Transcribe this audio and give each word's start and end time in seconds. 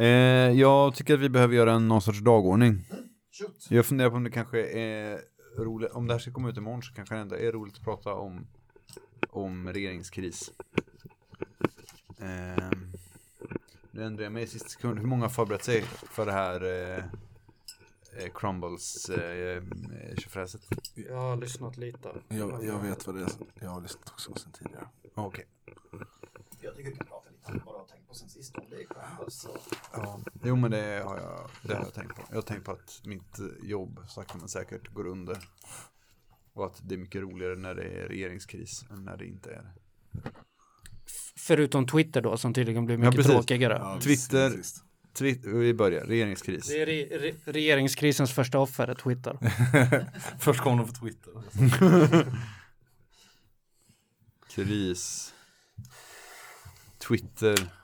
Eh, 0.00 0.52
jag 0.60 0.94
tycker 0.94 1.14
att 1.14 1.20
vi 1.20 1.28
behöver 1.28 1.54
göra 1.54 1.72
en 1.72 1.88
någon 1.88 2.02
sorts 2.02 2.20
dagordning. 2.20 2.84
Jag 3.68 3.86
funderar 3.86 4.10
på 4.10 4.16
om 4.16 4.24
det 4.24 4.30
kanske 4.30 4.66
är 4.66 5.20
roligt, 5.58 5.92
om 5.92 6.06
det 6.06 6.14
här 6.14 6.18
ska 6.18 6.32
komma 6.32 6.48
ut 6.48 6.56
imorgon 6.56 6.82
så 6.82 6.94
kanske 6.94 7.14
det 7.14 7.20
ändå 7.20 7.36
är 7.36 7.52
roligt 7.52 7.76
att 7.76 7.84
prata 7.84 8.14
om, 8.14 8.46
om 9.30 9.68
regeringskris. 9.72 10.52
Eh, 12.18 12.70
nu 13.90 14.04
ändrar 14.04 14.22
jag 14.22 14.32
mig 14.32 14.42
i 14.42 14.46
sista 14.46 14.68
sekund. 14.68 14.98
Hur 14.98 15.06
många 15.06 15.24
har 15.24 15.30
förberett 15.30 15.64
sig 15.64 15.82
för 15.82 16.26
det 16.26 16.32
här 16.32 16.64
eh, 16.64 17.04
eh, 18.18 18.30
Crumbles 18.34 19.08
eh, 19.08 19.62
tjofräset? 20.18 20.62
Jag 20.94 21.16
har 21.16 21.36
lyssnat 21.36 21.76
lite. 21.76 22.08
Jag, 22.28 22.64
jag 22.64 22.78
vet 22.78 23.06
vad 23.06 23.16
det 23.16 23.22
är. 23.22 23.30
Jag 23.60 23.70
har 23.70 23.80
lyssnat 23.80 24.10
också 24.10 24.34
sen 24.34 24.52
tidigare. 24.52 24.88
Okej. 25.14 25.46
Jag 26.60 26.76
tycker 26.76 26.90
vi 26.90 26.96
kan 26.96 27.06
prata 27.06 27.30
lite 27.30 27.52
om 27.52 27.60
vad 27.64 27.88
på 28.10 28.16
sen 28.16 28.28
sist 28.28 28.56
om 28.58 28.64
det 28.70 28.76
är. 28.76 29.30
Så. 29.30 29.48
Ja. 29.92 30.20
Jo 30.44 30.56
men 30.56 30.70
det 30.70 31.02
har, 31.04 31.18
jag, 31.18 31.50
det 31.62 31.74
har 31.74 31.84
jag 31.84 31.94
tänkt 31.94 32.16
på. 32.16 32.22
Jag 32.28 32.36
har 32.36 32.42
tänkt 32.42 32.64
på 32.64 32.72
att 32.72 33.00
mitt 33.04 33.38
eh, 33.38 33.46
jobb 33.62 34.00
sakta 34.08 34.38
men 34.38 34.48
säkert 34.48 34.88
går 34.88 35.06
under. 35.06 35.38
Och 36.52 36.66
att 36.66 36.80
det 36.88 36.94
är 36.94 36.98
mycket 36.98 37.20
roligare 37.22 37.56
när 37.56 37.74
det 37.74 37.82
är 37.82 38.08
regeringskris 38.08 38.84
än 38.90 39.04
när 39.04 39.16
det 39.16 39.26
inte 39.26 39.50
är 39.50 39.62
det. 39.62 39.72
Förutom 41.36 41.86
Twitter 41.86 42.20
då 42.22 42.36
som 42.36 42.54
tydligen 42.54 42.86
blir 42.86 42.96
Ja, 42.96 43.00
mycket 43.00 43.16
precis. 43.16 43.32
tråkigare. 43.32 43.74
Ja, 43.74 44.00
Twitter. 44.00 44.52
Twitter, 45.12 45.50
vi 45.50 45.74
börjar, 45.74 46.04
regeringskris. 46.04 46.68
Det 46.68 46.82
är 46.82 46.86
re 46.86 47.18
re 47.18 47.34
regeringskrisens 47.44 48.32
första 48.32 48.58
offer, 48.58 48.88
är 48.88 48.94
Twitter. 48.94 49.38
Först 50.38 50.60
kom 50.60 50.78
de 50.78 50.86
på 50.86 50.92
Twitter. 50.92 51.32
Kris. 54.54 55.34
Twitter. 56.98 57.79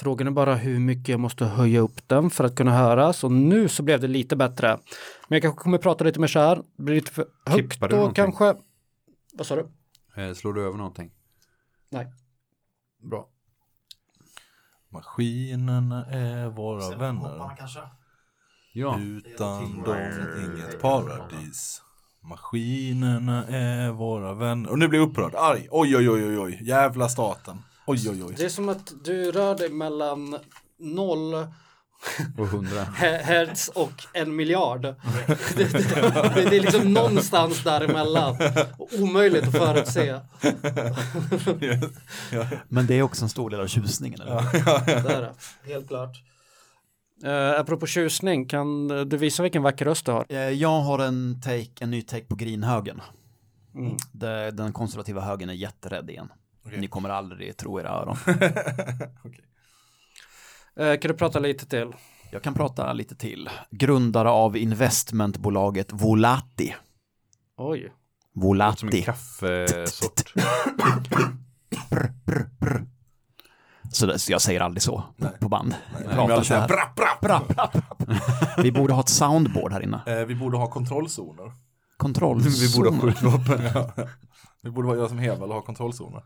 Frågan 0.00 0.26
är 0.26 0.30
bara 0.30 0.54
hur 0.54 0.78
mycket 0.78 1.08
jag 1.08 1.20
måste 1.20 1.44
höja 1.44 1.80
upp 1.80 2.08
den 2.08 2.30
för 2.30 2.44
att 2.44 2.54
kunna 2.56 2.70
höras 2.78 3.24
och 3.24 3.32
nu 3.32 3.68
så 3.68 3.82
blev 3.82 4.00
det 4.00 4.08
lite 4.08 4.36
bättre. 4.36 4.68
Men 5.28 5.36
jag 5.36 5.42
kanske 5.42 5.60
kommer 5.62 5.78
prata 5.78 6.04
lite 6.04 6.20
mer 6.20 6.26
så 6.26 6.38
här. 6.40 6.56
Det 6.76 6.82
blir 6.82 6.94
lite 6.94 7.12
för 7.12 7.26
högt 7.46 7.72
Kippar 7.72 7.88
du 7.88 7.94
då 7.94 8.00
någonting? 8.00 8.24
kanske. 8.24 8.54
Vad 9.32 9.46
sa 9.46 9.56
du? 9.56 9.68
Eh, 10.22 10.34
slår 10.34 10.52
du 10.52 10.62
över 10.66 10.76
någonting? 10.78 11.10
Nej. 11.90 12.06
Bra. 13.10 13.28
Maskinerna 14.88 16.06
är 16.06 16.48
våra 16.48 16.80
Sen 16.80 16.98
vänner. 16.98 17.56
kanske. 17.58 17.80
Ja. 18.72 18.98
Utan 19.00 19.82
dem 19.82 19.96
inget 20.44 20.80
paradis. 20.80 21.82
Maskinerna 22.22 23.46
är 23.46 23.90
våra 23.90 24.34
vänner. 24.34 24.70
Och 24.70 24.78
nu 24.78 24.88
blir 24.88 25.00
jag 25.00 25.08
upprörd, 25.08 25.34
arg. 25.34 25.68
Oj, 25.70 25.96
oj, 25.96 26.10
oj, 26.10 26.24
oj, 26.26 26.38
oj. 26.38 26.58
Jävla 26.62 27.08
staten. 27.08 27.62
Oj, 27.90 28.10
oj, 28.10 28.24
oj. 28.24 28.34
Det 28.38 28.44
är 28.44 28.48
som 28.48 28.68
att 28.68 28.92
du 29.04 29.32
rör 29.32 29.54
dig 29.54 29.68
mellan 29.68 30.36
noll 30.78 31.34
Och 32.38 32.46
hundra. 32.46 32.84
he- 32.84 33.22
hertz 33.22 33.68
och 33.68 33.92
en 34.12 34.36
miljard. 34.36 34.82
Det, 35.56 35.72
det, 35.72 36.48
det, 36.50 36.56
är 36.56 36.60
liksom 36.60 36.92
någonstans 36.92 37.64
däremellan. 37.64 38.36
Omöjligt 38.98 39.46
att 39.46 39.52
förutse. 39.52 40.20
Men 42.68 42.86
det 42.86 42.94
är 42.94 43.02
också 43.02 43.24
en 43.24 43.28
stor 43.28 43.50
del 43.50 43.60
av 43.60 43.66
tjusningen. 43.66 44.20
Eller? 44.20 44.42
Det 45.02 45.12
är 45.14 45.20
det. 45.22 45.34
Helt 45.72 45.88
klart. 45.88 46.16
Uh, 47.24 47.60
apropå 47.60 47.86
tjusning, 47.86 48.48
kan 48.48 48.88
du 48.88 49.16
visa 49.16 49.42
vilken 49.42 49.62
vacker 49.62 49.84
röst 49.84 50.06
du 50.06 50.12
har? 50.12 50.26
Eh, 50.28 50.38
Jag 50.38 50.80
har 50.80 50.98
en, 50.98 51.40
take, 51.40 51.70
en 51.80 51.90
ny 51.90 52.02
take 52.02 52.24
på 52.24 52.34
Greenhögen. 52.34 53.00
Mm. 53.74 53.96
Det, 54.12 54.50
den 54.50 54.72
konservativa 54.72 55.20
högen 55.20 55.50
är 55.50 55.54
jätterädd 55.54 56.10
igen. 56.10 56.28
Ni 56.64 56.88
kommer 56.88 57.08
aldrig 57.08 57.56
tro 57.56 57.80
era 57.80 57.88
öron. 57.88 58.16
Eh, 60.76 60.96
kan 60.98 61.10
du 61.10 61.16
prata 61.16 61.38
lite 61.38 61.66
till? 61.66 61.92
Jag 62.32 62.42
kan 62.42 62.54
prata 62.54 62.92
lite 62.92 63.14
till. 63.16 63.50
Grundare 63.70 64.30
av 64.30 64.56
investmentbolaget 64.56 65.92
Volati. 65.92 66.74
Oj. 67.56 67.80
Som 67.80 67.88
en 67.88 68.42
Volati. 68.42 69.02
kaffesort. 69.02 70.32
Så, 73.92 74.06
det, 74.06 74.18
så 74.18 74.32
jag 74.32 74.42
säger 74.42 74.60
aldrig 74.60 74.82
så 74.82 75.02
på, 75.18 75.28
på 75.40 75.48
band. 75.48 75.74
Jag 75.92 76.00
Men 76.06 76.14
pratar 76.16 76.30
jag 76.34 76.38
så 76.38 76.44
säger 76.44 76.60
här. 76.60 76.68
brapp, 76.68 76.96
brapp. 76.96 77.20
Bra, 77.20 77.42
bra, 77.48 77.70
bra. 77.74 77.82
Vi 78.62 78.72
borde 78.72 78.92
ha 78.92 79.00
ett 79.00 79.08
soundboard 79.08 79.72
här 79.72 79.82
inne. 79.82 80.00
Eh, 80.06 80.24
vi 80.26 80.34
borde 80.34 80.56
ha 80.56 80.70
kontrollzoner. 80.70 81.52
Kontroll. 81.96 82.40
Vi 82.40 82.76
borde 82.76 82.90
ha 82.90 83.00
skjutvapen. 83.00 83.60
Vi 84.62 84.70
borde 84.70 84.96
jag 84.98 85.08
som 85.08 85.18
Hedvall 85.18 85.48
och 85.48 85.54
ha 85.54 85.62
kontrollzoner. 85.62 86.22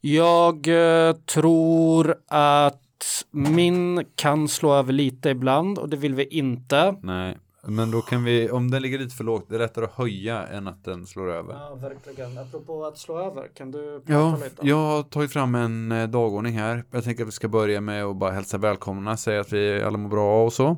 Jag 0.00 0.68
eh, 1.08 1.12
tror 1.12 2.14
att 2.28 3.24
min 3.30 4.04
kan 4.14 4.48
slå 4.48 4.74
över 4.74 4.92
lite 4.92 5.28
ibland 5.30 5.78
och 5.78 5.88
det 5.88 5.96
vill 5.96 6.14
vi 6.14 6.24
inte. 6.24 6.96
Nej, 7.02 7.38
men 7.66 7.90
då 7.90 8.00
kan 8.00 8.24
vi, 8.24 8.50
om 8.50 8.70
den 8.70 8.82
ligger 8.82 8.98
lite 8.98 9.16
för 9.16 9.24
lågt, 9.24 9.46
det 9.48 9.54
är 9.54 9.58
lättare 9.58 9.84
att 9.84 9.92
höja 9.92 10.46
än 10.46 10.68
att 10.68 10.84
den 10.84 11.06
slår 11.06 11.30
över. 11.30 11.54
Ja, 11.54 11.74
verkligen. 11.74 12.38
Apropå 12.38 12.84
att 12.84 12.98
slå 12.98 13.18
över, 13.18 13.48
kan 13.54 13.70
du 13.70 14.00
prata 14.06 14.12
Ja, 14.12 14.36
lite? 14.44 14.68
jag 14.68 14.76
har 14.76 15.02
tagit 15.02 15.32
fram 15.32 15.54
en 15.54 15.92
eh, 15.92 16.08
dagordning 16.08 16.58
här. 16.58 16.84
Jag 16.90 17.04
tänker 17.04 17.22
att 17.22 17.28
vi 17.28 17.32
ska 17.32 17.48
börja 17.48 17.80
med 17.80 18.04
att 18.04 18.16
bara 18.16 18.30
hälsa 18.30 18.58
välkomna, 18.58 19.16
säga 19.16 19.40
att 19.40 19.52
vi 19.52 19.82
alla 19.82 19.98
mår 19.98 20.08
bra 20.10 20.44
och 20.44 20.52
så. 20.52 20.76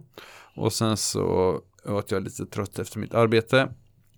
Och 0.56 0.72
sen 0.72 0.96
så, 0.96 1.24
och 1.84 1.98
att 1.98 2.10
jag 2.10 2.18
är 2.20 2.24
lite 2.24 2.46
trött 2.46 2.78
efter 2.78 2.98
mitt 2.98 3.14
arbete. 3.14 3.68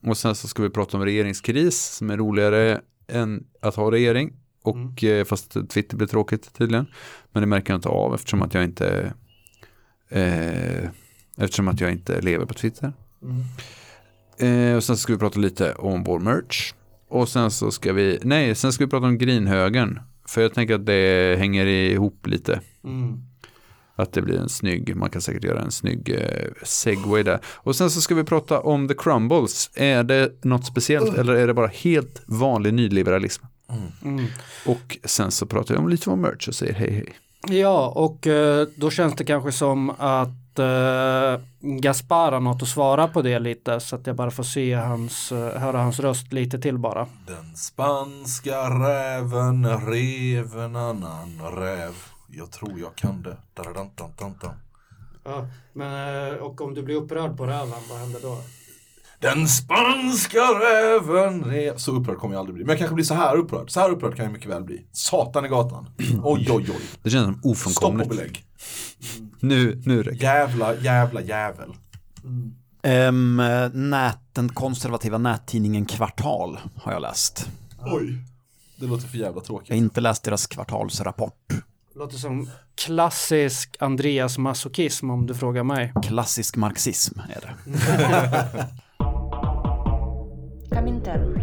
Och 0.07 0.17
sen 0.17 0.35
så 0.35 0.49
ska 0.49 0.63
vi 0.63 0.71
prata 0.71 0.97
om 0.97 1.05
regeringskris, 1.05 1.85
som 1.97 2.11
är 2.11 2.17
roligare 2.17 2.81
än 3.09 3.47
att 3.61 3.75
ha 3.75 3.91
regering. 3.91 4.37
Och 4.65 5.05
eh, 5.05 5.25
fast 5.25 5.57
Twitter 5.69 5.97
blir 5.97 6.07
tråkigt 6.07 6.53
tydligen. 6.53 6.87
Men 7.33 7.41
det 7.41 7.47
märker 7.47 7.73
jag 7.73 7.79
inte 7.79 7.89
av 7.89 8.15
eftersom 8.15 8.43
att 8.43 8.55
jag 8.55 8.65
inte 8.65 9.13
eh, 10.09 10.85
eftersom 11.37 11.69
att 11.69 11.81
jag 11.81 11.93
inte 11.93 12.21
lever 12.21 12.47
på 12.47 12.55
Twitter. 12.55 12.93
Eh, 14.39 14.77
och 14.77 14.85
sen 14.85 14.97
ska 14.97 15.13
vi 15.13 15.19
prata 15.19 15.41
lite 15.41 15.75
om 15.75 16.05
vår 16.05 16.19
merch. 16.19 16.73
Och 17.09 17.29
sen 17.29 17.51
så 17.51 17.71
ska 17.71 17.93
vi, 17.93 18.19
nej, 18.23 18.55
sen 18.55 18.73
ska 18.73 18.85
vi 18.85 18.91
prata 18.91 19.07
om 19.07 19.19
Grinhögern. 19.19 20.01
För 20.29 20.41
jag 20.41 20.55
tänker 20.55 20.75
att 20.75 20.87
det 20.87 21.37
hänger 21.39 21.67
ihop 21.67 22.27
lite. 22.27 22.61
Mm. 22.85 23.23
Att 23.97 24.13
det 24.13 24.23
blir 24.23 24.39
en 24.39 24.49
snygg, 24.49 24.97
man 24.97 25.11
kan 25.11 25.23
säkert 25.23 25.45
göra 25.45 25.63
en 25.63 25.71
snygg 25.71 26.11
eh, 26.11 26.53
segway 26.63 27.23
där. 27.23 27.41
Och 27.45 27.77
sen 27.77 27.91
så 27.91 28.01
ska 28.01 28.15
vi 28.15 28.25
prata 28.25 28.61
om 28.61 28.89
The 28.89 28.95
Crumbles. 28.95 29.71
Är 29.75 30.05
det 30.05 30.45
något 30.45 30.67
speciellt 30.67 31.19
eller 31.19 31.35
är 31.35 31.47
det 31.47 31.55
bara 31.55 31.67
helt 31.67 32.23
vanlig 32.27 32.75
nyliberalism? 32.75 33.45
Mm. 34.03 34.27
Och 34.67 34.99
sen 35.05 35.31
så 35.31 35.47
pratar 35.47 35.75
jag 35.75 35.83
om 35.83 35.89
lite 35.89 36.11
om 36.11 36.21
merch 36.21 36.49
och 36.49 36.55
säger 36.55 36.75
hej 36.75 36.91
hej. 36.91 37.15
Ja, 37.49 37.93
och 37.97 38.27
eh, 38.27 38.67
då 38.77 38.91
känns 38.91 39.15
det 39.15 39.25
kanske 39.25 39.53
som 39.53 39.91
att 39.91 40.59
eh, 40.59 41.41
Gaspar 41.61 42.33
har 42.33 42.41
något 42.41 42.63
att 42.63 42.69
svara 42.69 43.09
på 43.09 43.23
det 43.23 43.39
lite 43.39 43.81
så 43.81 43.97
att 43.97 44.07
jag 44.07 44.17
bara 44.17 44.31
får 44.31 44.43
se 44.43 44.75
hans, 44.75 45.33
eh, 45.33 45.61
höra 45.61 45.79
hans 45.79 46.01
röst 46.01 46.33
lite 46.33 46.59
till 46.59 46.79
bara. 46.79 47.07
Den 47.27 47.57
spanska 47.57 48.71
räven 48.71 49.81
rev 49.81 50.59
en 50.59 50.77
annan 50.77 51.41
räv. 51.57 51.95
Jag 52.29 52.51
tror 52.51 52.79
jag 52.81 52.95
kan 52.95 53.23
det. 53.23 53.37
Dadadantantanta. 53.55 54.51
Ja, 55.25 55.47
men 55.73 56.29
eh, 56.29 56.35
och 56.35 56.61
om 56.61 56.75
du 56.75 56.83
blir 56.83 56.97
upprörd 56.97 57.37
på 57.37 57.47
röven, 57.47 57.81
vad 57.91 57.99
händer 57.99 58.21
då? 58.23 58.39
Den 59.25 59.49
spanska 59.49 60.39
räven 60.39 61.45
rev... 61.45 61.77
Så 61.77 61.93
upprörd 61.93 62.19
kommer 62.19 62.35
jag 62.35 62.41
aldrig 62.41 62.55
bli. 62.55 62.65
Men 62.65 62.71
jag 62.73 62.79
kanske 62.79 62.95
blir 62.95 63.05
så 63.05 63.15
här 63.15 63.37
upprörd. 63.37 63.71
Så 63.71 63.81
här 63.81 63.91
upprörd 63.91 64.17
kan 64.17 64.25
jag 64.25 64.33
mycket 64.33 64.51
väl 64.51 64.65
bli. 64.65 64.87
Satan 64.93 65.45
i 65.45 65.49
gatan. 65.49 65.87
Oj, 66.25 66.47
oj, 66.51 66.67
oj. 66.71 66.81
Det 67.03 67.11
känns 67.11 67.25
som 67.25 67.35
Stopp 67.35 67.45
och 67.45 67.51
ofrånkomligt. 67.51 68.11
belägg. 68.11 68.45
Nu, 69.41 69.83
nu 69.87 70.03
räcker 70.03 70.19
det. 70.19 70.25
Jävla, 70.25 70.75
jävla 70.75 71.21
jävel. 71.21 71.71
Um, 73.09 73.37
nät, 73.91 74.19
den 74.33 74.49
konservativa 74.49 75.19
nättidningen 75.19 75.85
Kvartal 75.87 76.59
har 76.77 76.93
jag 76.93 77.03
läst. 77.03 77.49
Oj. 77.81 78.19
Det 78.77 78.87
låter 78.87 79.09
för 79.09 79.17
jävla 79.19 79.29
Jag 79.31 79.35
har 79.35 79.41
tråkigt. 79.41 79.71
inte 79.77 80.01
läst 80.01 80.23
deras 80.25 80.47
kvartalsrapport. 80.47 81.53
Låter 81.97 82.17
som 82.17 82.51
klassisk 82.85 83.77
Andreas 83.81 84.39
masochism 84.39 85.11
om 85.11 85.27
du 85.27 85.35
frågar 85.35 85.65
mig. 85.65 85.93
Klassisk 86.03 86.57
marxism 86.57 87.19
är 87.21 87.41
det. 87.41 87.55
Comintern. 90.75 91.35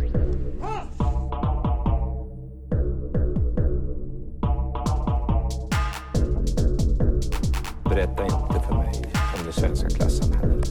Berätta 7.83 8.24
inte 8.24 8.60
för 8.68 8.74
mig 8.74 8.92
om 9.13 9.45
det 9.45 9.51
svenska 9.51 9.89
klassamhället. 9.89 10.69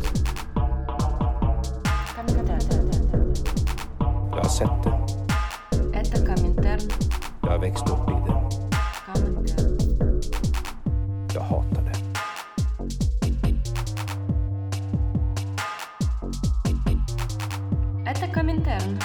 Jag 4.31 4.37
har 4.37 4.45
sett 4.45 4.83
det. 4.83 4.93
Jag 7.43 7.51
har 7.51 7.59
växt 7.59 7.91
upp 7.91 8.09
i 8.09 8.31
det. 8.31 8.40
den. 18.71 18.99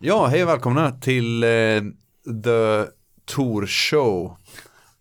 Ja, 0.00 0.26
hej 0.26 0.42
och 0.42 0.48
välkomna 0.48 0.92
till 0.92 1.44
eh, 1.44 1.48
The 2.44 2.86
Tour 3.24 3.66
Show 3.66 4.36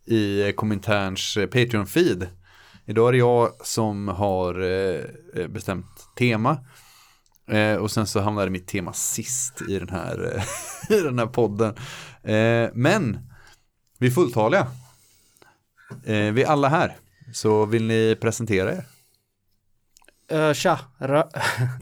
i 0.05 0.41
eh, 0.41 0.51
Kominterns 0.51 1.37
eh, 1.37 1.47
Patreon-feed. 1.47 2.27
Idag 2.85 3.07
är 3.07 3.11
det 3.11 3.17
jag 3.17 3.65
som 3.65 4.07
har 4.07 4.61
eh, 4.61 5.01
eh, 5.35 5.47
bestämt 5.47 6.09
tema. 6.17 6.57
Eh, 7.51 7.75
och 7.75 7.91
sen 7.91 8.07
så 8.07 8.19
hamnade 8.19 8.51
mitt 8.51 8.67
tema 8.67 8.93
sist 8.93 9.61
i 9.69 9.79
den 9.79 9.89
här, 9.89 10.43
i 10.89 11.01
den 11.01 11.19
här 11.19 11.25
podden. 11.25 11.75
Eh, 12.27 12.69
men 12.73 13.29
vi 13.97 14.07
är 14.07 14.11
fulltaliga. 14.11 14.67
Eh, 16.05 16.15
vi 16.15 16.43
är 16.43 16.47
alla 16.47 16.69
här. 16.69 16.95
Så 17.33 17.65
vill 17.65 17.83
ni 17.87 18.17
presentera 18.21 18.71
er? 18.71 18.85
Uh, 20.31 20.53
tja, 20.53 20.79
Ra. 20.97 21.27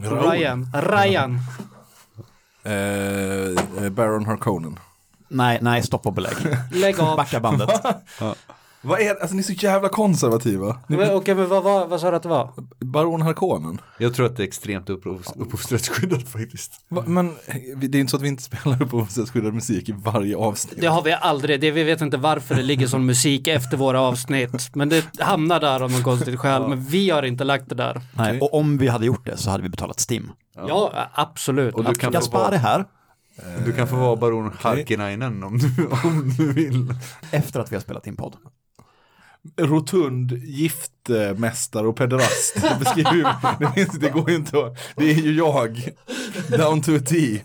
Ryan. 0.00 0.72
Ryan. 0.74 1.40
Eh, 2.62 3.90
Baron 3.90 4.26
Harkonnen. 4.26 4.78
Nej, 5.28 5.58
nej, 5.62 5.82
stopp 5.82 6.06
och 6.06 6.12
belägg. 6.12 6.36
Lägg 6.72 7.00
av. 7.00 7.16
Backa 7.16 7.40
bandet. 7.40 7.70
Vad 8.86 9.00
är? 9.00 9.20
Alltså 9.20 9.34
ni 9.36 9.38
är 9.40 9.44
så 9.44 9.52
jävla 9.52 9.88
konservativa. 9.88 10.80
Ni, 10.88 10.96
Men, 10.96 11.14
Okej, 11.14 11.34
men 11.34 11.48
vad, 11.48 11.62
vad, 11.62 11.88
vad 11.88 12.00
sa 12.00 12.10
du 12.10 12.16
att 12.16 12.22
det 12.22 12.28
var? 12.28 12.52
Baron 12.80 13.22
Harkonnen. 13.22 13.80
Jag 13.98 14.14
tror 14.14 14.26
att 14.26 14.36
det 14.36 14.42
är 14.42 14.46
extremt 14.46 14.88
upphovs- 14.88 15.32
upphovsrättsskyddat 15.40 16.28
faktiskt. 16.28 16.72
Va, 16.88 17.04
men 17.06 17.26
eh, 17.28 17.54
det 17.76 17.98
är 17.98 18.00
inte 18.00 18.10
så 18.10 18.16
att 18.16 18.22
vi 18.22 18.28
inte 18.28 18.42
spelar 18.42 18.82
upphovsrättsskyddad 18.82 19.54
musik 19.54 19.88
i 19.88 19.92
varje 19.92 20.36
avsnitt. 20.36 20.80
Det 20.80 20.86
har 20.86 21.02
vi 21.02 21.12
aldrig, 21.12 21.60
det, 21.60 21.70
vi 21.70 21.84
vet 21.84 22.00
inte 22.00 22.16
varför 22.16 22.54
det 22.54 22.62
ligger 22.62 22.86
som 22.86 23.06
musik 23.06 23.46
efter 23.46 23.76
våra 23.76 24.00
avsnitt. 24.00 24.74
Men 24.74 24.88
det 24.88 25.04
hamnar 25.20 25.60
där 25.60 25.80
av 25.80 25.90
någon 25.90 26.02
konstigt 26.02 26.40
skäl. 26.40 26.68
Men 26.68 26.84
vi 26.84 27.10
har 27.10 27.22
inte 27.22 27.44
lagt 27.44 27.68
det 27.68 27.74
där. 27.74 28.00
Nej, 28.16 28.40
och 28.40 28.54
om 28.54 28.78
vi 28.78 28.88
hade 28.88 29.06
gjort 29.06 29.26
det 29.26 29.36
så 29.36 29.50
hade 29.50 29.62
vi 29.62 29.68
betalat 29.68 30.00
STIM. 30.00 30.32
Ja, 30.68 31.08
absolut. 31.14 31.74
Och 31.74 31.84
du 31.84 31.94
kan, 31.94 32.12
få 32.12 32.18
Gaspar 32.18 32.38
är 32.40 32.42
vara, 32.44 32.56
här 32.56 32.84
du 33.64 33.72
kan 33.72 33.88
få 33.88 33.96
vara 33.96 34.16
baron 34.16 34.52
Harkinainen 34.60 35.44
om 35.44 35.58
du, 35.58 35.86
om 36.04 36.32
du 36.38 36.52
vill. 36.52 36.94
efter 37.30 37.60
att 37.60 37.72
vi 37.72 37.76
har 37.76 37.80
spelat 37.80 38.06
in 38.06 38.16
podd. 38.16 38.36
Rotund, 39.56 40.32
giftmästare 40.32 41.86
och 41.86 41.96
pederast. 41.96 42.54
Det 42.54 42.76
beskriver 42.80 43.14
ju, 43.14 43.22
det, 43.66 43.72
finns, 43.72 43.98
det 43.98 44.10
går 44.10 44.30
ju 44.30 44.36
inte 44.36 44.58
att, 44.58 44.78
det 44.96 45.10
är 45.10 45.14
ju 45.14 45.34
jag. 45.36 45.88
Down 46.48 46.82
to 46.82 46.96
a 46.96 47.00
T. 47.06 47.42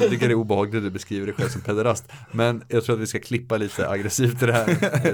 Jag 0.00 0.10
tycker 0.10 0.28
det 0.28 0.32
är 0.32 0.34
obehagligt 0.34 0.74
att 0.74 0.82
du 0.82 0.90
beskriver 0.90 1.26
dig 1.26 1.34
själv 1.34 1.48
som 1.48 1.60
pederast. 1.60 2.08
Men 2.32 2.64
jag 2.68 2.84
tror 2.84 2.96
att 2.96 3.02
vi 3.02 3.06
ska 3.06 3.20
klippa 3.20 3.56
lite 3.56 3.88
aggressivt 3.88 4.42
i 4.42 4.46
det 4.46 4.52
här. 4.52 4.66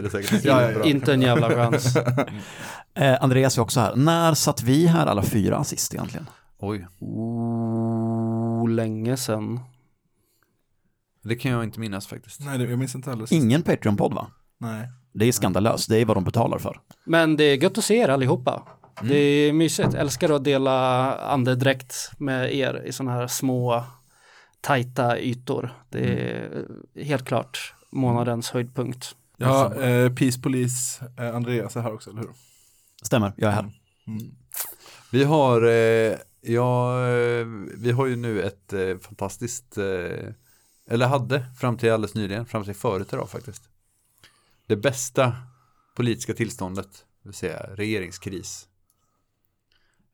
Det 0.02 0.44
Ja, 0.44 0.70
ja. 0.70 0.84
Inte 0.84 1.12
en 1.12 1.22
jävla 1.22 1.50
chans. 1.50 1.96
Eh, 2.94 3.22
Andreas 3.22 3.58
är 3.58 3.62
också 3.62 3.80
här. 3.80 3.96
När 3.96 4.34
satt 4.34 4.62
vi 4.62 4.86
här 4.86 5.06
alla 5.06 5.22
fyra 5.22 5.64
sist 5.64 5.94
egentligen? 5.94 6.26
Oj, 6.58 6.86
Oh, 7.00 8.68
länge 8.68 9.16
sedan. 9.16 9.60
det 11.24 11.36
kan 11.36 11.52
jag 11.52 11.64
inte 11.64 11.80
minnas 11.80 12.06
faktiskt. 12.06 12.40
Nej, 12.40 12.62
jag 12.62 12.78
minns 12.78 12.94
inte 12.94 13.16
sist. 13.16 13.32
Ingen 13.32 13.62
Patreon-podd 13.62 14.14
va? 14.14 14.30
Nej. 14.58 14.88
Det 15.18 15.24
är 15.24 15.32
skandalöst, 15.32 15.88
det 15.88 15.98
är 15.98 16.04
vad 16.04 16.16
de 16.16 16.24
betalar 16.24 16.58
för. 16.58 16.80
Men 17.04 17.36
det 17.36 17.44
är 17.44 17.62
gött 17.62 17.78
att 17.78 17.84
se 17.84 17.96
er 17.96 18.08
allihopa. 18.08 18.62
Det 19.02 19.16
är 19.16 19.52
mysigt. 19.52 19.94
Älskar 19.94 20.30
att 20.30 20.44
dela 20.44 21.14
andedräkt 21.16 22.10
med 22.18 22.54
er 22.54 22.82
i 22.86 22.92
sådana 22.92 23.12
här 23.12 23.26
små 23.26 23.84
tajta 24.60 25.18
ytor. 25.18 25.74
Det 25.88 26.30
är 26.30 26.64
helt 27.04 27.24
klart 27.24 27.74
månadens 27.90 28.50
höjdpunkt. 28.50 29.14
Ja, 29.36 29.74
eh, 29.74 30.12
Peace 30.12 30.40
Police, 30.40 31.04
eh, 31.18 31.36
Andreas 31.36 31.76
är 31.76 31.80
här 31.80 31.94
också, 31.94 32.10
eller 32.10 32.20
hur? 32.20 32.30
Stämmer, 33.02 33.32
jag 33.36 33.50
är 33.50 33.54
här. 33.54 33.70
Vi 35.12 35.24
har, 35.24 35.62
eh, 35.62 36.16
ja, 36.40 37.06
eh, 37.08 37.46
vi 37.76 37.90
har 37.90 38.06
ju 38.06 38.16
nu 38.16 38.42
ett 38.42 38.72
eh, 38.72 38.98
fantastiskt, 39.00 39.78
eh, 39.78 40.28
eller 40.90 41.06
hade 41.06 41.44
fram 41.60 41.76
till 41.76 41.92
alldeles 41.92 42.14
nyligen, 42.14 42.46
fram 42.46 42.64
till 42.64 42.74
förut 42.74 43.12
idag 43.12 43.30
faktiskt. 43.30 43.62
Det 44.68 44.76
bästa 44.76 45.36
politiska 45.96 46.34
tillståndet, 46.34 47.06
det 47.22 47.28
vill 47.28 47.34
säga 47.34 47.60
regeringskris. 47.74 48.68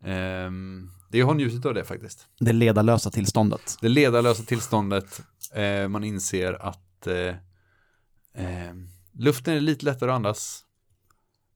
Ehm, 0.05 0.91
det 1.11 1.21
har 1.21 1.35
njutit 1.35 1.67
av 1.67 1.75
det 1.75 1.85
faktiskt. 1.85 2.29
Det 2.41 2.53
ledarlösa 2.53 3.11
tillståndet. 3.11 3.77
Det 3.81 3.89
ledarlösa 3.89 4.43
tillståndet, 4.43 5.23
eh, 5.55 5.89
man 5.89 6.05
inser 6.05 6.53
att 6.53 7.07
eh, 7.07 7.35
eh, 8.45 8.75
luften 9.13 9.55
är 9.55 9.61
lite 9.61 9.85
lättare 9.85 10.11
att 10.11 10.17
andas. 10.17 10.65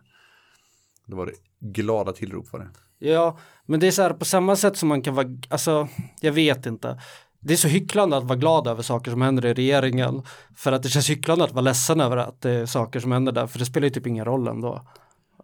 Det 1.06 1.14
var 1.14 1.26
det 1.26 1.32
glada 1.60 2.12
tillrop 2.12 2.52
var 2.52 2.60
det. 2.60 2.68
Ja, 2.98 3.38
men 3.66 3.80
det 3.80 3.86
är 3.86 3.90
så 3.90 4.02
här 4.02 4.12
på 4.12 4.24
samma 4.24 4.56
sätt 4.56 4.76
som 4.76 4.88
man 4.88 5.02
kan 5.02 5.14
vara, 5.14 5.28
alltså 5.48 5.88
jag 6.20 6.32
vet 6.32 6.66
inte. 6.66 7.00
Det 7.40 7.52
är 7.52 7.56
så 7.56 7.68
hycklande 7.68 8.16
att 8.16 8.24
vara 8.24 8.38
glad 8.38 8.66
över 8.66 8.82
saker 8.82 9.10
som 9.10 9.22
händer 9.22 9.46
i 9.46 9.54
regeringen. 9.54 10.22
För 10.56 10.72
att 10.72 10.82
det 10.82 10.88
känns 10.88 11.10
hycklande 11.10 11.44
att 11.44 11.52
vara 11.52 11.62
ledsen 11.62 12.00
över 12.00 12.16
att 12.16 12.40
det 12.40 12.50
är 12.50 12.66
saker 12.66 13.00
som 13.00 13.12
händer 13.12 13.32
där. 13.32 13.46
För 13.46 13.58
det 13.58 13.64
spelar 13.64 13.84
ju 13.84 13.90
typ 13.90 14.06
ingen 14.06 14.24
roll 14.24 14.48
ändå. 14.48 14.86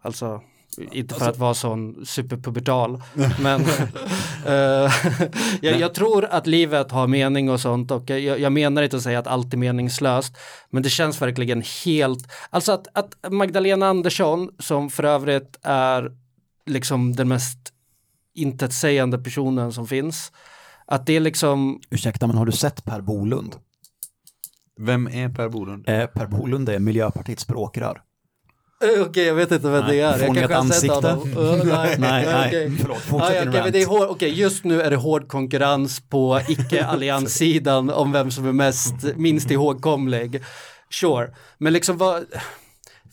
Alltså, 0.02 0.42
inte 0.92 1.14
för 1.14 1.30
att 1.30 1.38
vara 1.38 1.54
sån 1.54 2.06
superpubertal. 2.06 3.02
men 3.40 3.60
eh, 4.46 4.92
jag, 5.60 5.80
jag 5.80 5.94
tror 5.94 6.24
att 6.24 6.46
livet 6.46 6.90
har 6.90 7.06
mening 7.06 7.50
och 7.50 7.60
sånt. 7.60 7.90
Och 7.90 8.10
jag, 8.10 8.40
jag 8.40 8.52
menar 8.52 8.82
inte 8.82 8.96
att 8.96 9.02
säga 9.02 9.18
att 9.18 9.26
allt 9.26 9.54
är 9.54 9.58
meningslöst. 9.58 10.36
Men 10.70 10.82
det 10.82 10.90
känns 10.90 11.22
verkligen 11.22 11.62
helt, 11.84 12.32
alltså 12.50 12.72
att, 12.72 12.86
att 12.92 13.32
Magdalena 13.32 13.86
Andersson 13.86 14.50
som 14.58 14.90
för 14.90 15.04
övrigt 15.04 15.58
är 15.62 16.12
liksom 16.66 17.16
den 17.16 17.28
mest 17.28 17.72
intetsägande 18.34 19.18
personen 19.18 19.72
som 19.72 19.86
finns. 19.86 20.32
Att 20.86 21.06
det 21.06 21.16
är 21.16 21.20
liksom, 21.20 21.80
Ursäkta, 21.90 22.26
men 22.26 22.36
har 22.36 22.46
du 22.46 22.52
sett 22.52 22.84
Per 22.84 23.00
Bolund? 23.00 23.56
Vem 24.80 25.06
är 25.06 25.28
Per 25.28 25.48
Bolund? 25.48 25.88
Eh, 25.88 26.06
per 26.06 26.26
Bolund 26.26 26.68
är 26.68 26.78
Miljöpartiets 26.78 27.42
språkrör. 27.42 28.02
Eh, 28.84 29.02
okej 29.02 29.24
jag 29.24 29.34
vet 29.34 29.52
inte 29.52 29.68
vem 29.70 29.84
Nej, 29.84 29.96
det 29.96 30.02
är. 30.02 30.18
Jag 30.18 30.34
kanske 30.34 30.54
har 30.54 30.64
sett 30.64 30.90
honom. 30.90 31.28
Eh, 31.32 31.64
nej, 31.64 31.96
Nej, 31.98 32.26
nej, 32.26 32.46
okej. 32.48 32.70
förlåt, 32.80 32.98
Ah, 33.12 33.32
ja, 33.32 33.40
okej, 33.40 33.44
men 33.44 33.54
rant. 33.62 33.72
det 33.72 33.82
är 33.82 33.86
hård, 33.86 34.06
okej, 34.10 34.32
just 34.40 34.64
nu 34.64 34.82
är 34.82 34.90
det 34.90 34.96
hård 34.96 35.28
konkurrens 35.28 36.00
på 36.08 36.40
icke-allianssidan 36.48 37.90
om 37.90 38.12
vem 38.12 38.30
som 38.30 38.46
är 38.48 38.52
mest, 38.52 38.94
minst 39.16 39.50
ihågkomlig. 39.50 40.42
Sure, 40.90 41.28
men 41.58 41.72
liksom 41.72 41.96
vad, 41.98 42.24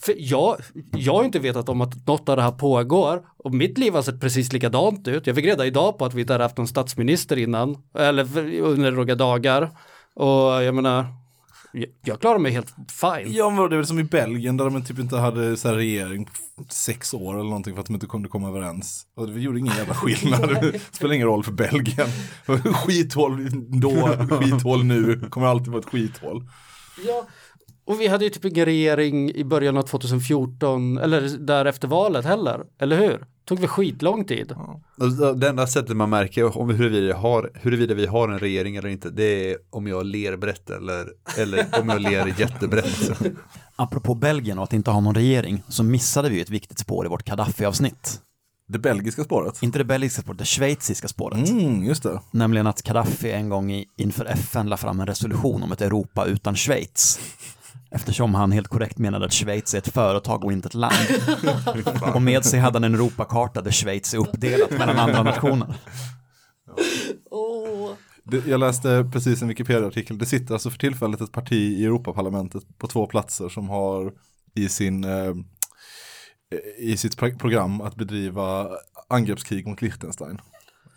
för 0.01 0.15
jag, 0.17 0.57
jag 0.97 1.13
har 1.13 1.23
inte 1.23 1.39
vetat 1.39 1.69
om 1.69 1.81
att 1.81 2.07
något 2.07 2.29
av 2.29 2.35
det 2.35 2.43
här 2.43 2.51
pågår 2.51 3.21
och 3.37 3.53
mitt 3.53 3.77
liv 3.77 3.93
har 3.93 4.01
sett 4.01 4.21
precis 4.21 4.53
likadant 4.53 5.07
ut. 5.07 5.27
Jag 5.27 5.35
fick 5.35 5.45
reda 5.45 5.65
idag 5.65 5.97
på 5.97 6.05
att 6.05 6.13
vi 6.13 6.21
inte 6.21 6.33
hade 6.33 6.43
haft 6.43 6.57
någon 6.57 6.67
statsminister 6.67 7.37
innan, 7.37 7.77
eller 7.97 8.37
under 8.61 8.91
några 8.91 9.15
dagar. 9.15 9.69
Och 10.15 10.63
jag 10.63 10.75
menar, 10.75 11.05
jag, 11.73 11.89
jag 12.05 12.21
klarar 12.21 12.39
mig 12.39 12.51
helt 12.51 12.75
fine. 12.91 13.33
Ja, 13.33 13.49
men 13.49 13.69
det 13.69 13.75
är 13.75 13.77
väl 13.77 13.85
som 13.85 13.99
i 13.99 14.03
Belgien 14.03 14.57
där 14.57 14.65
de 14.65 14.83
typ 14.83 14.99
inte 14.99 15.17
hade 15.17 15.57
så 15.57 15.67
här 15.67 15.75
regering 15.75 16.25
på 16.25 16.63
sex 16.69 17.13
år 17.13 17.33
eller 17.33 17.43
någonting 17.43 17.73
för 17.73 17.79
att 17.79 17.87
de 17.87 17.93
inte 17.93 18.07
kunde 18.07 18.29
komma 18.29 18.47
överens. 18.49 19.07
Och 19.15 19.29
det 19.29 19.39
gjorde 19.39 19.59
ingen 19.59 19.75
jävla 19.75 19.93
skillnad. 19.93 20.49
Det 20.61 20.95
spelar 20.95 21.13
ingen 21.13 21.27
roll 21.27 21.43
för 21.43 21.51
Belgien. 21.51 22.07
Skithål 22.73 23.49
då, 23.81 24.07
skithål 24.29 24.83
nu, 24.83 25.19
kommer 25.29 25.47
alltid 25.47 25.67
vara 25.67 25.79
ett 25.79 25.89
skithål. 25.89 26.43
Ja, 27.07 27.27
och 27.85 28.01
vi 28.01 28.07
hade 28.07 28.23
ju 28.23 28.29
typ 28.29 28.45
ingen 28.45 28.65
regering 28.65 29.31
i 29.35 29.43
början 29.43 29.77
av 29.77 29.81
2014 29.81 30.97
eller 30.97 31.21
där 31.37 31.65
efter 31.65 31.87
valet 31.87 32.25
heller, 32.25 32.63
eller 32.79 32.97
hur? 32.97 33.25
Tog 33.45 33.59
vi 33.59 33.67
skitlång 33.67 34.25
tid. 34.25 34.55
Alltså, 35.01 35.33
Det 35.33 35.49
enda 35.49 35.67
sättet 35.67 35.97
man 35.97 36.09
märker 36.09 36.57
om 36.57 36.69
huruvida, 36.69 37.15
har, 37.17 37.49
huruvida 37.53 37.93
vi 37.93 38.05
har 38.05 38.29
en 38.29 38.39
regering 38.39 38.75
eller 38.75 38.89
inte, 38.89 39.09
det 39.09 39.51
är 39.51 39.57
om 39.69 39.87
jag 39.87 40.05
ler 40.05 40.37
brett 40.37 40.69
eller, 40.69 41.07
eller 41.37 41.65
om 41.81 41.89
jag 41.89 42.01
ler 42.01 42.39
jättebrett. 42.39 43.21
Apropå 43.75 44.15
Belgien 44.15 44.57
och 44.57 44.63
att 44.63 44.73
inte 44.73 44.91
ha 44.91 44.99
någon 44.99 45.15
regering 45.15 45.63
så 45.67 45.83
missade 45.83 46.29
vi 46.29 46.41
ett 46.41 46.49
viktigt 46.49 46.79
spår 46.79 47.05
i 47.05 47.09
vårt 47.09 47.25
Gaddafi-avsnitt. 47.25 48.19
Det 48.67 48.79
belgiska 48.79 49.23
spåret. 49.23 49.63
Inte 49.63 49.77
det 49.77 49.83
belgiska 49.85 50.21
spåret, 50.21 50.39
det 50.39 50.45
schweiziska 50.45 51.07
spåret. 51.07 51.49
Mm, 51.49 51.83
just 51.83 52.03
det. 52.03 52.21
Nämligen 52.31 52.67
att 52.67 52.81
Gaddafi 52.81 53.31
en 53.31 53.49
gång 53.49 53.71
i, 53.71 53.85
inför 53.97 54.25
FN 54.25 54.69
la 54.69 54.77
fram 54.77 54.99
en 54.99 55.07
resolution 55.07 55.63
om 55.63 55.71
ett 55.71 55.81
Europa 55.81 56.25
utan 56.25 56.55
Schweiz. 56.55 57.19
Eftersom 57.93 58.35
han 58.35 58.51
helt 58.51 58.67
korrekt 58.67 58.97
menade 58.97 59.25
att 59.25 59.33
Schweiz 59.33 59.73
är 59.73 59.77
ett 59.77 59.87
företag 59.87 60.43
och 60.45 60.51
inte 60.51 60.67
ett 60.67 60.73
land. 60.73 60.95
och 62.15 62.21
med 62.21 62.45
sig 62.45 62.59
hade 62.59 62.75
han 62.75 62.83
en 62.83 62.95
Europakarta 62.95 63.61
där 63.61 63.71
Schweiz 63.71 64.13
är 64.13 64.17
uppdelat 64.17 64.71
mellan 64.71 64.99
andra 64.99 65.23
nationer. 65.23 65.75
Det, 68.23 68.47
jag 68.47 68.59
läste 68.59 69.09
precis 69.13 69.41
en 69.41 69.47
Wikipedia-artikel. 69.47 70.17
Det 70.17 70.25
sitter 70.25 70.53
alltså 70.53 70.69
för 70.69 70.77
tillfället 70.77 71.21
ett 71.21 71.31
parti 71.31 71.53
i 71.53 71.85
Europaparlamentet 71.85 72.63
på 72.77 72.87
två 72.87 73.05
platser 73.07 73.49
som 73.49 73.69
har 73.69 74.13
i 74.55 74.69
sin, 74.69 75.03
eh, 75.03 75.33
i 76.77 76.97
sitt 76.97 77.17
pro- 77.17 77.37
program 77.37 77.81
att 77.81 77.95
bedriva 77.95 78.67
angreppskrig 79.07 79.67
mot 79.67 79.81
Liechtenstein. 79.81 80.41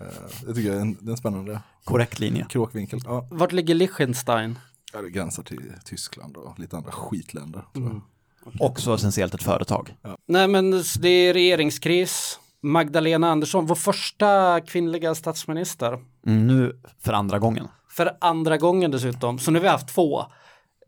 Eh, 0.00 0.06
Det 0.46 0.54
tycker 0.54 0.68
jag 0.68 0.76
är 0.76 0.80
en, 0.80 0.96
det 1.00 1.08
är 1.08 1.10
en 1.10 1.16
spännande 1.16 1.60
Korrekt 1.84 2.18
linje. 2.20 2.46
kråkvinkel. 2.48 3.00
Ja, 3.04 3.28
Vart 3.30 3.52
ligger 3.52 3.74
Liechtenstein? 3.74 4.58
Ja, 4.92 5.02
det 5.02 5.10
gränsar 5.10 5.42
till 5.42 5.72
Tyskland 5.84 6.36
och 6.36 6.58
lite 6.58 6.76
andra 6.76 6.90
skitländer. 6.92 7.64
tror 7.72 7.88
jag. 7.88 8.02
Också 8.60 8.94
essentiellt 8.94 9.34
ett 9.34 9.42
företag. 9.42 9.94
Nej 10.28 10.48
men 10.48 10.70
det 11.00 11.08
är 11.08 11.34
regeringskris. 11.34 12.38
Magdalena 12.62 13.30
Andersson, 13.30 13.66
vår 13.66 13.74
första 13.74 14.60
kvinnliga 14.60 15.14
statsminister. 15.14 15.92
Mm, 16.26 16.46
nu 16.46 16.80
för 17.00 17.12
andra 17.12 17.38
gången. 17.38 17.68
För 17.90 18.16
andra 18.20 18.56
gången 18.56 18.90
dessutom. 18.90 19.38
Så 19.38 19.50
nu 19.50 19.58
har 19.58 19.62
vi 19.62 19.68
haft 19.68 19.88
två. 19.88 20.24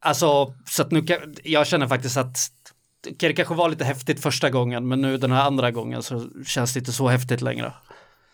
Alltså, 0.01 0.55
så 0.67 0.83
att 0.83 0.91
nu 0.91 1.03
kan, 1.03 1.17
jag 1.45 1.67
känner 1.67 1.87
faktiskt 1.87 2.17
att 2.17 2.37
det 3.19 3.33
kanske 3.33 3.55
var 3.55 3.69
lite 3.69 3.85
häftigt 3.85 4.21
första 4.23 4.51
gången, 4.51 4.89
men 4.89 5.01
nu 5.01 5.17
den 5.17 5.33
här 5.33 5.47
andra 5.47 5.71
gången 5.71 6.03
så 6.03 6.29
känns 6.47 6.73
det 6.75 6.79
inte 6.79 6.93
så 6.93 7.09
häftigt 7.09 7.41
längre. 7.41 7.73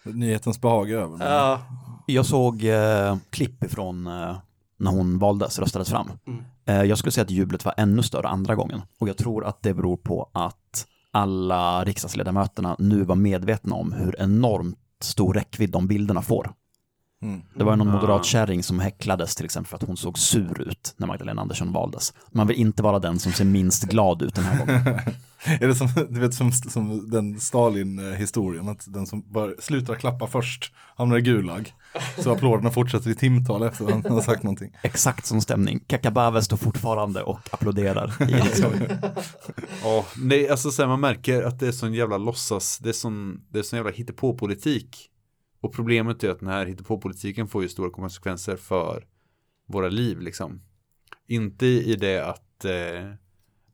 Nyhetens 0.03 0.61
behag 0.61 0.91
över. 0.91 1.33
Ja, 1.35 1.63
Jag 2.07 2.27
såg 2.27 2.65
eh, 2.65 3.17
klipp 3.31 3.65
ifrån 3.65 4.07
eh, 4.07 4.37
när 4.77 4.91
hon 4.91 5.19
valdes, 5.19 5.59
röstades 5.59 5.91
fram. 5.91 6.11
Eh, 6.67 6.83
jag 6.83 6.99
skulle 6.99 7.13
säga 7.13 7.25
att 7.25 7.31
jublet 7.31 7.65
var 7.65 7.75
ännu 7.77 8.03
större 8.03 8.29
andra 8.29 8.55
gången. 8.55 8.83
Och 8.99 9.09
jag 9.09 9.17
tror 9.17 9.45
att 9.45 9.63
det 9.63 9.75
beror 9.75 9.97
på 9.97 10.31
att 10.33 10.87
alla 11.11 11.85
riksdagsledamöterna 11.85 12.77
nu 12.79 13.05
var 13.05 13.17
medvetna 13.17 13.75
om 13.75 13.93
hur 13.93 14.21
enormt 14.21 14.79
stor 15.01 15.35
räckvidd 15.35 15.71
de 15.71 15.87
bilderna 15.87 16.23
får. 16.23 16.53
Mm. 17.25 17.43
Det 17.55 17.65
var 17.65 17.77
någon 17.77 17.91
moderat 17.91 18.25
kärring 18.25 18.63
som 18.63 18.81
häcklades 18.81 19.35
till 19.35 19.45
exempel 19.45 19.69
för 19.69 19.77
att 19.77 19.83
hon 19.83 19.97
såg 19.97 20.19
sur 20.19 20.61
ut 20.61 20.95
när 20.97 21.07
Magdalena 21.07 21.43
Andersson 21.43 21.73
valdes. 21.73 22.13
Man 22.33 22.47
vill 22.47 22.57
inte 22.57 22.83
vara 22.83 22.99
den 22.99 23.19
som 23.19 23.33
ser 23.33 23.45
minst 23.45 23.85
glad 23.85 24.23
ut 24.23 24.35
den 24.35 24.45
här 24.45 24.59
gången. 24.59 25.01
Är 25.61 25.69
det 25.69 25.75
som, 25.75 25.89
du 26.09 26.21
vet, 26.21 26.35
som, 26.35 26.53
som 26.53 27.11
den 27.11 27.41
Stalin-historien, 27.41 28.69
att 28.69 28.93
den 28.93 29.07
som 29.07 29.33
bara 29.33 29.51
slutar 29.59 29.95
klappa 29.95 30.27
först 30.27 30.73
hamnar 30.97 31.19
i 31.19 31.21
Gulag. 31.21 31.75
Så 32.19 32.33
applåderna 32.33 32.71
fortsätter 32.71 33.11
i 33.11 33.15
timtal 33.15 33.63
efter 33.63 33.85
att 33.85 33.91
han 33.91 34.13
har 34.13 34.21
sagt 34.21 34.43
någonting. 34.43 34.77
Exakt 34.83 35.27
som 35.27 35.41
stämning. 35.41 35.81
Kakabave 35.87 36.43
står 36.43 36.57
fortfarande 36.57 37.23
och 37.23 37.41
applåderar. 37.51 38.15
Ja, 39.83 40.05
är 40.31 40.51
alltså 40.51 40.71
så 40.71 40.83
här, 40.83 40.89
man 40.89 41.01
märker 41.01 41.43
att 41.43 41.61
det 41.61 41.69
är 41.69 41.73
sån 41.73 41.95
jävla 41.95 42.19
låtsas, 42.19 42.79
det 42.79 42.89
är 42.89 42.93
sån, 42.93 43.41
det 43.49 43.59
är 43.59 43.63
sån 43.63 43.77
jävla 43.77 43.93
hittepåpolitik. 43.93 45.11
Och 45.65 45.73
problemet 45.73 46.25
är 46.25 46.31
att 46.31 46.41
den 46.41 46.49
här 46.49 46.67
hittepåpolitiken 46.67 47.47
får 47.49 47.63
ju 47.63 47.69
stora 47.69 47.91
konsekvenser 47.91 48.57
för 48.57 49.07
våra 49.67 49.89
liv 49.89 50.21
liksom. 50.21 50.61
Inte 51.27 51.67
i 51.67 51.97
det 51.97 52.19
att, 52.19 52.65
eh, 52.65 53.13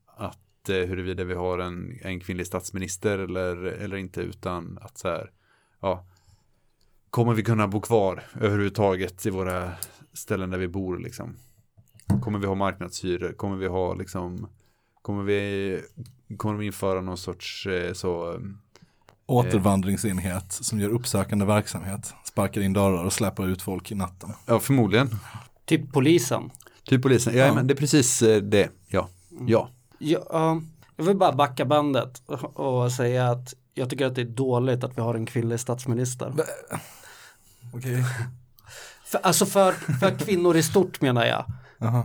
att 0.07 0.69
eh, 0.69 0.77
huruvida 0.77 1.25
vi 1.25 1.35
har 1.35 1.59
en, 1.59 1.99
en 2.03 2.21
kvinnlig 2.21 2.47
statsminister 2.47 3.19
eller, 3.19 3.57
eller 3.57 3.97
inte 3.97 4.21
utan 4.21 4.79
att 4.81 4.99
så 4.99 5.09
här, 5.09 5.31
ja, 5.81 6.07
kommer 7.11 7.35
vi 7.35 7.43
kunna 7.43 7.69
bo 7.69 7.81
kvar 7.81 8.25
överhuvudtaget 8.35 9.27
i 9.27 9.31
våra 9.31 9.73
ställen 10.13 10.51
där 10.51 10.59
vi 10.59 10.69
bor 10.69 10.99
liksom. 10.99 11.37
Kommer 12.23 12.39
vi 12.39 12.47
ha 12.47 12.55
marknadshyror? 12.55 13.33
Kommer 13.33 13.57
vi 13.57 13.67
ha 13.67 13.95
liksom 13.95 14.49
Kommer 15.03 15.23
vi, 15.23 15.83
kommer 16.37 16.59
vi 16.59 16.67
införa 16.67 17.01
någon 17.01 17.19
sorts 17.19 17.67
eh, 17.67 17.93
så, 17.93 18.41
Återvandringsenhet 19.31 20.53
som 20.53 20.81
gör 20.81 20.89
uppsökande 20.89 21.45
verksamhet. 21.45 22.15
Sparkar 22.25 22.61
in 22.61 22.73
dörrar 22.73 23.05
och 23.05 23.13
släpar 23.13 23.47
ut 23.47 23.63
folk 23.63 23.93
i 23.93 23.95
natten. 23.95 24.33
ja 24.47 24.59
förmodligen. 24.59 25.11
typ 25.65 25.93
polisen. 25.93 26.51
Typ 26.85 27.03
polisen, 27.03 27.37
ja, 27.37 27.55
men 27.55 27.67
det 27.67 27.75
är 27.75 27.77
precis 27.77 28.23
eh, 28.23 28.43
det, 28.43 28.69
ja. 28.89 29.09
Ja, 29.47 29.69
Ja, 30.03 30.61
jag 30.97 31.05
vill 31.05 31.17
bara 31.17 31.33
backa 31.33 31.65
bandet 31.65 32.23
och 32.55 32.93
säga 32.93 33.31
att 33.31 33.55
jag 33.75 33.91
tycker 33.91 34.07
att 34.07 34.15
det 34.15 34.21
är 34.21 34.25
dåligt 34.25 34.85
att 34.85 34.99
vi 34.99 35.03
har 35.03 35.15
en 35.15 35.27
kvinnlig 35.27 35.61
statsminister. 35.61 36.33
Okej. 37.75 38.05
För, 39.05 39.19
alltså 39.19 39.47
för, 39.47 39.73
för 39.73 40.19
kvinnor 40.19 40.57
i 40.57 40.63
stort 40.63 41.01
menar 41.01 41.27
jag. 41.27 41.45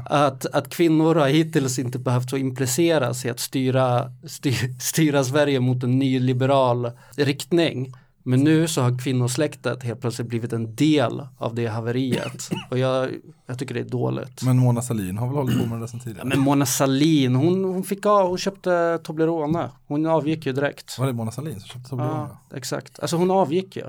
Att, 0.05 0.45
att 0.45 0.69
kvinnor 0.69 1.15
har 1.15 1.27
hittills 1.27 1.79
inte 1.79 1.99
behövt 1.99 2.29
så 2.29 2.37
impliceras 2.37 3.25
i 3.25 3.29
att 3.29 3.39
styra, 3.39 4.11
styr, 4.27 4.79
styra 4.79 5.23
Sverige 5.23 5.59
mot 5.59 5.83
en 5.83 5.99
nyliberal 5.99 6.91
riktning. 7.15 7.93
Men 8.27 8.39
nu 8.39 8.67
så 8.67 8.81
har 8.81 8.99
kvinnosläktet 8.99 9.83
helt 9.83 10.01
plötsligt 10.01 10.27
blivit 10.27 10.53
en 10.53 10.75
del 10.75 11.27
av 11.37 11.55
det 11.55 11.67
haveriet. 11.67 12.49
Och 12.71 12.77
jag, 12.77 13.09
jag 13.45 13.59
tycker 13.59 13.73
det 13.73 13.79
är 13.79 13.89
dåligt. 13.89 14.43
Men 14.43 14.57
Mona 14.57 14.81
Sahlin 14.81 15.17
har 15.17 15.27
väl 15.27 15.35
hållit 15.35 15.61
på 15.61 15.65
med 15.65 15.81
det 15.81 15.87
sedan 15.87 15.99
tidigare? 15.99 16.27
Men 16.27 16.39
Mona 16.39 16.65
Sahlin, 16.65 17.35
hon, 17.35 17.63
hon 17.63 17.83
fick 17.83 18.05
av, 18.05 18.27
hon 18.27 18.37
köpte 18.37 18.99
Toblerone. 19.03 19.69
Hon 19.87 20.05
avgick 20.05 20.45
ju 20.45 20.53
direkt. 20.53 20.99
Var 20.99 21.07
det 21.07 21.13
Mona 21.13 21.31
Sahlin 21.31 21.59
som 21.59 21.69
köpte 21.69 21.89
Toblerone? 21.89 22.27
Ja, 22.49 22.57
exakt. 22.57 22.99
Alltså 22.99 23.17
hon 23.17 23.31
avgick 23.31 23.75
ju. 23.75 23.83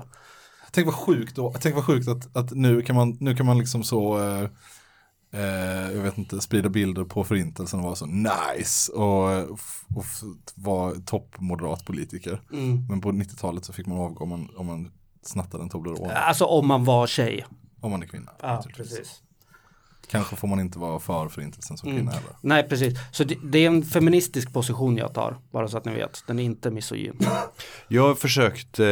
Tänk 0.71 0.85
vad 0.85 0.95
sjukt 0.95 1.35
då. 1.35 1.53
Tänk 1.59 1.75
vad 1.75 1.85
sjukt 1.85 2.07
att, 2.07 2.37
att 2.37 2.51
nu, 2.51 2.81
kan 2.81 2.95
man, 2.95 3.17
nu 3.19 3.35
kan 3.35 3.45
man 3.45 3.57
liksom 3.57 3.83
så, 3.83 4.19
eh, 4.23 4.49
eh, 5.37 5.95
jag 5.95 6.01
vet 6.01 6.17
inte, 6.17 6.41
sprida 6.41 6.69
bilder 6.69 7.03
på 7.03 7.23
förintelsen 7.23 7.79
och 7.79 7.85
vara 7.85 7.95
så 7.95 8.05
nice 8.05 8.91
och, 8.91 9.49
och 9.95 10.05
vara 10.55 10.93
toppmoderat 11.05 11.85
politiker. 11.85 12.41
Mm. 12.53 12.87
Men 12.89 13.01
på 13.01 13.11
90-talet 13.11 13.65
så 13.65 13.73
fick 13.73 13.87
man 13.87 13.97
avgå 13.97 14.23
om 14.23 14.29
man, 14.29 14.49
om 14.55 14.65
man 14.65 14.91
snattade 15.21 15.63
en 15.63 15.69
Toblerone. 15.69 16.13
Alltså 16.13 16.45
om 16.45 16.67
man 16.67 16.85
var 16.85 17.07
tjej. 17.07 17.45
Om 17.81 17.91
man 17.91 18.03
är 18.03 18.07
kvinna. 18.07 18.31
Ja, 18.41 18.63
precis. 18.75 19.21
Kanske 20.09 20.35
får 20.35 20.47
man 20.47 20.59
inte 20.59 20.79
vara 20.79 20.99
för 20.99 21.29
förintelsen 21.29 21.77
som 21.77 21.91
kvinna 21.91 22.11
heller. 22.11 22.29
Nej, 22.41 22.69
precis. 22.69 22.93
Så 23.11 23.23
det, 23.23 23.37
det 23.43 23.59
är 23.59 23.67
en 23.67 23.83
feministisk 23.83 24.53
position 24.53 24.97
jag 24.97 25.13
tar, 25.13 25.37
bara 25.51 25.67
så 25.67 25.77
att 25.77 25.85
ni 25.85 25.93
vet. 25.93 26.23
Den 26.27 26.39
är 26.39 26.43
inte 26.43 26.71
misogyn. 26.71 27.19
jag 27.87 28.07
har 28.07 28.15
försökt 28.15 28.79
eh, 28.79 28.85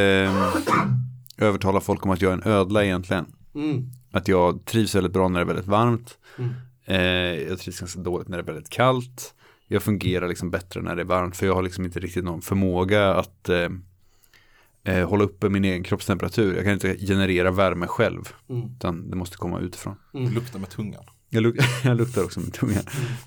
övertala 1.38 1.82
folk 1.82 2.06
om 2.06 2.12
att 2.12 2.22
jag 2.22 2.30
är 2.30 2.34
en 2.34 2.52
ödla 2.52 2.86
egentligen. 2.86 3.26
Mm. 3.56 3.92
Att 4.16 4.28
jag 4.28 4.66
trivs 4.66 4.96
väldigt 4.96 5.14
bra 5.14 5.28
när 5.28 5.40
det 5.40 5.44
är 5.44 5.48
väldigt 5.48 5.68
varmt. 5.68 6.18
Mm. 6.38 6.54
Eh, 6.86 7.48
jag 7.50 7.60
trivs 7.60 7.80
ganska 7.80 8.00
dåligt 8.00 8.28
när 8.28 8.38
det 8.38 8.44
är 8.44 8.54
väldigt 8.54 8.70
kallt. 8.70 9.34
Jag 9.68 9.84
fungerar 9.84 10.28
liksom 10.28 10.52
bättre 10.52 10.82
när 10.82 10.96
det 10.96 11.02
är 11.02 11.06
varmt 11.06 11.36
för 11.38 11.46
jag 11.46 11.56
har 11.56 11.64
liksom 11.64 11.86
inte 11.86 12.00
riktigt 12.00 12.24
någon 12.24 12.42
förmåga 12.42 13.14
att 13.14 13.50
eh, 13.50 13.70
eh, 14.84 15.10
hålla 15.10 15.24
uppe 15.24 15.50
min 15.50 15.66
egen 15.66 15.84
kroppstemperatur. 15.84 16.56
Jag 16.56 16.64
kan 16.64 16.74
inte 16.74 16.98
generera 16.98 17.52
värme 17.52 17.88
själv. 17.88 18.34
Mm. 18.50 18.70
Utan 18.76 19.10
det 19.10 19.16
måste 19.16 19.38
komma 19.38 19.60
utifrån. 19.60 19.96
Lukta 20.14 20.60
med 20.60 20.70
tungan. 20.70 21.04
Jag, 21.30 21.44
luk 21.44 21.56
jag 21.84 21.98
luktar 21.98 22.24
också 22.24 22.40
med 22.40 22.54
tungan. 22.54 22.84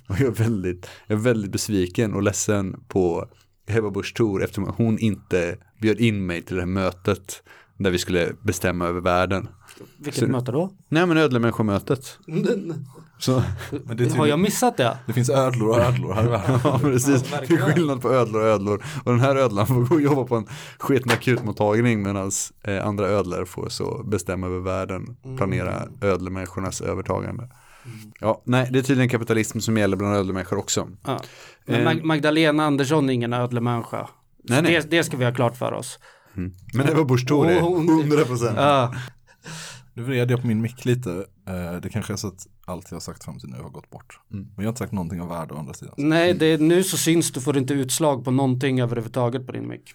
Och 0.07 0.21
jag 0.21 0.27
är, 0.27 0.45
väldigt, 0.45 0.91
jag 1.07 1.19
är 1.19 1.23
väldigt 1.23 1.53
besviken 1.53 2.15
och 2.15 2.23
ledsen 2.23 2.85
på 2.89 3.29
Ebba 3.67 3.91
Busch 3.91 4.15
Thor 4.17 4.45
eftersom 4.45 4.75
hon 4.77 4.99
inte 4.99 5.57
bjöd 5.81 6.01
in 6.01 6.27
mig 6.27 6.43
till 6.43 6.57
det 6.57 6.63
här 6.63 6.67
mötet 6.67 7.43
där 7.77 7.91
vi 7.91 7.99
skulle 7.99 8.33
bestämma 8.43 8.87
över 8.87 9.01
världen. 9.01 9.49
Vilket 9.97 10.21
Så- 10.25 10.27
möte 10.31 10.53
då? 10.53 10.71
Nej 10.89 11.07
men 11.07 11.17
ödlemänniskomötet. 11.17 12.19
Så, 13.21 13.43
Men 13.85 13.97
det, 13.97 14.05
är 14.05 14.17
Har 14.17 14.27
jag 14.27 14.39
missat 14.39 14.77
det? 14.77 14.99
det 15.07 15.13
finns 15.13 15.31
ödlor 15.31 15.69
och 15.69 15.79
ödlor 15.79 16.13
här 16.13 16.25
i 16.25 16.29
världen. 16.29 16.61
ja 16.65 16.79
precis, 16.83 17.23
det 17.31 17.37
är 17.55 17.57
skillnad 17.73 18.03
på 18.03 18.13
ödlor 18.13 18.41
och 18.43 18.47
ödlor. 18.49 18.85
Och 19.05 19.11
den 19.13 19.21
här 19.21 19.37
ödlan 19.37 19.67
får 19.67 19.75
gå 19.75 19.95
och 19.95 20.01
jobba 20.03 20.25
på 20.25 20.37
en 20.37 20.47
sketen 20.79 21.13
akutmottagning 21.13 22.03
medan 22.03 22.31
eh, 22.65 22.87
andra 22.87 23.09
ödlor 23.09 23.45
får 23.45 23.69
så 23.69 24.03
bestämma 24.05 24.47
över 24.47 24.59
världen, 24.61 25.17
planera 25.37 25.83
ödlemänniskornas 26.03 26.81
övertagande. 26.81 27.49
Ja, 28.21 28.43
nej, 28.45 28.69
det 28.73 28.79
är 28.79 28.83
tydligen 28.83 29.09
kapitalism 29.09 29.59
som 29.61 29.77
gäller 29.77 29.97
bland 29.97 30.15
ödlemänniskor 30.17 30.59
också. 30.59 30.89
Ja. 31.07 31.21
Men 31.67 31.81
Eh. 31.81 31.85
Mag- 31.85 32.03
Magdalena 32.05 32.65
Andersson 32.65 33.09
är 33.09 33.13
ingen 33.15 33.33
ödlemänniska. 33.33 34.09
Nej, 34.45 34.63
nej. 34.63 34.73
Det, 34.73 34.91
det 34.91 35.05
ska 35.05 35.17
vi 35.17 35.25
ha 35.25 35.35
klart 35.35 35.57
för 35.57 35.73
oss. 35.73 35.99
Men 36.75 36.87
det 36.87 36.95
var 36.95 37.05
Busch 37.05 37.27
Thor 37.29 37.47
det, 37.47 37.61
Hon- 37.61 37.89
100 37.89 38.25
procent. 38.25 38.57
Ja, 38.57 38.95
Nu 39.99 40.05
vred 40.05 40.31
jag 40.31 40.41
på 40.41 40.47
min 40.47 40.61
mick 40.61 40.85
lite. 40.85 41.27
Eh, 41.49 41.81
Det 41.83 41.89
kanske 41.89 42.13
är 42.13 42.17
så 42.17 42.29
att 42.29 42.47
allt 42.65 42.87
jag 42.91 42.97
har 42.97 43.01
sagt 43.01 43.25
fram 43.25 43.39
till 43.39 43.49
nu 43.49 43.57
har 43.63 43.71
gått 43.71 43.91
bort. 43.91 44.21
Mm. 44.33 44.45
Men 44.45 44.55
jag 44.57 44.63
har 44.65 44.69
inte 44.69 44.79
sagt 44.79 44.93
någonting 44.93 45.21
av 45.21 45.29
värde 45.29 45.55
å 45.55 45.59
andra 45.59 45.75
sidan. 45.75 45.95
nej, 45.97 46.35
det, 46.35 46.47
är- 46.47 46.59
nu 46.59 46.83
så 46.85 46.97
syns 46.97 47.33
du 47.33 47.41
får 47.41 47.57
inte 47.59 47.75
utslag 47.75 48.25
på 48.25 48.31
någonting 48.31 48.81
överhuvudtaget 48.81 49.47
på 49.47 49.53
din 49.53 49.69
mick. 49.69 49.95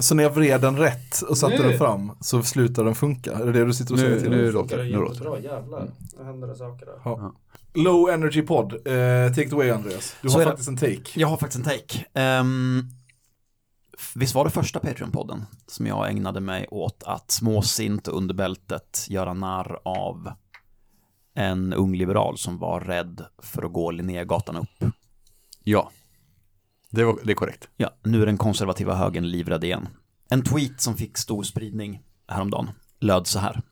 Så 0.00 0.14
när 0.14 0.22
jag 0.22 0.30
vred 0.30 0.60
den 0.60 0.76
rätt 0.78 1.22
och 1.22 1.38
satte 1.38 1.62
Nu. 1.62 1.68
den 1.68 1.78
fram 1.78 2.12
så 2.20 2.42
slutar 2.42 2.84
den 2.84 2.94
funka? 2.94 3.32
Är 3.32 3.46
det 3.46 3.52
det 3.52 3.64
du 3.64 3.72
sitter 3.72 3.92
och 3.94 3.98
säger 4.00 4.14
Nu, 4.14 4.20
till 4.20 4.30
nu 4.30 4.42
mig? 4.42 4.52
låter 4.52 4.76
det. 4.76 4.84
Nu 4.84 4.90
låter 4.96 5.30
det. 5.30 5.40
jävlar. 5.40 5.90
Nu 6.18 6.24
händer 6.24 6.48
det 6.48 6.54
saker 6.56 6.86
där. 6.86 6.94
Ja. 7.04 7.34
Low 7.74 8.10
Energy 8.10 8.42
Pod, 8.42 8.72
eh, 8.72 9.28
take 9.28 9.42
it 9.42 9.52
away 9.52 9.70
Andreas. 9.70 10.16
Du 10.22 10.28
Så 10.28 10.34
har 10.34 10.40
är 10.42 10.44
det. 10.44 10.50
faktiskt 10.50 10.68
en 10.68 10.76
take. 10.76 11.20
Jag 11.20 11.28
har 11.28 11.36
faktiskt 11.36 11.66
en 11.66 11.72
take. 11.72 12.38
Um, 12.40 12.88
visst 14.14 14.34
var 14.34 14.44
det 14.44 14.50
första 14.50 14.78
Patreon-podden 14.78 15.42
som 15.66 15.86
jag 15.86 16.10
ägnade 16.10 16.40
mig 16.40 16.66
åt 16.70 17.02
att 17.02 17.30
småsint 17.30 18.08
och 18.08 18.16
under 18.16 18.34
bältet 18.34 19.06
göra 19.08 19.34
narr 19.34 19.80
av 19.84 20.32
en 21.34 21.72
ung 21.72 21.96
liberal 21.96 22.38
som 22.38 22.58
var 22.58 22.80
rädd 22.80 23.24
för 23.38 23.62
att 23.62 23.72
gå 23.72 23.90
Linnégatan 23.90 24.56
upp. 24.56 24.92
Ja, 25.64 25.90
det, 26.90 27.04
var, 27.04 27.18
det 27.24 27.32
är 27.32 27.34
korrekt. 27.34 27.68
Ja, 27.76 27.90
nu 28.02 28.22
är 28.22 28.26
den 28.26 28.38
konservativa 28.38 28.94
högern 28.94 29.28
livrädd 29.28 29.64
igen. 29.64 29.88
En 30.28 30.44
tweet 30.44 30.80
som 30.80 30.96
fick 30.96 31.18
stor 31.18 31.42
spridning 31.42 32.02
häromdagen 32.28 32.70
löd 33.00 33.26
så 33.26 33.38
här. 33.38 33.62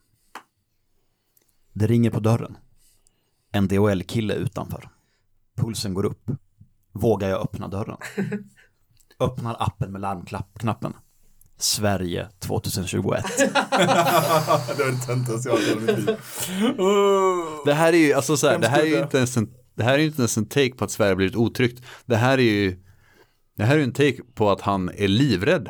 Det 1.73 1.87
ringer 1.87 2.11
på 2.11 2.21
dörren. 2.21 2.57
En 3.53 3.69
DHL-kille 3.69 4.35
utanför. 4.35 4.91
Pulsen 5.57 5.95
går 5.95 6.05
upp. 6.05 6.31
Vågar 6.93 7.29
jag 7.29 7.41
öppna 7.41 7.69
dörren? 7.69 7.97
Öppnar 9.21 9.57
appen 9.59 9.93
med 9.93 10.01
larmknappen. 10.01 10.93
Sverige 11.57 12.29
2021. 12.39 13.25
det 13.39 13.53
var 14.79 14.93
det 14.93 15.07
töntigaste 15.07 15.49
jag 15.49 15.57
har 15.57 15.63
hört 15.63 15.77
i 15.77 15.81
mitt 15.81 15.99
liv. 15.99 16.17
Det 17.65 17.75
här 17.75 17.93
är 17.93 17.97
ju, 17.97 18.13
alltså 18.13 18.37
så 18.37 18.49
här, 18.49 18.59
det 18.59 18.69
här 18.69 18.81
är 18.81 18.87
ju 18.87 19.03
inte 19.03 19.17
ens 19.17 19.37
en, 19.37 19.51
det 19.75 19.83
här 19.85 19.95
är 19.95 19.99
ju 19.99 20.07
inte 20.07 20.21
ens 20.21 20.37
en 20.37 20.47
take 20.47 20.73
på 20.73 20.85
att 20.85 20.91
Sverige 20.91 21.11
har 21.11 21.17
blivit 21.17 21.37
otryggt. 21.37 21.83
Det 22.07 22.17
här 22.17 22.39
är 22.39 22.43
ju, 22.43 22.79
det 23.57 23.65
här 23.65 23.75
är 23.75 23.79
ju 23.79 23.85
en 23.85 23.93
take 23.93 24.17
på 24.35 24.51
att 24.51 24.61
han 24.61 24.91
är 24.95 25.09
livrädd. 25.09 25.69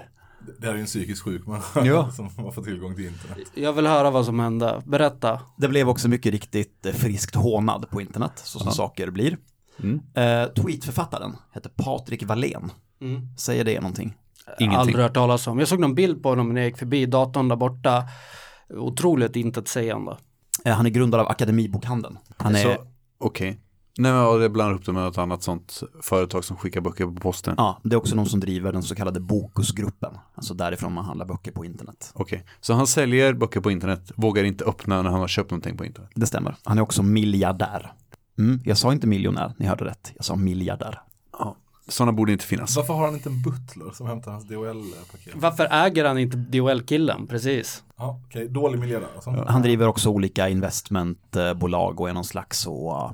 Det 0.61 0.67
här 0.67 0.75
är 0.75 0.79
en 0.79 0.87
psykiskt 0.87 1.23
sjuk 1.23 1.47
människa 1.47 1.81
Ja. 1.87 2.11
som 2.11 2.31
har 2.37 2.53
fått 2.53 2.65
tillgång 2.65 2.95
till 2.95 3.07
internet. 3.07 3.39
Jag 3.55 3.73
vill 3.73 3.87
höra 3.87 4.11
vad 4.11 4.25
som 4.25 4.41
hände. 4.41 4.83
Berätta. 4.87 5.41
Det 5.59 5.69
blev 5.69 5.89
också 5.89 6.09
mycket 6.09 6.33
riktigt 6.33 6.87
eh, 6.87 6.93
friskt 6.93 7.35
hånad 7.35 7.91
på 7.91 8.01
internet, 8.01 8.33
så 8.45 8.59
som 8.59 8.73
saker 8.73 9.11
blir. 9.11 9.39
Mm. 9.83 10.01
Eh, 10.15 10.49
tweetförfattaren 10.49 11.37
heter 11.55 11.71
Patrik 11.77 12.23
Wallén. 12.23 12.71
Säger 13.37 13.65
det 13.65 13.81
någonting? 13.81 14.15
Ingenting. 14.59 14.79
Aldrig 14.81 14.97
hört 14.97 15.15
talas 15.15 15.47
om. 15.47 15.59
Jag 15.59 15.69
såg 15.69 15.81
någon 15.81 15.95
bild 15.95 16.23
på 16.23 16.29
honom 16.29 16.55
när 16.55 16.61
jag 16.61 16.69
gick 16.69 16.79
förbi 16.79 17.07
datorn 17.07 17.49
där 17.49 17.57
borta. 17.57 18.05
Otroligt 18.71 19.37
intetsägande. 19.37 20.17
Eh, 20.65 20.75
han 20.75 20.87
är 20.87 20.91
grundare 20.91 21.23
av 21.23 21.29
Akademibokhandeln. 21.29 22.19
Han 22.37 22.55
är, 22.57 22.79
okej. 23.19 23.61
Nej 23.99 24.13
men 24.13 24.21
ja, 24.21 24.37
det 24.37 24.49
blandar 24.49 24.75
upp 24.75 24.87
det 24.87 24.93
med 24.93 25.03
något 25.03 25.19
annat 25.19 25.43
sånt 25.43 25.83
företag 26.03 26.45
som 26.45 26.57
skickar 26.57 26.81
böcker 26.81 27.07
på 27.07 27.15
posten. 27.15 27.55
ja, 27.57 27.81
det 27.85 27.95
är 27.95 27.99
också 27.99 28.17
någon 28.17 28.27
som 28.27 28.41
driver 28.41 28.73
den 28.73 28.83
så 28.83 28.95
kallade 28.95 29.21
Bokusgruppen. 29.21 30.19
Alltså 30.35 30.55
därifrån 30.55 30.93
man 30.93 31.05
handlar 31.05 31.27
böcker 31.27 31.53
på 31.53 31.65
internet. 31.65 32.13
Okej, 32.15 32.45
så 32.61 32.75
han 32.75 32.87
säljer 32.87 33.33
böcker 33.33 33.61
på 33.61 33.71
internet, 33.71 34.13
vågar 34.17 34.45
inte 34.45 34.65
öppna 34.65 35.03
när 35.03 35.11
han 35.11 35.21
har 35.21 35.29
köpt 35.29 35.51
någonting 35.51 35.77
på 35.77 35.85
internet. 35.85 36.11
Det 36.15 36.27
stämmer. 36.27 36.57
Han 36.65 36.79
är 36.79 36.83
också 36.83 37.03
miljardär. 37.03 37.93
Mm, 38.39 38.61
jag 38.65 38.79
sa 38.79 38.93
inte 38.93 39.07
miljonär, 39.07 39.55
ni 39.59 39.67
hörde 39.67 39.85
rätt. 39.85 40.13
Jag 40.17 40.25
sa 40.25 40.37
miljardär. 40.37 41.01
Ja. 41.39 41.57
Sådana 41.89 42.13
borde 42.13 42.33
inte 42.33 42.45
finnas. 42.45 42.77
Varför 42.77 42.95
har 42.95 43.05
han 43.05 43.15
inte 43.15 43.29
en 43.29 43.43
butler 43.43 43.91
som 43.93 44.07
hämtar 44.07 44.33
hans 44.33 44.45
DHL-paket? 44.45 45.35
Varför 45.37 45.69
äger 45.71 46.05
han 46.05 46.19
inte 46.19 46.37
DHL-killen? 46.37 47.27
Precis. 47.27 47.85
Ja, 47.97 48.21
okej. 48.27 48.49
Dålig 48.49 48.79
miljardär 48.79 49.09
alltså. 49.15 49.31
Han 49.31 49.63
driver 49.63 49.89
också 49.89 50.11
olika 50.11 50.49
investmentbolag 50.49 52.01
och 52.01 52.09
är 52.09 52.13
någon 52.13 52.25
slags 52.25 52.59
så, 52.59 53.13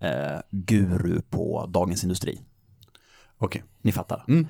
eh, 0.00 0.40
guru 0.50 1.20
på 1.30 1.66
Dagens 1.66 2.02
Industri. 2.02 2.40
Okej. 3.38 3.64
Ni 3.82 3.92
fattar. 3.92 4.24
Mm. 4.28 4.46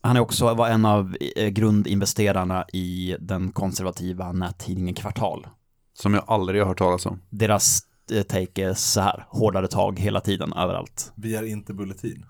Han 0.00 0.16
är 0.16 0.20
också 0.20 0.54
var 0.54 0.68
en 0.68 0.84
av 0.84 1.16
eh, 1.36 1.48
grundinvesterarna 1.48 2.64
i 2.72 3.16
den 3.20 3.52
konservativa 3.52 4.32
nättidningen 4.32 4.94
Kvartal. 4.94 5.46
Som 5.94 6.14
jag 6.14 6.24
aldrig 6.26 6.60
har 6.60 6.68
hört 6.68 6.78
talas 6.78 7.06
om. 7.06 7.20
Deras 7.30 7.80
eh, 8.12 8.22
take 8.22 8.64
är 8.64 8.74
så 8.74 9.00
här, 9.00 9.26
hårdare 9.28 9.68
tag 9.68 9.98
hela 9.98 10.20
tiden, 10.20 10.52
överallt. 10.52 11.12
Vi 11.14 11.36
är 11.36 11.42
inte 11.42 11.74
bulletin. 11.74 12.24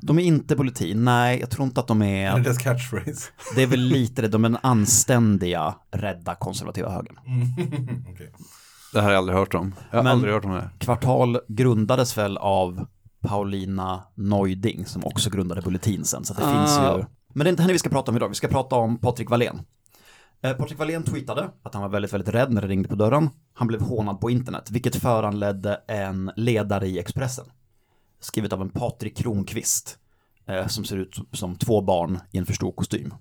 De 0.00 0.18
är 0.18 0.22
inte 0.22 0.56
bulletin, 0.56 1.04
nej, 1.04 1.40
jag 1.40 1.50
tror 1.50 1.66
inte 1.66 1.80
att 1.80 1.86
de 1.86 1.98
Det 1.98 2.06
är 2.06 2.36
är, 2.36 2.40
deras 2.40 2.58
catchphrase. 2.58 3.30
det 3.54 3.62
är 3.62 3.66
väl 3.66 3.80
lite 3.80 4.22
det, 4.22 4.28
de 4.28 4.44
är 4.44 4.48
den 4.48 4.58
anständiga, 4.62 5.74
rädda 5.90 6.34
konservativa 6.34 6.90
högern. 6.90 7.18
Okej. 8.12 8.32
Det 8.92 8.98
här 9.00 9.04
har 9.04 9.10
jag 9.12 9.18
aldrig 9.18 9.38
hört 9.38 9.54
om. 9.54 9.74
Jag 9.90 9.98
har 9.98 10.04
Men- 10.04 10.12
aldrig 10.12 10.32
hört 10.34 10.44
om 10.44 10.50
det. 10.52 10.70
Kvartal 10.78 11.38
grundades 11.48 12.18
väl 12.18 12.36
av 12.38 12.86
Paulina 13.20 14.02
Neuding 14.14 14.86
som 14.86 15.04
också 15.04 15.30
grundade 15.30 15.62
Bulletin 15.62 16.04
sen, 16.04 16.24
så 16.24 16.34
det 16.34 16.42
Ah. 16.44 16.52
finns 16.66 16.78
ju. 16.78 17.04
Men 17.34 17.44
det 17.44 17.48
är 17.48 17.50
inte 17.50 17.62
henne 17.62 17.72
vi 17.72 17.78
ska 17.78 17.88
prata 17.90 18.10
om 18.10 18.16
idag, 18.16 18.28
vi 18.28 18.34
ska 18.34 18.48
prata 18.48 18.76
om 18.76 18.98
Patrik 18.98 19.30
Wallén. 19.30 19.60
Eh, 20.42 20.52
Patrik 20.52 20.78
Wallén 20.78 21.02
tweetade 21.02 21.48
att 21.62 21.74
han 21.74 21.82
var 21.82 21.88
väldigt, 21.88 22.12
väldigt 22.12 22.34
rädd 22.34 22.52
när 22.52 22.62
det 22.62 22.68
ringde 22.68 22.88
på 22.88 22.94
dörren. 22.94 23.30
Han 23.54 23.66
blev 23.68 23.80
hånad 23.80 24.20
på 24.20 24.30
internet, 24.30 24.70
vilket 24.70 24.96
föranledde 24.96 25.80
en 25.88 26.30
ledare 26.36 26.86
i 26.86 26.98
Expressen. 26.98 27.44
Skrivet 28.20 28.52
av 28.52 28.62
en 28.62 28.70
Patrik 28.70 29.16
Kronqvist. 29.16 29.98
Eh, 30.48 30.66
som 30.66 30.84
ser 30.84 30.96
ut 30.96 31.14
som, 31.14 31.26
som 31.32 31.56
två 31.56 31.80
barn 31.80 32.20
i 32.32 32.38
en 32.38 32.46
för 32.46 32.54
stor 32.54 32.72
kostym. 32.72 33.14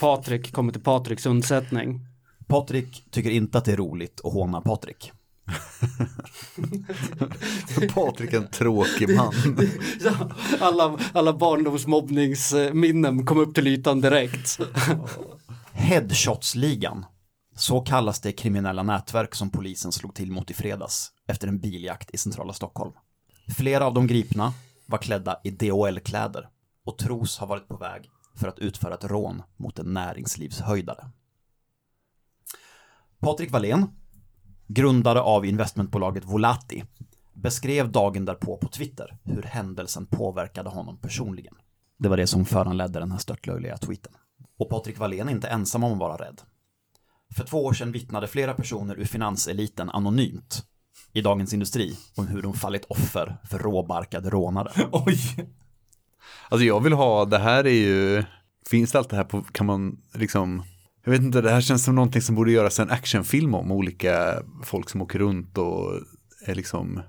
Patrik 0.00 0.52
kommer 0.52 0.72
till 0.72 0.82
Patriks 0.82 1.26
undsättning. 1.26 2.00
Patrik 2.46 3.04
tycker 3.10 3.30
inte 3.30 3.58
att 3.58 3.64
det 3.64 3.72
är 3.72 3.76
roligt 3.76 4.20
att 4.24 4.32
håna 4.32 4.60
Patrik. 4.60 5.12
Patrik 7.94 8.32
är 8.32 8.36
en 8.36 8.50
tråkig 8.50 9.16
man. 9.16 9.34
alla, 10.60 10.98
alla 11.12 11.32
barndomsmobbningsminnen 11.32 13.26
kom 13.26 13.38
upp 13.38 13.54
till 13.54 13.66
ytan 13.66 14.00
direkt. 14.00 14.58
Headshotsligan. 15.72 17.06
Så 17.56 17.80
kallas 17.80 18.20
det 18.20 18.32
kriminella 18.32 18.82
nätverk 18.82 19.34
som 19.34 19.50
polisen 19.50 19.92
slog 19.92 20.14
till 20.14 20.32
mot 20.32 20.50
i 20.50 20.54
fredags 20.54 21.10
efter 21.28 21.48
en 21.48 21.60
biljakt 21.60 22.14
i 22.14 22.18
centrala 22.18 22.52
Stockholm. 22.52 22.92
Flera 23.48 23.86
av 23.86 23.94
de 23.94 24.06
gripna 24.06 24.52
var 24.86 24.98
klädda 24.98 25.40
i 25.44 25.50
DHL-kläder 25.50 26.48
och 26.84 26.98
tros 26.98 27.38
ha 27.38 27.46
varit 27.46 27.68
på 27.68 27.76
väg 27.76 28.10
för 28.34 28.48
att 28.48 28.58
utföra 28.58 28.94
ett 28.94 29.04
rån 29.04 29.42
mot 29.56 29.78
en 29.78 29.94
näringslivshöjdare. 29.94 31.10
Patrik 33.18 33.50
Wallén, 33.50 33.86
grundare 34.66 35.20
av 35.20 35.46
investmentbolaget 35.46 36.24
Volati, 36.24 36.84
beskrev 37.32 37.92
dagen 37.92 38.24
därpå 38.24 38.56
på 38.56 38.68
Twitter 38.68 39.18
hur 39.22 39.42
händelsen 39.42 40.06
påverkade 40.06 40.70
honom 40.70 40.98
personligen. 40.98 41.54
Det 41.98 42.08
var 42.08 42.16
det 42.16 42.26
som 42.26 42.44
föranledde 42.44 42.98
den 42.98 43.12
här 43.12 43.18
störtlöjliga 43.18 43.76
tweeten. 43.76 44.12
Och 44.58 44.70
Patrik 44.70 44.98
Wallén 44.98 45.28
är 45.28 45.32
inte 45.32 45.48
ensam 45.48 45.84
om 45.84 45.92
att 45.92 45.98
vara 45.98 46.16
rädd. 46.16 46.40
För 47.36 47.44
två 47.44 47.64
år 47.64 47.72
sedan 47.72 47.92
vittnade 47.92 48.26
flera 48.26 48.54
personer 48.54 48.98
ur 48.98 49.04
finanseliten 49.04 49.90
anonymt 49.90 50.66
i 51.14 51.20
Dagens 51.20 51.52
Industri 51.52 51.96
om 52.14 52.26
hur 52.26 52.42
de 52.42 52.54
fallit 52.54 52.84
offer 52.84 53.36
för 53.50 53.58
råbarkade 53.58 54.30
rånare. 54.30 54.72
Oj! 54.92 55.18
Alltså 56.48 56.64
jag 56.64 56.80
vill 56.80 56.92
ha, 56.92 57.24
det 57.24 57.38
här 57.38 57.66
är 57.66 57.70
ju, 57.70 58.24
finns 58.70 58.92
det 58.92 58.98
allt 58.98 59.10
det 59.10 59.16
här 59.16 59.24
på, 59.24 59.42
kan 59.42 59.66
man 59.66 60.02
liksom, 60.14 60.62
jag 61.04 61.12
vet 61.12 61.22
inte, 61.22 61.40
det 61.40 61.50
här 61.50 61.60
känns 61.60 61.84
som 61.84 61.94
någonting 61.94 62.22
som 62.22 62.34
borde 62.34 62.52
göras 62.52 62.80
en 62.80 62.90
actionfilm 62.90 63.54
om 63.54 63.72
olika 63.72 64.42
folk 64.64 64.90
som 64.90 65.02
åker 65.02 65.18
runt 65.18 65.58
och 65.58 65.92
är 66.46 66.54
liksom 66.54 67.02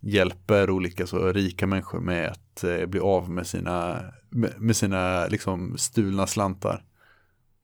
hjälper 0.00 0.70
olika 0.70 1.06
så 1.06 1.32
rika 1.32 1.66
människor 1.66 2.00
med 2.00 2.30
att 2.30 2.64
eh, 2.64 2.86
bli 2.86 3.00
av 3.00 3.30
med 3.30 3.46
sina, 3.46 4.00
med, 4.30 4.60
med 4.60 4.76
sina 4.76 5.26
liksom 5.26 5.78
stulna 5.78 6.26
slantar. 6.26 6.84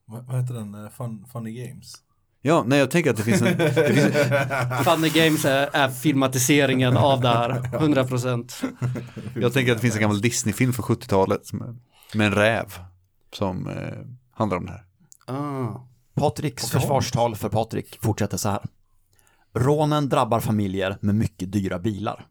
Vad 0.05 0.25
vad 0.25 0.41
heter 0.41 0.53
den? 0.53 0.75
Eh, 0.75 0.89
Fun, 0.89 1.25
funny 1.33 1.51
Games? 1.51 1.93
Ja, 2.41 2.63
nej 2.67 2.79
jag 2.79 2.91
tänker 2.91 3.09
att 3.11 3.17
det 3.17 3.23
finns 3.23 3.41
en, 3.41 3.57
det 3.57 3.93
finns 3.93 4.15
en 4.15 4.83
Funny 4.83 5.09
Games 5.09 5.45
är, 5.45 5.69
är 5.73 5.89
filmatiseringen 5.89 6.97
av 6.97 7.21
det 7.21 7.27
här, 7.27 7.49
100%. 7.51 8.65
jag 9.35 9.53
tänker 9.53 9.71
att 9.71 9.77
det 9.77 9.81
finns 9.81 9.95
en 9.95 10.01
gammal 10.01 10.21
Disney-film 10.21 10.73
från 10.73 10.85
70-talet 10.85 11.45
som 11.45 11.61
är- 11.61 11.75
med 12.17 12.27
en 12.27 12.33
räv 12.35 12.65
som 13.33 13.67
eh, 13.67 13.97
handlar 14.31 14.57
om 14.57 14.65
det 14.65 14.71
här. 14.71 14.83
Ah. 15.35 15.87
Patriks 16.15 16.69
försvarstal 16.69 17.35
för 17.35 17.49
Patrik 17.49 17.97
fortsätter 18.01 18.37
så 18.37 18.49
här. 18.49 18.61
Rånen 19.53 20.09
drabbar 20.09 20.39
familjer 20.39 20.97
med 21.01 21.15
mycket 21.15 21.51
dyra 21.51 21.79
bilar. 21.79 22.25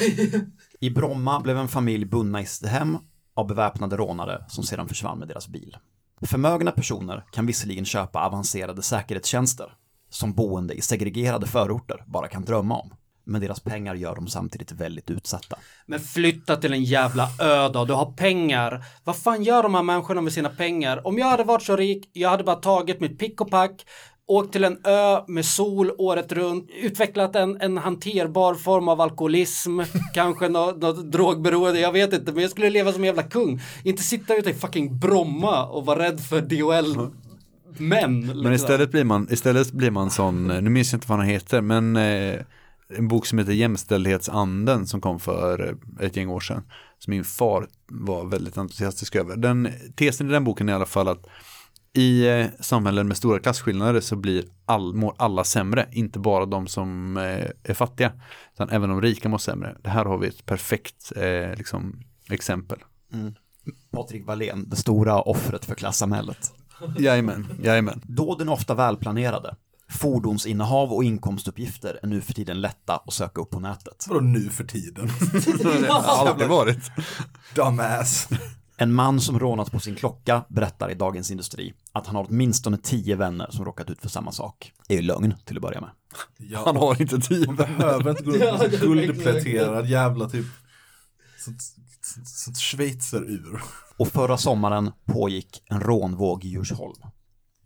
I 0.80 0.90
Bromma 0.90 1.40
blev 1.40 1.58
en 1.58 1.68
familj 1.68 2.04
bundna 2.04 2.40
i 2.40 2.46
sitt 2.46 2.68
hem 2.68 2.98
av 3.34 3.46
beväpnade 3.46 3.96
rånare 3.96 4.44
som 4.48 4.64
sedan 4.64 4.88
försvann 4.88 5.18
med 5.18 5.28
deras 5.28 5.48
bil. 5.48 5.76
Förmögna 6.22 6.70
personer 6.70 7.24
kan 7.32 7.46
visserligen 7.46 7.84
köpa 7.84 8.26
avancerade 8.26 8.82
säkerhetstjänster 8.82 9.72
som 10.10 10.32
boende 10.32 10.74
i 10.74 10.80
segregerade 10.80 11.46
förorter 11.46 12.04
bara 12.06 12.28
kan 12.28 12.44
drömma 12.44 12.78
om. 12.78 12.94
Men 13.24 13.40
deras 13.40 13.60
pengar 13.60 13.94
gör 13.94 14.14
dem 14.14 14.26
samtidigt 14.26 14.72
väldigt 14.72 15.10
utsatta. 15.10 15.58
Men 15.86 16.00
flytta 16.00 16.56
till 16.56 16.72
en 16.72 16.84
jävla 16.84 17.28
ö 17.40 17.68
då, 17.68 17.84
du 17.84 17.92
har 17.92 18.12
pengar. 18.12 18.84
Vad 19.04 19.16
fan 19.16 19.42
gör 19.42 19.62
de 19.62 19.74
här 19.74 19.82
människorna 19.82 20.20
med 20.20 20.32
sina 20.32 20.48
pengar? 20.48 21.06
Om 21.06 21.18
jag 21.18 21.26
hade 21.26 21.44
varit 21.44 21.62
så 21.62 21.76
rik, 21.76 22.10
jag 22.12 22.30
hade 22.30 22.44
bara 22.44 22.56
tagit 22.56 23.00
mitt 23.00 23.18
pick 23.18 23.40
och 23.40 23.50
pack, 23.50 23.86
åkt 24.28 24.52
till 24.52 24.64
en 24.64 24.78
ö 24.84 25.20
med 25.26 25.44
sol 25.44 25.92
året 25.98 26.32
runt, 26.32 26.70
utvecklat 26.82 27.36
en, 27.36 27.60
en 27.60 27.78
hanterbar 27.78 28.54
form 28.54 28.88
av 28.88 29.00
alkoholism, 29.00 29.80
kanske 30.14 30.48
något, 30.48 30.82
något 30.82 31.12
drogberoende, 31.12 31.80
jag 31.80 31.92
vet 31.92 32.12
inte, 32.12 32.32
men 32.32 32.42
jag 32.42 32.50
skulle 32.50 32.70
leva 32.70 32.92
som 32.92 33.02
en 33.02 33.06
jävla 33.06 33.22
kung. 33.22 33.60
Inte 33.84 34.02
sitta 34.02 34.36
ute 34.36 34.50
i 34.50 34.54
fucking 34.54 34.98
Bromma 34.98 35.66
och 35.66 35.86
vara 35.86 35.98
rädd 35.98 36.20
för 36.20 36.40
DHL 36.40 36.96
män. 37.80 38.20
Men 38.20 38.36
liksom. 38.36 38.52
istället 38.52 38.90
blir 38.90 39.04
man, 39.04 39.28
istället 39.30 39.72
blir 39.72 39.90
man 39.90 40.10
sån, 40.10 40.50
eh, 40.50 40.62
nu 40.62 40.70
minns 40.70 40.92
jag 40.92 40.96
inte 40.96 41.08
vad 41.08 41.18
han 41.18 41.28
heter, 41.28 41.60
men 41.60 41.96
eh, 41.96 42.40
en 42.96 43.08
bok 43.08 43.26
som 43.26 43.38
heter 43.38 43.52
Jämställdhetsanden 43.52 44.86
som 44.86 45.00
kom 45.00 45.20
för 45.20 45.76
eh, 46.00 46.06
ett 46.06 46.16
gäng 46.16 46.28
år 46.28 46.40
sedan. 46.40 46.62
Som 46.98 47.10
min 47.10 47.24
far 47.24 47.66
var 47.86 48.24
väldigt 48.24 48.58
entusiastisk 48.58 49.16
över. 49.16 49.36
Den, 49.36 49.68
tesen 49.96 50.28
i 50.28 50.32
den 50.32 50.44
boken 50.44 50.68
är 50.68 50.72
i 50.72 50.76
alla 50.76 50.86
fall 50.86 51.08
att 51.08 51.26
i 51.98 52.28
eh, 52.28 52.46
samhällen 52.60 53.08
med 53.08 53.16
stora 53.16 53.38
klasskillnader 53.38 54.00
så 54.00 54.16
blir 54.16 54.44
all, 54.64 54.94
mår 54.94 55.14
alla 55.18 55.44
sämre, 55.44 55.88
inte 55.92 56.18
bara 56.18 56.46
de 56.46 56.66
som 56.66 57.16
eh, 57.16 57.46
är 57.62 57.74
fattiga, 57.74 58.12
utan 58.54 58.70
även 58.70 58.90
de 58.90 59.02
rika 59.02 59.28
mår 59.28 59.38
sämre. 59.38 59.76
Det 59.82 59.88
här 59.88 60.04
har 60.04 60.18
vi 60.18 60.28
ett 60.28 60.46
perfekt 60.46 61.12
eh, 61.16 61.54
liksom, 61.56 62.00
exempel. 62.30 62.78
Patrik 63.90 64.26
Wallén, 64.26 64.68
det 64.68 64.76
stora 64.76 65.22
offret 65.22 65.64
för 65.64 65.74
klassamhället. 65.74 66.52
Jajamän, 66.98 67.46
jajamän. 67.62 68.00
Dåden 68.04 68.48
är 68.48 68.52
ofta 68.52 68.74
välplanerade. 68.74 69.56
Fordonsinnehav 69.90 70.92
och 70.92 71.04
inkomstuppgifter 71.04 72.00
är 72.02 72.06
nu 72.06 72.20
för 72.20 72.32
tiden 72.32 72.60
lätta 72.60 72.96
att 72.96 73.12
söka 73.12 73.40
upp 73.40 73.50
på 73.50 73.60
nätet. 73.60 74.06
Vadå 74.08 74.20
nu 74.20 74.48
för 74.48 74.64
tiden? 74.64 75.06
Det 75.82 75.88
har 75.88 76.28
alltid 76.28 76.48
varit. 76.48 76.90
Dumbass. 77.54 78.28
En 78.80 78.92
man 78.92 79.20
som 79.20 79.38
rånat 79.38 79.72
på 79.72 79.80
sin 79.80 79.94
klocka 79.94 80.44
berättar 80.48 80.90
i 80.90 80.94
Dagens 80.94 81.30
Industri 81.30 81.74
att 81.92 82.06
han 82.06 82.16
har 82.16 82.26
åtminstone 82.28 82.78
tio 82.78 83.16
vänner 83.16 83.46
som 83.50 83.64
råkat 83.64 83.90
ut 83.90 84.00
för 84.00 84.08
samma 84.08 84.32
sak. 84.32 84.72
Det 84.88 84.94
är 84.94 84.98
ju 84.98 85.02
lögn 85.06 85.34
till 85.44 85.56
att 85.56 85.62
börja 85.62 85.80
med. 85.80 85.90
Ja, 86.36 86.62
Han 86.66 86.76
har 86.76 87.00
inte 87.00 87.18
tid. 87.20 87.46
man 87.48 87.56
behöver 87.56 88.10
inte 88.10 88.22
gå 88.22 88.30
runt 88.32 88.60
med 88.60 88.80
guldpläterad 88.80 89.86
jävla 89.86 90.28
typ 90.28 90.46
sånt, 91.44 91.62
sånt, 92.02 92.28
sånt 92.28 92.58
schweizerur. 92.58 93.62
Och 93.96 94.08
förra 94.08 94.36
sommaren 94.36 94.92
pågick 95.04 95.62
en 95.66 95.80
rånvåg 95.80 96.44
i 96.44 96.48
Djursholm, 96.48 97.02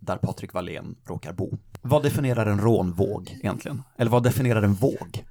där 0.01 0.17
Patrik 0.17 0.53
Wallén 0.53 0.95
råkar 1.05 1.33
bo. 1.33 1.59
Vad 1.83 2.03
definierar 2.03 2.47
en 2.47 2.61
rånvåg 2.61 3.37
egentligen? 3.41 3.83
Eller 3.97 4.11
vad 4.11 4.23
definierar 4.23 4.63
en 4.63 4.75
våg? 4.75 5.25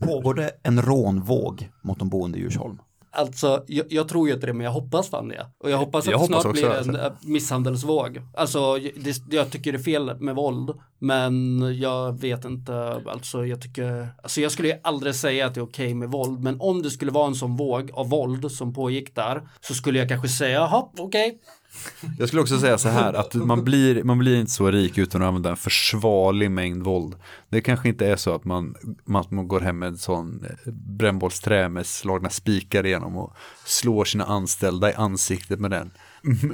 Pågår 0.00 0.34
det 0.34 0.50
en 0.62 0.82
rånvåg 0.82 1.70
mot 1.82 1.98
de 1.98 2.08
boende 2.08 2.38
i 2.38 2.40
Djursholm? 2.40 2.78
Alltså, 3.10 3.64
jag, 3.66 3.86
jag 3.88 4.08
tror 4.08 4.28
ju 4.28 4.34
inte 4.34 4.46
det, 4.46 4.52
men 4.52 4.64
jag 4.64 4.72
hoppas 4.72 5.10
fan 5.10 5.28
det. 5.28 5.46
Och 5.58 5.70
jag 5.70 5.78
hoppas 5.78 6.04
att 6.04 6.10
Jag 6.12 6.20
det 6.20 6.24
hoppas 6.24 6.42
snart 6.42 6.52
blir 6.54 6.70
alltså. 6.70 6.90
en 6.90 6.96
äh, 6.96 7.12
misshandelsvåg. 7.22 8.22
Alltså, 8.34 8.74
det, 8.96 9.22
jag 9.30 9.50
tycker 9.50 9.72
det 9.72 9.78
är 9.78 9.82
fel 9.82 10.20
med 10.20 10.34
våld, 10.34 10.70
men 10.98 11.60
jag 11.80 12.20
vet 12.20 12.44
inte, 12.44 13.02
alltså 13.06 13.46
jag 13.46 13.62
tycker, 13.62 14.08
alltså 14.22 14.40
jag 14.40 14.52
skulle 14.52 14.68
ju 14.68 14.74
aldrig 14.82 15.14
säga 15.14 15.46
att 15.46 15.54
det 15.54 15.60
är 15.60 15.64
okej 15.64 15.94
med 15.94 16.10
våld, 16.10 16.40
men 16.40 16.60
om 16.60 16.82
det 16.82 16.90
skulle 16.90 17.10
vara 17.12 17.26
en 17.26 17.34
sån 17.34 17.56
våg 17.56 17.90
av 17.92 18.08
våld 18.08 18.52
som 18.52 18.74
pågick 18.74 19.14
där, 19.14 19.48
så 19.60 19.74
skulle 19.74 19.98
jag 19.98 20.08
kanske 20.08 20.28
säga, 20.28 20.54
jaha, 20.54 20.88
okej. 20.98 21.38
Jag 22.18 22.28
skulle 22.28 22.42
också 22.42 22.58
säga 22.58 22.78
så 22.78 22.88
här 22.88 23.14
att 23.14 23.34
man 23.34 23.64
blir, 23.64 24.02
man 24.02 24.18
blir 24.18 24.40
inte 24.40 24.52
så 24.52 24.70
rik 24.70 24.98
utan 24.98 25.22
att 25.22 25.28
använda 25.28 25.50
en 25.50 25.56
försvarlig 25.56 26.50
mängd 26.50 26.82
våld. 26.82 27.14
Det 27.48 27.60
kanske 27.60 27.88
inte 27.88 28.06
är 28.06 28.16
så 28.16 28.34
att 28.34 28.44
man, 28.44 28.74
man, 29.04 29.24
man 29.28 29.48
går 29.48 29.60
hem 29.60 29.78
med 29.78 29.88
en 29.88 29.98
sån 29.98 30.44
eh, 30.44 30.72
brännbollsträ 30.72 31.68
med 31.68 31.86
slagna 31.86 32.30
spikar 32.30 32.86
igenom 32.86 33.16
och 33.16 33.34
slår 33.64 34.04
sina 34.04 34.24
anställda 34.24 34.90
i 34.90 34.94
ansiktet 34.94 35.60
med 35.60 35.70
den. 35.70 35.90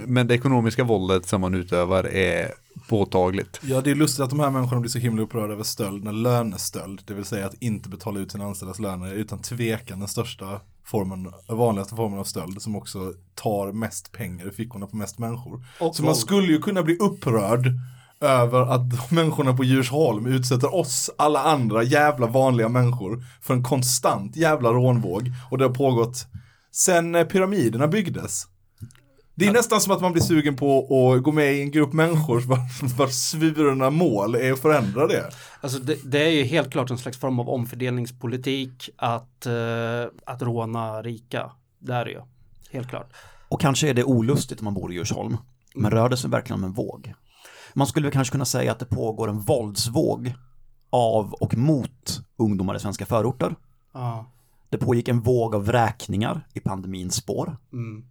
Men 0.07 0.27
det 0.27 0.35
ekonomiska 0.35 0.85
våldet 0.85 1.27
som 1.27 1.41
man 1.41 1.55
utövar 1.55 2.05
är 2.05 2.53
påtagligt. 2.89 3.61
Ja, 3.63 3.81
det 3.81 3.91
är 3.91 3.95
lustigt 3.95 4.21
att 4.21 4.31
de 4.31 4.41
här 4.41 4.51
människorna 4.51 4.81
blir 4.81 4.91
så 4.91 4.99
himla 4.99 5.23
upprörda 5.23 5.53
över 5.53 5.65
stöld 5.65 6.05
när 6.05 6.13
lönestöld, 6.13 7.03
det 7.05 7.15
vill 7.15 7.25
säga 7.25 7.47
att 7.47 7.63
inte 7.63 7.89
betala 7.89 8.21
ut 8.21 8.33
sina 8.33 8.45
anställdas 8.45 8.79
löner, 8.79 9.07
är 9.07 9.15
utan 9.15 9.39
tvekan 9.39 9.99
den 9.99 10.09
största 10.09 10.61
formen, 10.85 11.33
vanligaste 11.49 11.97
formen 11.97 12.19
av 12.19 12.25
stöld 12.25 12.63
som 12.63 12.77
också 12.77 13.13
tar 13.35 13.73
mest 13.73 14.13
pengar 14.13 14.49
i 14.49 14.51
fickorna 14.51 14.87
på 14.87 14.97
mest 14.97 15.19
människor. 15.19 15.67
Och 15.81 15.97
så 15.97 16.03
man 16.03 16.17
skulle 16.17 16.53
ju 16.53 16.61
kunna 16.61 16.83
bli 16.83 16.97
upprörd 16.97 17.73
över 18.21 18.61
att 18.61 19.11
människorna 19.11 19.57
på 19.57 19.65
Djursholm 19.65 20.27
utsätter 20.27 20.75
oss, 20.75 21.11
alla 21.19 21.43
andra 21.43 21.83
jävla 21.83 22.27
vanliga 22.27 22.69
människor, 22.69 23.25
för 23.41 23.55
en 23.55 23.63
konstant 23.63 24.37
jävla 24.37 24.73
rånvåg. 24.73 25.33
Och 25.51 25.59
det 25.59 25.65
har 25.65 25.75
pågått 25.75 26.27
sen 26.73 27.27
pyramiderna 27.31 27.89
byggdes. 27.89 28.47
Det 29.35 29.47
är 29.47 29.53
nästan 29.53 29.81
som 29.81 29.93
att 29.93 30.01
man 30.01 30.13
blir 30.13 30.23
sugen 30.23 30.57
på 30.57 30.79
att 30.79 31.23
gå 31.23 31.33
med 31.33 31.55
i 31.55 31.61
en 31.61 31.71
grupp 31.71 31.93
människor 31.93 32.41
vars, 32.47 32.83
vars 32.99 33.13
svurna 33.13 33.91
mål 33.91 34.35
är 34.35 34.53
att 34.53 34.59
förändra 34.59 35.07
det. 35.07 35.31
Alltså 35.61 35.79
det, 35.79 35.99
det 36.05 36.23
är 36.25 36.31
ju 36.31 36.43
helt 36.43 36.71
klart 36.71 36.91
en 36.91 36.99
slags 36.99 37.19
form 37.19 37.41
av 37.41 37.49
omfördelningspolitik 37.49 38.91
att, 38.97 39.47
eh, 39.47 40.05
att 40.27 40.43
råna 40.43 41.03
rika. 41.03 41.51
Det 41.79 41.95
är 41.95 42.05
det 42.05 42.11
ju. 42.11 42.21
Helt 42.71 42.89
klart. 42.89 43.13
Och 43.49 43.61
kanske 43.61 43.89
är 43.89 43.95
det 43.95 44.05
olustigt 44.05 44.61
om 44.61 44.65
man 44.65 44.75
bor 44.75 44.93
i 44.93 44.95
Djursholm, 44.95 45.37
men 45.75 45.91
rör 45.91 46.09
det 46.09 46.17
sig 46.17 46.31
verkligen 46.31 46.59
om 46.61 46.65
en 46.65 46.73
våg? 46.73 47.15
Man 47.75 47.87
skulle 47.87 48.07
väl 48.07 48.13
kanske 48.13 48.33
kunna 48.33 48.45
säga 48.45 48.73
att 48.73 48.79
det 48.79 48.87
pågår 48.87 49.29
en 49.29 49.41
våldsvåg 49.41 50.35
av 50.91 51.33
och 51.33 51.57
mot 51.57 52.21
ungdomar 52.37 52.77
i 52.77 52.81
svenska 52.81 53.07
förorter. 53.07 53.57
Ja. 53.93 54.31
Det 54.69 54.79
pågick 54.79 55.09
en 55.09 55.21
våg 55.21 55.55
av 55.55 55.67
vräkningar 55.67 56.47
i 56.53 56.61
pandemins 56.61 57.15
spår. 57.15 57.57
Mm. 57.73 58.05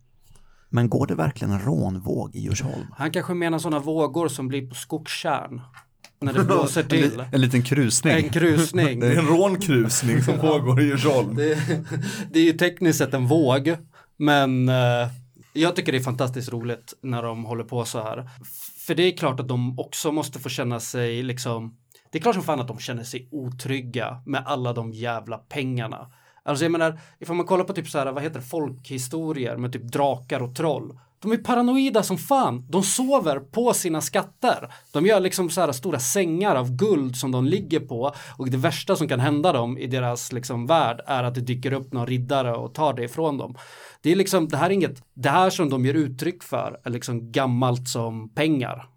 Men 0.73 0.89
går 0.89 1.07
det 1.07 1.15
verkligen 1.15 1.53
en 1.53 1.59
rånvåg 1.59 2.35
i 2.35 2.39
Djursholm? 2.39 2.85
Han 2.97 3.11
kanske 3.11 3.33
menar 3.33 3.59
sådana 3.59 3.79
vågor 3.79 4.27
som 4.27 4.47
blir 4.47 4.69
på 4.69 4.75
skogstjärn. 4.75 5.61
När 6.21 6.33
det 6.33 6.43
blåser 6.45 6.83
till. 6.83 7.23
En 7.31 7.41
liten 7.41 7.63
krusning. 7.63 8.13
En 8.13 8.29
krusning. 8.29 8.99
Det 8.99 9.07
är 9.07 9.17
en 9.17 9.27
rånkrusning 9.27 10.21
som 10.23 10.39
pågår 10.39 10.81
i 10.81 10.85
Djursholm. 10.85 11.35
Det, 11.35 11.57
det 12.31 12.39
är 12.39 12.43
ju 12.43 12.53
tekniskt 12.53 12.97
sett 12.97 13.13
en 13.13 13.27
våg. 13.27 13.75
Men 14.17 14.69
eh, 14.69 15.07
jag 15.53 15.75
tycker 15.75 15.91
det 15.91 15.97
är 15.97 16.03
fantastiskt 16.03 16.51
roligt 16.51 16.93
när 17.01 17.23
de 17.23 17.45
håller 17.45 17.63
på 17.63 17.85
så 17.85 18.03
här. 18.03 18.29
För 18.77 18.95
det 18.95 19.03
är 19.03 19.17
klart 19.17 19.39
att 19.39 19.47
de 19.47 19.79
också 19.79 20.11
måste 20.11 20.39
få 20.39 20.49
känna 20.49 20.79
sig 20.79 21.23
liksom. 21.23 21.77
Det 22.11 22.17
är 22.17 22.21
klart 22.21 22.35
som 22.35 22.43
fan 22.43 22.59
att 22.59 22.67
de 22.67 22.79
känner 22.79 23.03
sig 23.03 23.27
otrygga 23.31 24.21
med 24.25 24.43
alla 24.45 24.73
de 24.73 24.93
jävla 24.93 25.37
pengarna. 25.37 26.11
Alltså 26.45 26.65
jag 26.65 26.71
menar, 26.71 26.99
ifall 27.19 27.35
man 27.35 27.45
kollar 27.45 27.63
på 27.63 27.73
typ 27.73 27.89
så 27.89 27.97
här, 27.97 28.11
vad 28.11 28.23
heter 28.23 28.39
det, 28.39 28.45
folkhistorier 28.45 29.57
med 29.57 29.73
typ 29.73 29.83
drakar 29.83 30.39
och 30.39 30.55
troll. 30.55 30.99
De 31.23 31.31
är 31.31 31.37
paranoida 31.37 32.03
som 32.03 32.17
fan. 32.17 32.65
De 32.69 32.83
sover 32.83 33.39
på 33.39 33.73
sina 33.73 34.01
skatter. 34.01 34.73
De 34.91 35.05
gör 35.05 35.19
liksom 35.19 35.49
så 35.49 35.61
här 35.61 35.71
stora 35.71 35.99
sängar 35.99 36.55
av 36.55 36.75
guld 36.75 37.15
som 37.15 37.31
de 37.31 37.45
ligger 37.45 37.79
på. 37.79 38.13
Och 38.37 38.49
det 38.49 38.57
värsta 38.57 38.95
som 38.95 39.07
kan 39.07 39.19
hända 39.19 39.51
dem 39.51 39.77
i 39.77 39.87
deras 39.87 40.31
liksom 40.31 40.67
värld 40.67 41.01
är 41.07 41.23
att 41.23 41.35
det 41.35 41.41
dyker 41.41 41.73
upp 41.73 41.93
någon 41.93 42.07
riddare 42.07 42.55
och 42.55 42.73
tar 42.73 42.93
det 42.93 43.03
ifrån 43.03 43.37
dem. 43.37 43.55
Det 44.01 44.11
är 44.11 44.15
liksom, 44.15 44.47
det 44.47 44.57
här 44.57 44.69
är 44.69 44.73
inget, 44.73 45.03
det 45.13 45.29
här 45.29 45.49
som 45.49 45.69
de 45.69 45.85
ger 45.85 45.93
uttryck 45.93 46.43
för 46.43 46.79
är 46.83 46.89
liksom 46.89 47.31
gammalt 47.31 47.87
som 47.87 48.29
pengar. 48.29 48.89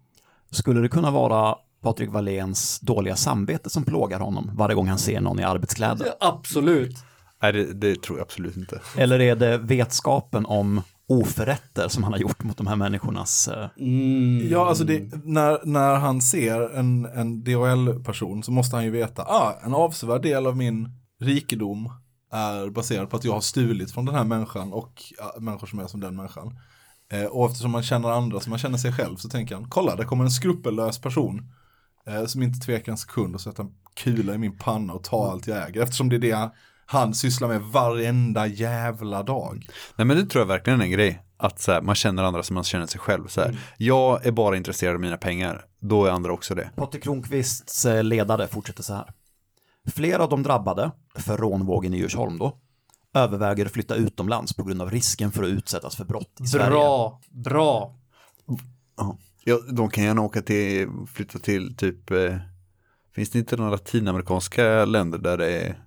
Skulle 0.51 0.81
det 0.81 0.89
kunna 0.89 1.11
vara 1.11 1.55
Patrik 1.81 2.09
Walléns 2.09 2.79
dåliga 2.79 3.15
samvete 3.15 3.69
som 3.69 3.83
plågar 3.83 4.19
honom 4.19 4.51
varje 4.53 4.75
gång 4.75 4.87
han 4.87 4.99
ser 4.99 5.21
någon 5.21 5.39
i 5.39 5.43
arbetskläder? 5.43 6.07
Absolut. 6.19 6.95
Nej, 7.41 7.53
det, 7.53 7.73
det 7.73 8.01
tror 8.01 8.17
jag 8.17 8.25
absolut 8.25 8.57
inte. 8.57 8.81
Eller 8.97 9.19
är 9.19 9.35
det 9.35 9.57
vetskapen 9.57 10.45
om 10.45 10.81
oförrätter 11.09 11.87
som 11.87 12.03
han 12.03 12.13
har 12.13 12.19
gjort 12.19 12.43
mot 12.43 12.57
de 12.57 12.67
här 12.67 12.75
människornas... 12.75 13.47
eh, 13.47 13.69
Mm. 13.77 14.47
Ja, 14.51 14.67
alltså 14.69 14.83
det, 14.83 15.23
när, 15.23 15.65
när 15.65 15.95
han 15.95 16.21
ser 16.21 16.75
en, 16.75 17.05
en 17.05 17.43
DHL-person 17.43 18.43
så 18.43 18.51
måste 18.51 18.75
han 18.75 18.85
ju 18.85 18.91
veta, 18.91 19.21
ah, 19.23 19.59
en 19.65 19.73
avsevärd 19.73 20.21
del 20.21 20.47
av 20.47 20.57
min 20.57 20.89
rikedom 21.21 21.89
är 22.31 22.69
baserad 22.69 23.09
på 23.09 23.15
att 23.17 23.23
jag 23.23 23.33
har 23.33 23.41
stulit 23.41 23.91
från 23.91 24.05
den 24.05 24.15
här 24.15 24.23
människan 24.23 24.73
och 24.73 25.03
ja, 25.17 25.35
människor 25.39 25.67
som 25.67 25.79
är 25.79 25.87
som 25.87 25.99
den 25.99 26.15
människan. 26.15 26.59
Eh, 27.11 27.25
och 27.25 27.45
eftersom 27.45 27.71
man 27.71 27.83
känner 27.83 28.09
andra 28.09 28.39
som 28.39 28.49
man 28.49 28.59
känner 28.59 28.77
sig 28.77 28.93
själv 28.93 29.15
så 29.15 29.29
tänker 29.29 29.55
han, 29.55 29.69
kolla, 29.69 29.95
där 29.95 30.03
kommer 30.03 30.23
en 30.23 30.31
skrupellös 30.31 30.99
person 30.99 31.51
eh, 32.07 32.25
som 32.25 32.43
inte 32.43 32.59
tvekar 32.65 32.91
en 32.91 32.97
sekund 32.97 33.35
och 33.35 33.41
sätter 33.41 33.63
en 33.63 33.71
kula 33.95 34.33
i 34.33 34.37
min 34.37 34.57
panna 34.57 34.93
och 34.93 35.03
tar 35.03 35.31
allt 35.31 35.47
jag 35.47 35.67
äger. 35.69 35.81
Eftersom 35.81 36.09
det 36.09 36.15
är 36.15 36.19
det 36.19 36.49
han 36.89 37.13
sysslar 37.13 37.47
med 37.47 37.61
varenda 37.61 38.47
jävla 38.47 39.23
dag. 39.23 39.67
Nej 39.95 40.05
men 40.07 40.17
det 40.17 40.25
tror 40.25 40.41
jag 40.41 40.47
verkligen 40.47 40.81
är 40.81 40.85
en 40.85 40.91
grej. 40.91 41.23
Att 41.37 41.59
så 41.61 41.71
här, 41.71 41.81
man 41.81 41.95
känner 41.95 42.23
andra 42.23 42.43
som 42.43 42.53
man 42.53 42.63
känner 42.63 42.85
sig 42.85 42.99
själv. 42.99 43.27
Så 43.27 43.41
här, 43.41 43.57
Jag 43.77 44.25
är 44.25 44.31
bara 44.31 44.57
intresserad 44.57 44.95
av 44.95 45.01
mina 45.01 45.17
pengar. 45.17 45.65
Då 45.79 46.05
är 46.05 46.11
andra 46.11 46.33
också 46.33 46.55
det. 46.55 46.69
Patrik 46.75 47.03
Kronqvists 47.03 47.85
eh, 47.85 48.03
ledare 48.03 48.47
fortsätter 48.47 48.83
så 48.83 48.93
här. 48.93 49.13
Flera 49.91 50.23
av 50.23 50.29
de 50.29 50.43
drabbade, 50.43 50.91
för 51.15 51.37
rånvågen 51.37 51.93
i 51.93 51.97
Djursholm 51.97 52.37
då, 52.37 52.57
överväger 53.13 53.65
att 53.65 53.71
flytta 53.71 53.95
utomlands 53.95 54.53
på 54.53 54.63
grund 54.63 54.81
av 54.81 54.91
risken 54.91 55.31
för 55.31 55.43
att 55.43 55.49
utsättas 55.49 55.95
för 55.95 56.05
brott 56.05 56.37
i 56.41 56.47
Sverige. 56.47 56.69
Bra, 56.69 57.21
bra. 57.29 57.95
Ja, 59.43 59.59
de 59.71 59.89
kan 59.89 60.03
gärna 60.03 60.21
åka 60.21 60.41
till, 60.41 60.89
flytta 61.13 61.39
till 61.39 61.75
typ, 61.75 62.11
eh, 62.11 62.37
finns 63.15 63.29
det 63.29 63.39
inte 63.39 63.57
några 63.57 63.71
latinamerikanska 63.71 64.85
länder 64.85 65.17
där 65.17 65.37
det 65.37 65.61
är 65.61 65.86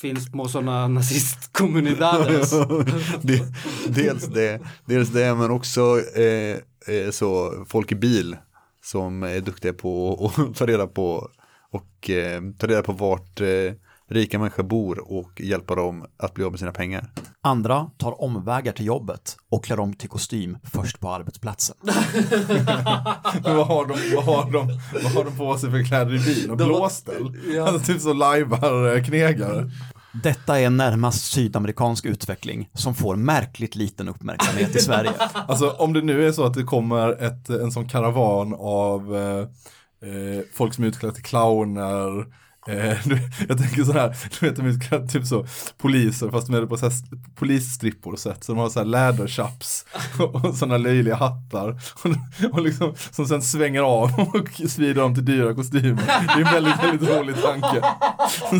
Finns 0.00 0.24
små 0.24 0.48
sådana 0.48 0.88
nazistkommunidades. 0.88 2.50
dels 3.86 4.26
det, 4.26 4.60
dels 4.84 5.08
det, 5.08 5.34
men 5.34 5.50
också 5.50 6.00
eh, 6.16 6.56
eh, 6.94 7.10
så 7.10 7.52
folk 7.68 7.92
i 7.92 7.94
bil 7.94 8.36
som 8.82 9.22
är 9.22 9.40
duktiga 9.40 9.72
på 9.72 10.14
att 10.38 10.56
ta 10.56 10.66
reda 10.66 10.86
på 10.86 11.30
och 11.70 12.10
eh, 12.10 12.42
ta 12.58 12.66
reda 12.66 12.82
på 12.82 12.92
vart 12.92 13.40
eh, 13.40 13.72
rika 14.08 14.38
människor 14.38 14.62
bor 14.62 15.12
och 15.12 15.40
hjälpa 15.40 15.74
dem 15.74 16.06
att 16.16 16.34
bli 16.34 16.44
av 16.44 16.50
med 16.50 16.58
sina 16.58 16.72
pengar. 16.72 17.10
Andra 17.40 17.90
tar 17.96 18.22
omvägar 18.22 18.72
till 18.72 18.86
jobbet 18.86 19.36
och 19.50 19.64
klär 19.64 19.80
om 19.80 19.94
till 19.94 20.08
kostym 20.08 20.58
först 20.62 21.00
på 21.00 21.10
arbetsplatsen. 21.10 21.76
Vad, 23.44 23.66
har 23.66 23.86
de, 23.86 24.16
vad, 24.16 24.24
har 24.24 24.52
de, 24.52 24.80
vad 25.02 25.12
har 25.12 25.24
de 25.24 25.36
på 25.36 25.58
sig 25.58 25.70
för 25.70 25.84
kläder 25.84 26.14
i 26.14 26.18
bilen? 26.18 26.56
Blåställ? 26.56 27.40
Ja. 27.54 27.68
Alltså 27.68 27.92
typ 27.92 28.02
så 28.02 28.12
lajvar 28.12 28.96
eh, 28.96 29.04
knegare. 29.04 29.70
Detta 30.22 30.60
är 30.60 30.66
en 30.66 30.76
närmast 30.76 31.32
sydamerikansk 31.32 32.04
utveckling 32.04 32.68
som 32.72 32.94
får 32.94 33.16
märkligt 33.16 33.76
liten 33.76 34.08
uppmärksamhet 34.08 34.76
i 34.76 34.78
Sverige. 34.78 35.12
Alltså 35.48 35.70
om 35.70 35.92
det 35.92 36.02
nu 36.02 36.26
är 36.26 36.32
så 36.32 36.44
att 36.44 36.54
det 36.54 36.62
kommer 36.62 37.22
ett, 37.22 37.48
en 37.48 37.72
sån 37.72 37.88
karavan 37.88 38.54
av 38.58 39.16
eh, 39.16 39.40
eh, 40.10 40.42
folk 40.54 40.74
som 40.74 40.84
är 40.84 40.88
utklädda 40.88 41.14
till 41.14 41.24
clowner, 41.24 42.18
Eh, 42.20 42.26
Eh, 42.68 42.96
jag 43.48 43.58
tänker 43.58 43.84
så 43.84 43.92
här, 43.92 44.16
du 44.40 44.46
vet 44.46 44.56
de 44.56 44.66
är 44.66 45.06
typ 45.06 45.26
så 45.26 45.46
poliser 45.78 46.30
fast 46.30 46.46
de 46.46 46.56
är 46.56 46.66
på 46.66 46.76
så 46.76 46.86
här 46.86 46.94
polisstrippor 47.34 48.16
sätt. 48.16 48.44
Så 48.44 48.52
de 48.52 48.58
har 48.58 48.68
så 48.68 48.78
här 48.78 48.86
läderchaps 48.86 49.84
och, 50.18 50.34
och 50.34 50.54
sådana 50.54 50.78
löjliga 50.78 51.16
hattar. 51.16 51.80
Och, 52.04 52.10
och 52.52 52.62
liksom, 52.62 52.94
som 53.10 53.26
sen 53.26 53.42
svänger 53.42 53.82
av 53.82 54.10
och 54.34 54.48
svider 54.68 55.02
dem 55.02 55.14
till 55.14 55.24
dyra 55.24 55.54
kostymer. 55.54 56.02
Det 56.06 56.32
är 56.32 56.46
en 56.46 56.52
väldigt, 56.52 56.84
väldigt 56.84 57.08
rolig 57.08 57.36
tanke. 57.42 57.82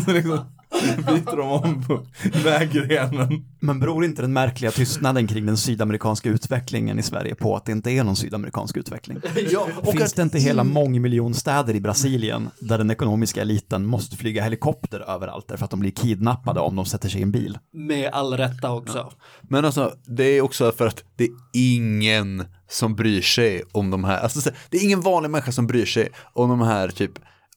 Så 0.05 0.11
liksom 0.11 0.39
byter 1.07 1.37
de 1.37 1.49
om 1.51 1.83
på 1.87 2.05
vägrenen. 2.43 3.45
Men 3.59 3.79
beror 3.79 4.05
inte 4.05 4.21
den 4.21 4.33
märkliga 4.33 4.71
tystnaden 4.71 5.27
kring 5.27 5.45
den 5.45 5.57
sydamerikanska 5.57 6.29
utvecklingen 6.29 6.99
i 6.99 7.03
Sverige 7.03 7.35
på 7.35 7.55
att 7.55 7.65
det 7.65 7.71
inte 7.71 7.91
är 7.91 8.03
någon 8.03 8.15
sydamerikansk 8.15 8.77
utveckling? 8.77 9.17
Ja, 9.51 9.67
Finns 9.91 10.13
det 10.13 10.21
inte 10.21 10.39
hela 10.39 10.63
mångmiljonstäder 10.63 11.75
i 11.75 11.81
Brasilien 11.81 12.49
där 12.59 12.77
den 12.77 12.91
ekonomiska 12.91 13.41
eliten 13.41 13.85
måste 13.85 14.17
flyga 14.17 14.43
helikopter 14.43 14.99
överallt 14.99 15.45
därför 15.47 15.65
att 15.65 15.71
de 15.71 15.79
blir 15.79 15.91
kidnappade 15.91 16.59
om 16.59 16.75
de 16.75 16.85
sätter 16.85 17.09
sig 17.09 17.19
i 17.19 17.23
en 17.23 17.31
bil? 17.31 17.57
Med 17.73 18.09
all 18.13 18.33
rätta 18.37 18.71
också. 18.71 19.11
Men 19.41 19.65
alltså, 19.65 19.93
det 20.05 20.23
är 20.23 20.41
också 20.41 20.71
för 20.71 20.87
att 20.87 21.03
det 21.15 21.23
är 21.23 21.29
ingen 21.53 22.43
som 22.69 22.95
bryr 22.95 23.21
sig 23.21 23.63
om 23.71 23.89
de 23.89 24.03
här, 24.03 24.19
alltså 24.19 24.41
så- 24.41 24.49
det 24.69 24.77
är 24.77 24.83
ingen 24.83 25.01
vanlig 25.01 25.29
människa 25.29 25.51
som 25.51 25.67
bryr 25.67 25.85
sig 25.85 26.09
om 26.33 26.49
de 26.49 26.61
här 26.61 26.87
typ, 26.89 27.11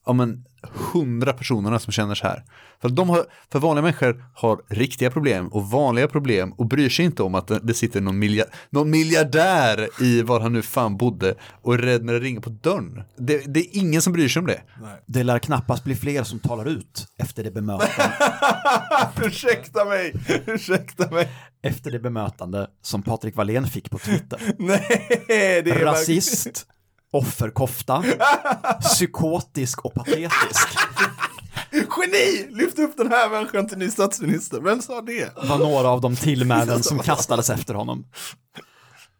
ja 0.05 0.13
men 0.13 0.45
hundra 0.61 1.33
personerna 1.33 1.79
som 1.79 1.93
känner 1.93 2.15
så 2.15 2.27
här. 2.27 2.43
För, 2.81 2.89
de 2.89 3.09
har, 3.09 3.25
för 3.51 3.59
vanliga 3.59 3.83
människor 3.83 4.25
har 4.33 4.61
riktiga 4.69 5.11
problem 5.11 5.47
och 5.47 5.69
vanliga 5.69 6.07
problem 6.07 6.53
och 6.53 6.65
bryr 6.65 6.89
sig 6.89 7.05
inte 7.05 7.23
om 7.23 7.35
att 7.35 7.51
det, 7.63 7.73
sitter 7.73 8.01
någon, 8.01 8.19
miljard, 8.19 8.47
någon 8.69 8.89
miljardär 8.89 9.89
i 10.03 10.21
var 10.21 10.39
han 10.39 10.53
nu 10.53 10.61
fan 10.61 10.97
bodde 10.97 11.35
och 11.61 11.73
är 11.73 11.77
rädd 11.77 12.05
när 12.05 12.13
det 12.13 12.19
ringer 12.19 12.41
på 12.41 12.49
dörren. 12.49 13.03
Det, 13.17 13.53
det 13.53 13.59
är 13.59 13.77
ingen 13.77 14.01
som 14.01 14.13
bryr 14.13 14.27
sig 14.27 14.39
om 14.39 14.45
det. 14.45 14.61
Det 15.05 15.23
lär 15.23 15.39
knappast 15.39 15.83
bli 15.83 15.95
fler 15.95 16.23
som 16.23 16.39
talar 16.39 16.65
ut 16.65 17.07
efter 17.17 17.43
det 17.43 17.51
bemötande, 17.51 18.13
ursäkta 19.25 19.85
mig, 19.85 20.13
ursäkta 20.45 21.11
mig. 21.11 21.29
efter 21.63 21.91
det 21.91 21.99
bemötande 21.99 22.67
som 22.81 23.03
Patrik 23.03 23.35
Wallén 23.35 23.67
fick 23.67 23.89
på 23.89 23.97
Twitter. 23.97 24.39
Nej, 24.57 25.61
det 25.65 25.71
är 25.71 25.85
Rasist, 25.85 26.67
offerkofta, 27.11 28.03
psykotisk 28.81 29.85
och 29.85 29.93
patetisk. 29.93 30.67
Geni! 31.71 32.47
Lyft 32.49 32.79
upp 32.79 32.97
den 32.97 33.11
här 33.11 33.29
människan 33.29 33.67
till 33.67 33.77
ny 33.77 33.89
statsminister. 33.89 34.61
Vem 34.61 34.81
sa 34.81 35.01
det? 35.01 35.47
var 35.49 35.57
några 35.57 35.89
av 35.89 36.01
de 36.01 36.15
tillmälen 36.15 36.83
som 36.83 36.99
kastades 36.99 37.49
efter 37.49 37.73
honom. 37.73 38.05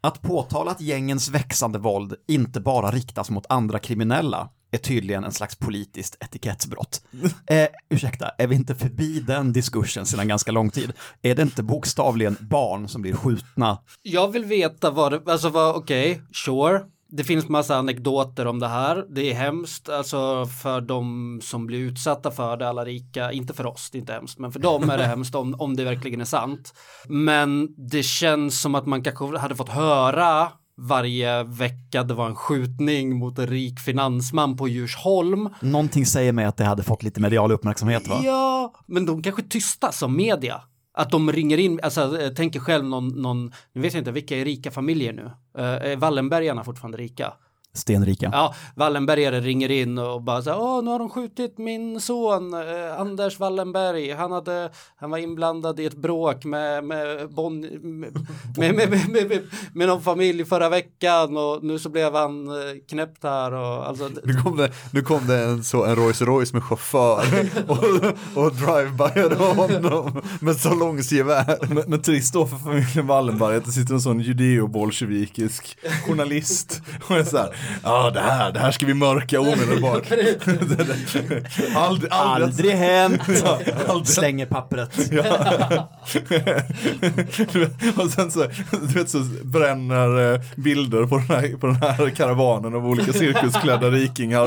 Att 0.04 0.22
påtala 0.22 0.72
att 0.72 0.82
gängens 0.82 1.30
växande 1.30 1.80
våld 1.80 2.16
inte 2.28 2.60
bara 2.60 2.92
riktas 2.92 3.30
mot 3.30 3.46
andra 3.50 3.80
kriminella 3.80 4.50
är 4.72 4.78
tydligen 4.78 5.24
en 5.24 5.32
slags 5.32 5.56
politiskt 5.56 6.18
etikettsbrott. 6.20 7.02
Eh, 7.48 7.68
ursäkta, 7.90 8.30
är 8.30 8.48
vi 8.48 8.56
inte 8.56 8.76
förbi 8.76 9.20
den 9.20 9.54
diskursen 9.54 10.06
sedan 10.06 10.28
ganska 10.28 10.52
lång 10.52 10.70
tid? 10.70 10.94
Är 11.22 11.36
det 11.36 11.42
inte 11.42 11.64
bokstavligen 11.64 12.38
barn 12.40 12.88
som 12.88 13.02
blir 13.02 13.14
skjutna? 13.14 13.78
Jag 14.02 14.32
vill 14.32 14.46
veta 14.46 14.92
vad 14.92 15.12
det, 15.12 15.32
alltså 15.32 15.50
vad, 15.50 15.76
okej, 15.76 16.22
sure. 16.46 16.82
Det 17.12 17.24
finns 17.24 17.50
massa 17.50 17.76
anekdoter 17.76 18.48
om 18.48 18.60
det 18.60 18.68
här. 18.68 19.06
Det 19.10 19.32
är 19.32 19.36
hemskt, 19.36 19.90
alltså 19.90 20.46
för 20.46 20.82
de 20.82 21.40
som 21.44 21.68
blir 21.68 21.80
utsatta 21.80 22.32
för 22.32 22.58
det, 22.58 22.70
alla 22.70 22.86
rika, 22.86 23.32
inte 23.32 23.54
för 23.54 23.66
oss, 23.66 23.90
det 23.92 23.98
är 23.98 24.00
inte 24.00 24.14
hemskt, 24.14 24.40
men 24.40 24.52
för 24.52 24.60
dem 24.60 24.90
är 24.90 24.98
det 24.98 25.04
hemskt 25.16 25.36
om, 25.36 25.56
om 25.60 25.76
det 25.76 25.84
verkligen 25.84 26.22
är 26.22 26.26
sant. 26.26 26.74
Men 27.08 27.68
det 27.78 28.04
känns 28.04 28.62
som 28.62 28.76
att 28.76 28.86
man 28.86 29.04
kanske 29.04 29.38
hade 29.38 29.56
fått 29.56 29.70
höra 29.70 30.52
varje 30.78 31.44
vecka 31.44 32.04
det 32.04 32.14
var 32.14 32.28
en 32.28 32.36
skjutning 32.36 33.16
mot 33.16 33.40
en 33.40 33.48
rik 33.48 33.80
finansman 33.80 34.58
på 34.58 34.68
Djursholm. 34.68 35.50
Någonting 35.60 36.06
säger 36.06 36.32
mig 36.32 36.46
att 36.46 36.58
det 36.58 36.66
hade 36.66 36.84
fått 36.84 37.04
lite 37.04 37.22
medial 37.22 37.52
uppmärksamhet 37.52 38.08
va? 38.08 38.22
Ja, 38.24 38.74
men 38.88 39.06
de 39.06 39.24
kanske 39.24 39.44
tystas 39.44 39.98
som 39.98 40.16
media. 40.16 40.62
Att 40.94 41.12
de 41.12 41.32
ringer 41.32 41.58
in, 41.58 41.80
alltså 41.84 42.22
eh, 42.22 42.34
tänker 42.34 42.60
själv 42.60 42.86
någon, 42.86 43.08
någon 43.08 43.52
nu 43.74 43.82
vet 43.82 43.94
jag 43.94 44.02
inte, 44.02 44.12
vilka 44.12 44.38
är 44.38 44.46
rika 44.46 44.72
familjer 44.72 45.14
nu? 45.14 45.24
Uh, 45.58 45.66
är 45.66 45.96
Wallenbergarna 45.96 46.64
fortfarande 46.64 46.98
rika? 46.98 47.34
Stenrika. 47.74 48.30
Ja, 48.34 48.56
Wallenbergare 48.76 49.40
ringer 49.40 49.72
in 49.72 49.98
och 49.98 50.22
bara 50.22 50.42
så 50.42 50.50
här, 50.50 50.60
åh, 50.60 50.84
nu 50.84 50.92
har 50.92 51.00
de 51.00 51.10
skjutit 51.10 51.58
min 51.58 52.02
son 52.02 52.54
eh, 52.54 53.00
Anders 53.00 53.40
Wallenberg. 53.40 54.12
Han, 54.12 54.32
hade, 54.32 54.70
han 54.96 55.10
var 55.10 55.18
inblandad 55.18 55.80
i 55.80 55.86
ett 55.86 55.98
bråk 55.98 56.46
med, 56.46 56.84
med, 56.84 57.30
bon, 57.30 57.60
med, 58.58 58.76
med, 58.76 58.76
med, 58.76 59.10
med, 59.10 59.30
med, 59.30 59.42
med, 59.74 59.88
någon 59.88 60.02
familj 60.02 60.46
förra 60.46 60.70
veckan 60.70 61.38
och 61.38 61.64
nu 61.64 61.80
så 61.80 61.90
blev 61.90 62.16
han 62.16 62.48
eh, 62.48 62.54
knäppt 62.90 63.24
här 63.24 63.54
och 63.54 63.88
alltså. 63.88 64.10
Nu 64.24 64.34
kom 64.34 64.58
det, 64.58 64.72
nu 64.92 65.02
kom 65.02 65.28
det 65.28 65.44
en, 65.44 65.64
så, 65.64 65.86
en 65.86 65.96
Rolls 65.96 66.22
Royce 66.22 66.54
med 66.54 66.64
chaufför 66.64 67.26
och, 67.68 68.44
och 68.44 68.52
drive-byade 68.56 69.36
honom 69.36 70.22
med 70.42 70.56
salongsgevär. 70.56 71.74
Men, 71.74 71.84
men 71.88 72.02
trist 72.02 72.34
då 72.34 72.48
för 72.48 72.58
familjen 72.58 73.08
Wallenberg 73.08 73.56
att 73.56 73.66
det 73.66 73.72
sitter 73.72 73.94
en 73.94 74.02
sån 74.02 74.20
judeo-bolsjevikisk 74.20 75.78
journalist 76.06 76.82
och 77.08 77.18
är 77.18 77.24
så 77.24 77.38
här, 77.38 77.61
ja 77.84 78.10
det 78.10 78.20
här, 78.20 78.52
det 78.52 78.60
här 78.60 78.72
ska 78.72 78.86
vi 78.86 78.94
mörka 78.94 79.40
omedelbart. 79.40 80.12
aldrig, 81.76 81.76
aldrig, 81.76 82.12
Aldrig 82.12 82.72
hänt! 82.72 83.22
aldrig, 83.88 84.08
Slänger 84.08 84.46
pappret. 84.46 84.98
och 87.98 88.12
sen 88.12 88.32
så, 88.32 88.48
du 88.72 88.94
vet, 88.94 89.10
så 89.10 89.20
bränner 89.44 90.34
eh, 90.34 90.42
bilder 90.56 91.06
på 91.06 91.18
den, 91.18 91.28
här, 91.28 91.58
på 91.58 91.68
den 91.68 91.76
här 91.76 92.10
karavanen 92.10 92.76
av 92.76 92.88
olika 92.88 93.14
cirkusklädda 93.14 93.90
rikingar. 93.90 94.46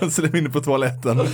Och 0.00 0.12
så 0.12 0.22
är 0.22 0.28
de 0.28 0.38
inne 0.38 0.50
på 0.50 0.60
toaletten 0.60 1.20
och 1.20 1.28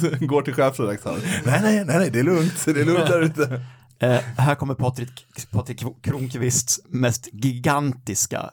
så 0.00 0.26
går 0.26 0.42
till 0.42 0.54
chefredaktören. 0.54 1.20
Nej, 1.44 1.60
nej, 1.62 1.84
nej, 1.84 1.98
nej, 1.98 2.10
det 2.10 2.18
är 2.18 2.24
lugnt, 2.24 2.64
det 2.64 2.80
är 2.80 2.84
lugnt 2.84 3.06
där 3.06 3.20
ute. 3.20 3.60
Eh, 3.98 4.18
här 4.36 4.54
kommer 4.54 4.74
Patrik, 4.74 5.26
Patrik 5.50 5.82
Kronqvists 6.02 6.80
mest 6.88 7.28
gigantiska 7.32 8.50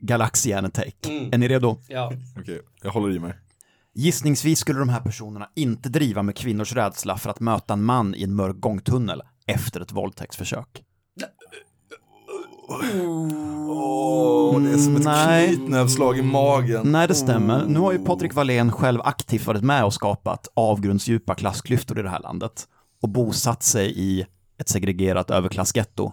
galaxhjärnetake. 0.00 1.08
Mm. 1.08 1.32
Är 1.32 1.38
ni 1.38 1.48
redo? 1.48 1.78
Ja. 1.88 2.12
Okej, 2.38 2.60
jag 2.82 2.90
håller 2.90 3.16
i 3.16 3.18
mig. 3.18 3.34
Gissningsvis 3.94 4.58
skulle 4.58 4.78
de 4.78 4.88
här 4.88 5.00
personerna 5.00 5.48
inte 5.56 5.88
driva 5.88 6.22
med 6.22 6.36
kvinnors 6.36 6.72
rädsla 6.72 7.16
för 7.18 7.30
att 7.30 7.40
möta 7.40 7.74
en 7.74 7.82
man 7.82 8.14
i 8.14 8.22
en 8.22 8.34
mörk 8.34 8.56
gångtunnel 8.60 9.22
efter 9.46 9.80
ett 9.80 9.92
våldtäktsförsök. 9.92 10.82
Åh, 13.68 14.62
det 14.62 14.70
är 14.70 14.76
som 14.76 14.96
ett 14.96 15.04
Nej. 15.04 15.56
knytnävsslag 15.56 16.18
i 16.18 16.22
magen. 16.22 16.92
Nej, 16.92 17.08
det 17.08 17.14
stämmer. 17.14 17.66
Nu 17.66 17.78
har 17.78 17.92
ju 17.92 17.98
Patrik 17.98 18.34
Wallén 18.34 18.72
själv 18.72 19.00
aktivt 19.00 19.46
varit 19.46 19.62
med 19.62 19.84
och 19.84 19.94
skapat 19.94 20.48
avgrundsdjupa 20.54 21.34
klassklyftor 21.34 21.98
i 21.98 22.02
det 22.02 22.08
här 22.08 22.20
landet 22.20 22.68
och 23.02 23.08
bosatt 23.08 23.62
sig 23.62 23.92
i 23.96 24.26
ett 24.58 24.68
segregerat 24.68 25.30
överklassgetto. 25.30 26.12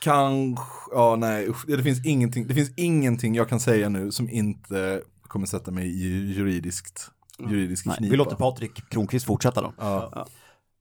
Kanske, 0.00 0.64
ja 0.92 1.16
nej, 1.16 1.48
usch, 1.48 1.66
det 1.66 1.82
finns 1.82 2.06
ingenting, 2.06 2.46
det 2.46 2.54
finns 2.54 2.70
ingenting 2.76 3.34
jag 3.34 3.48
kan 3.48 3.60
säga 3.60 3.88
nu 3.88 4.12
som 4.12 4.30
inte 4.30 5.02
kommer 5.28 5.46
sätta 5.46 5.70
mig 5.70 5.86
i 5.86 6.32
juridiskt, 6.32 7.10
juridisk 7.38 7.86
Nej, 7.86 7.96
knipa. 7.96 8.10
vi 8.10 8.16
låter 8.16 8.36
Patrik 8.36 8.90
Kronqvist 8.90 9.26
fortsätta 9.26 9.62
då. 9.62 9.72
Ja. 9.78 10.26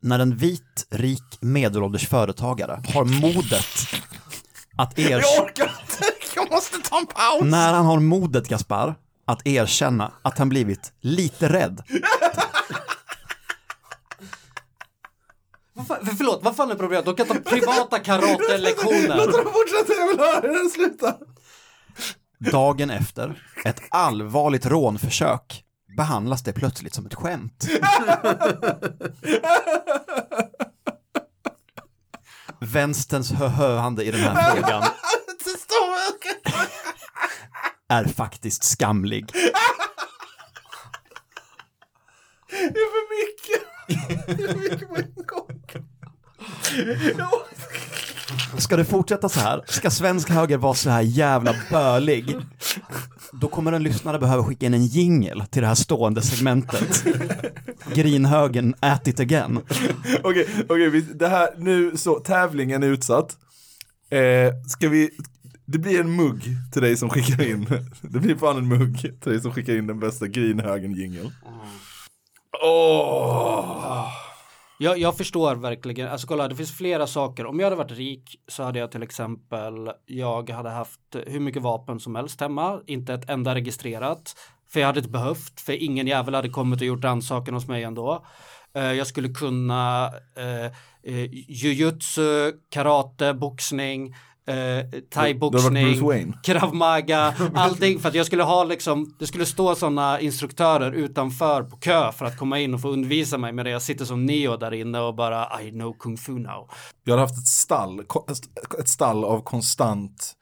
När 0.01 0.19
en 0.19 0.37
vit, 0.37 0.87
rik, 0.89 1.37
medelålders 1.39 2.07
företagare 2.07 2.81
har 2.93 3.05
modet 3.05 3.65
att 4.75 4.99
erkänna... 4.99 5.21
Jag 5.21 5.43
orkar 5.43 5.65
inte, 5.81 6.03
jag 6.35 6.51
måste 6.51 6.77
ta 6.89 6.99
en 6.99 7.05
paus. 7.05 7.43
När 7.43 7.73
han 7.73 7.85
har 7.85 7.99
modet, 7.99 8.47
Gaspar, 8.47 8.95
att 9.25 9.47
erkänna 9.47 10.11
att 10.21 10.37
han 10.37 10.49
blivit 10.49 10.93
lite 11.01 11.49
rädd. 11.49 11.81
Vad 15.79 15.87
fan, 15.87 16.05
för, 16.05 16.15
förlåt, 16.15 16.39
vad 16.43 16.55
fan 16.55 16.71
är 16.71 16.75
problemet? 16.75 17.05
De 17.05 17.15
kan 17.15 17.27
ta 17.27 17.33
privata 17.33 17.99
karatelektioner. 18.03 19.17
Låt 19.17 19.31
dem 19.33 19.45
fortsätta, 19.53 19.93
jag 19.99 20.07
vill 20.07 20.19
höra 20.19 20.41
den 20.41 20.69
slutar. 20.69 21.15
Dagen 22.51 22.89
efter 22.89 23.43
ett 23.65 23.81
allvarligt 23.89 24.65
rånförsök 24.65 25.63
behandlas 25.97 26.43
det 26.43 26.53
plötsligt 26.53 26.93
som 26.93 27.05
ett 27.05 27.13
skämt. 27.15 27.67
Vänsterns 32.61 33.31
höhöande 33.31 34.03
i 34.03 34.11
den 34.11 34.21
här 34.21 34.55
frågan 34.55 34.83
är 37.89 38.05
faktiskt 38.05 38.63
skamlig. 38.63 39.31
Det 42.51 42.57
är 42.57 42.91
för 42.91 43.09
mycket. 43.27 43.78
Ska 48.57 48.77
det 48.77 48.85
fortsätta 48.85 49.29
så 49.29 49.39
här? 49.39 49.63
Ska 49.67 49.89
svensk 49.89 50.29
höger 50.29 50.57
vara 50.57 50.73
så 50.73 50.89
här 50.89 51.01
jävla 51.01 51.55
bölig? 51.71 52.35
Då 53.31 53.47
kommer 53.47 53.71
en 53.71 53.83
lyssnare 53.83 54.19
behöva 54.19 54.43
skicka 54.43 54.65
in 54.65 54.73
en 54.73 54.85
jingel 54.85 55.43
till 55.49 55.61
det 55.61 55.67
här 55.67 55.75
stående 55.75 56.21
segmentet. 56.21 57.03
Grinhögen, 57.93 58.75
at 58.79 59.07
it 59.07 59.19
again. 59.19 59.57
Okej, 60.23 60.47
okej, 60.69 60.87
okay, 60.87 61.01
det 61.01 61.27
här, 61.27 61.49
nu 61.57 61.97
så, 61.97 62.19
tävlingen 62.19 62.83
är 62.83 62.87
utsatt. 62.87 63.37
Eh, 64.09 64.53
ska 64.67 64.89
vi, 64.89 65.09
det 65.65 65.77
blir 65.77 65.99
en 65.99 66.15
mugg 66.15 66.43
till 66.73 66.81
dig 66.81 66.97
som 66.97 67.09
skickar 67.09 67.43
in, 67.43 67.65
det 68.01 68.19
blir 68.19 68.35
fan 68.35 68.57
en 68.57 68.67
mugg 68.67 68.99
till 68.99 69.31
dig 69.31 69.41
som 69.41 69.51
skickar 69.51 69.77
in 69.77 69.87
den 69.87 69.99
bästa 69.99 70.27
grinhögen 70.27 70.95
Oh. 72.63 74.07
Jag, 74.81 74.97
jag 74.97 75.17
förstår 75.17 75.55
verkligen, 75.55 76.07
alltså 76.07 76.27
kolla 76.27 76.47
det 76.47 76.55
finns 76.55 76.77
flera 76.77 77.07
saker. 77.07 77.45
Om 77.45 77.59
jag 77.59 77.65
hade 77.65 77.75
varit 77.75 77.91
rik 77.91 78.35
så 78.47 78.63
hade 78.63 78.79
jag 78.79 78.91
till 78.91 79.03
exempel, 79.03 79.91
jag 80.05 80.49
hade 80.49 80.69
haft 80.69 80.99
hur 81.27 81.39
mycket 81.39 81.61
vapen 81.61 81.99
som 81.99 82.15
helst 82.15 82.41
hemma, 82.41 82.81
inte 82.87 83.13
ett 83.13 83.29
enda 83.29 83.55
registrerat. 83.55 84.35
För 84.69 84.79
jag 84.79 84.87
hade 84.87 84.99
inte 84.99 85.11
behövt, 85.11 85.61
för 85.61 85.83
ingen 85.83 86.07
jävel 86.07 86.35
hade 86.35 86.49
kommit 86.49 86.81
och 86.81 86.87
gjort 86.87 87.01
den 87.01 87.21
saken 87.21 87.53
hos 87.53 87.67
mig 87.67 87.83
ändå. 87.83 88.25
Eh, 88.73 88.93
jag 88.93 89.07
skulle 89.07 89.29
kunna 89.29 90.11
eh, 90.37 90.65
eh 91.03 91.25
jujutsu, 91.47 92.51
karate, 92.69 93.33
boxning, 93.33 94.15
eh, 94.49 94.55
har 94.55 95.01
thai-boxning, 95.09 96.05
Wayne. 96.05 96.33
krav 96.43 96.75
maga, 96.75 97.33
allting 97.53 97.99
för 97.99 98.09
att 98.09 98.15
jag 98.15 98.25
skulle 98.25 98.43
ha 98.43 98.63
liksom, 98.63 99.15
det 99.19 99.27
skulle 99.27 99.45
stå 99.45 99.75
sådana 99.75 100.19
instruktörer 100.19 100.91
utanför 100.91 101.63
på 101.63 101.77
kö 101.77 102.11
för 102.11 102.25
att 102.25 102.37
komma 102.37 102.59
in 102.59 102.73
och 102.73 102.81
få 102.81 102.89
undervisa 102.89 103.37
mig 103.37 103.53
medan 103.53 103.71
jag 103.71 103.81
sitter 103.81 104.05
som 104.05 104.25
Neo 104.25 104.57
där 104.57 104.73
inne 104.73 104.99
och 104.99 105.15
bara 105.15 105.61
I 105.61 105.71
know 105.71 105.93
kung 105.99 106.17
fu 106.17 106.39
now. 106.39 106.69
Jag 107.03 107.13
hade 107.13 107.21
haft 107.21 107.37
ett 107.37 107.47
stall, 107.47 108.05
ett 108.79 108.89
stall 108.89 109.23
av 109.23 109.41
konstant, 109.41 110.33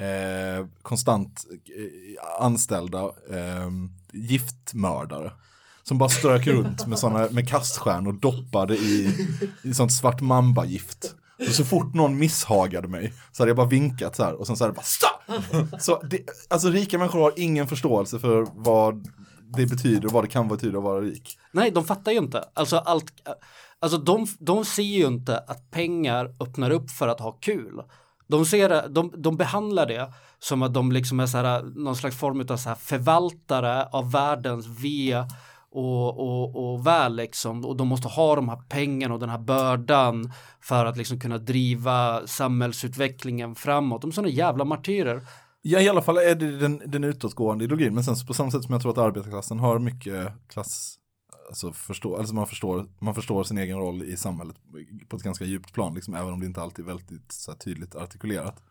eh, 0.00 0.66
konstant 0.82 1.44
eh, 1.50 2.44
anställda 2.44 3.02
eh, 3.30 3.70
giftmördare. 4.12 5.32
Som 5.82 5.98
bara 5.98 6.08
strök 6.08 6.46
runt 6.46 6.86
med, 6.86 6.98
såna, 6.98 7.28
med 7.30 7.48
kaststjärnor 7.48 8.08
och 8.08 8.20
doppade 8.20 8.76
i, 8.76 9.10
i 9.62 9.74
sånt 9.74 9.92
svart 9.92 10.20
mamba-gift. 10.20 11.14
Och 11.38 11.54
så 11.54 11.64
fort 11.64 11.94
någon 11.94 12.18
misshagade 12.18 12.88
mig 12.88 13.14
så 13.32 13.42
hade 13.42 13.50
jag 13.50 13.56
bara 13.56 13.66
vinkat 13.66 14.16
så 14.16 14.24
här 14.24 14.34
och 14.40 14.46
sen 14.46 14.56
så 14.56 14.64
hade 14.64 14.72
det 14.72 14.76
bara 14.76 14.82
stopp! 14.82 15.82
Så 15.82 16.02
det, 16.02 16.20
alltså 16.50 16.68
rika 16.68 16.98
människor 16.98 17.20
har 17.20 17.32
ingen 17.36 17.66
förståelse 17.66 18.18
för 18.18 18.46
vad 18.54 19.04
det 19.56 19.66
betyder 19.66 20.06
och 20.06 20.12
vad 20.12 20.24
det 20.24 20.28
kan 20.28 20.48
betyda 20.48 20.78
att 20.78 20.84
vara 20.84 21.00
rik. 21.00 21.38
Nej, 21.52 21.70
de 21.70 21.84
fattar 21.84 22.12
ju 22.12 22.18
inte. 22.18 22.44
Alltså, 22.54 22.76
allt, 22.76 23.04
alltså 23.78 23.98
de, 23.98 24.26
de 24.38 24.64
ser 24.64 24.82
ju 24.82 25.06
inte 25.06 25.38
att 25.38 25.70
pengar 25.70 26.34
öppnar 26.40 26.70
upp 26.70 26.90
för 26.90 27.08
att 27.08 27.20
ha 27.20 27.32
kul. 27.32 27.80
De, 28.28 28.46
ser, 28.46 28.68
det- 28.68 28.88
de, 28.90 29.12
de 29.16 29.36
behandlar 29.36 29.86
det 29.86 30.12
som 30.38 30.62
att 30.62 30.74
de 30.74 30.92
liksom 30.92 31.20
är 31.20 31.26
så 31.26 31.38
här, 31.38 31.62
någon 31.62 31.96
slags 31.96 32.16
form 32.16 32.46
av 32.50 32.56
så 32.56 32.68
här 32.68 32.76
förvaltare 32.76 33.84
av 33.84 34.10
världens 34.12 34.66
ve 34.66 35.24
och, 35.74 36.18
och, 36.18 36.74
och 36.74 36.86
väl 36.86 37.16
liksom. 37.16 37.64
Och 37.64 37.76
de 37.76 37.88
måste 37.88 38.08
ha 38.08 38.36
de 38.36 38.48
här 38.48 38.56
pengarna 38.56 39.14
och 39.14 39.20
den 39.20 39.28
här 39.28 39.38
bördan 39.38 40.32
för 40.60 40.86
att 40.86 40.96
liksom 40.96 41.20
kunna 41.20 41.38
driva 41.38 42.26
samhällsutvecklingen 42.26 43.54
framåt. 43.54 44.00
De 44.00 44.10
är 44.10 44.12
sådana 44.12 44.28
jävla 44.28 44.64
martyrer. 44.64 45.22
Ja, 45.62 45.80
i 45.80 45.88
alla 45.88 46.02
fall 46.02 46.18
är 46.18 46.34
det 46.34 46.58
den, 46.58 46.82
den 46.86 47.04
utåtgående 47.04 47.64
ideologin. 47.64 47.94
Men 47.94 48.04
sen 48.04 48.16
så 48.16 48.26
på 48.26 48.34
samma 48.34 48.50
sätt 48.50 48.62
som 48.62 48.72
jag 48.72 48.82
tror 48.82 48.92
att 48.92 48.98
arbetarklassen 48.98 49.58
har 49.58 49.78
mycket 49.78 50.32
klass, 50.48 50.96
alltså 51.48 51.72
förstå, 51.72 52.16
alltså 52.16 52.34
man, 52.34 52.46
förstår, 52.46 52.86
man 52.98 53.14
förstår 53.14 53.44
sin 53.44 53.58
egen 53.58 53.78
roll 53.78 54.02
i 54.02 54.16
samhället 54.16 54.56
på 55.08 55.16
ett 55.16 55.22
ganska 55.22 55.44
djupt 55.44 55.72
plan, 55.72 55.94
liksom, 55.94 56.14
även 56.14 56.32
om 56.32 56.40
det 56.40 56.46
inte 56.46 56.62
alltid 56.62 56.84
är 56.84 56.86
väldigt 56.86 57.32
så 57.32 57.50
här, 57.50 57.58
tydligt 57.58 57.94
artikulerat. 57.94 58.62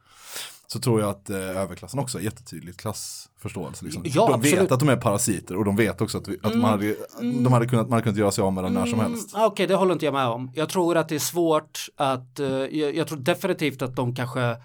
Så 0.67 0.79
tror 0.79 1.01
jag 1.01 1.09
att 1.09 1.29
eh, 1.29 1.37
överklassen 1.37 1.99
också 1.99 2.17
har 2.17 2.23
jättetydligt 2.23 2.77
klassförståelse. 2.77 3.85
Liksom. 3.85 4.03
Ja, 4.05 4.25
de 4.25 4.33
absolut. 4.33 4.59
vet 4.59 4.71
att 4.71 4.79
de 4.79 4.89
är 4.89 4.97
parasiter 4.97 5.55
och 5.57 5.65
de 5.65 5.75
vet 5.75 6.01
också 6.01 6.17
att, 6.17 6.27
vi, 6.27 6.37
att 6.43 6.55
man, 6.55 6.71
hade, 6.71 6.95
de 7.19 7.53
hade 7.53 7.67
kunnat, 7.67 7.89
man 7.89 7.91
hade 7.91 8.03
kunnat 8.03 8.17
göra 8.17 8.31
sig 8.31 8.41
av 8.41 8.53
med 8.53 8.63
dem 8.63 8.73
när 8.73 8.85
som 8.85 8.99
helst. 8.99 9.35
Mm, 9.35 9.45
Okej, 9.47 9.67
det 9.67 9.75
håller 9.75 9.93
inte 9.93 10.05
jag 10.05 10.13
med 10.13 10.27
om. 10.27 10.51
Jag 10.55 10.69
tror 10.69 10.97
att 10.97 11.09
det 11.09 11.15
är 11.15 11.19
svårt 11.19 11.87
att, 11.95 12.39
eh, 12.39 12.47
jag, 12.47 12.95
jag 12.95 13.07
tror 13.07 13.17
definitivt 13.17 13.81
att 13.81 13.95
de 13.95 14.15
kanske 14.15 14.55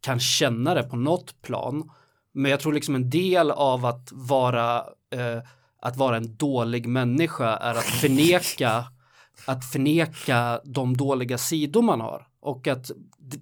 kan 0.00 0.20
känna 0.20 0.74
det 0.74 0.82
på 0.82 0.96
något 0.96 1.42
plan. 1.42 1.90
Men 2.32 2.50
jag 2.50 2.60
tror 2.60 2.72
liksom 2.72 2.94
en 2.94 3.10
del 3.10 3.50
av 3.50 3.86
att 3.86 4.08
vara, 4.12 4.76
eh, 5.10 5.42
att 5.82 5.96
vara 5.96 6.16
en 6.16 6.36
dålig 6.36 6.88
människa 6.88 7.56
är 7.56 7.74
att 7.74 7.84
förneka, 7.84 8.84
att 9.46 9.64
förneka 9.64 10.60
de 10.64 10.96
dåliga 10.96 11.38
sidor 11.38 11.82
man 11.82 12.00
har. 12.00 12.26
Och 12.40 12.66
att 12.66 12.90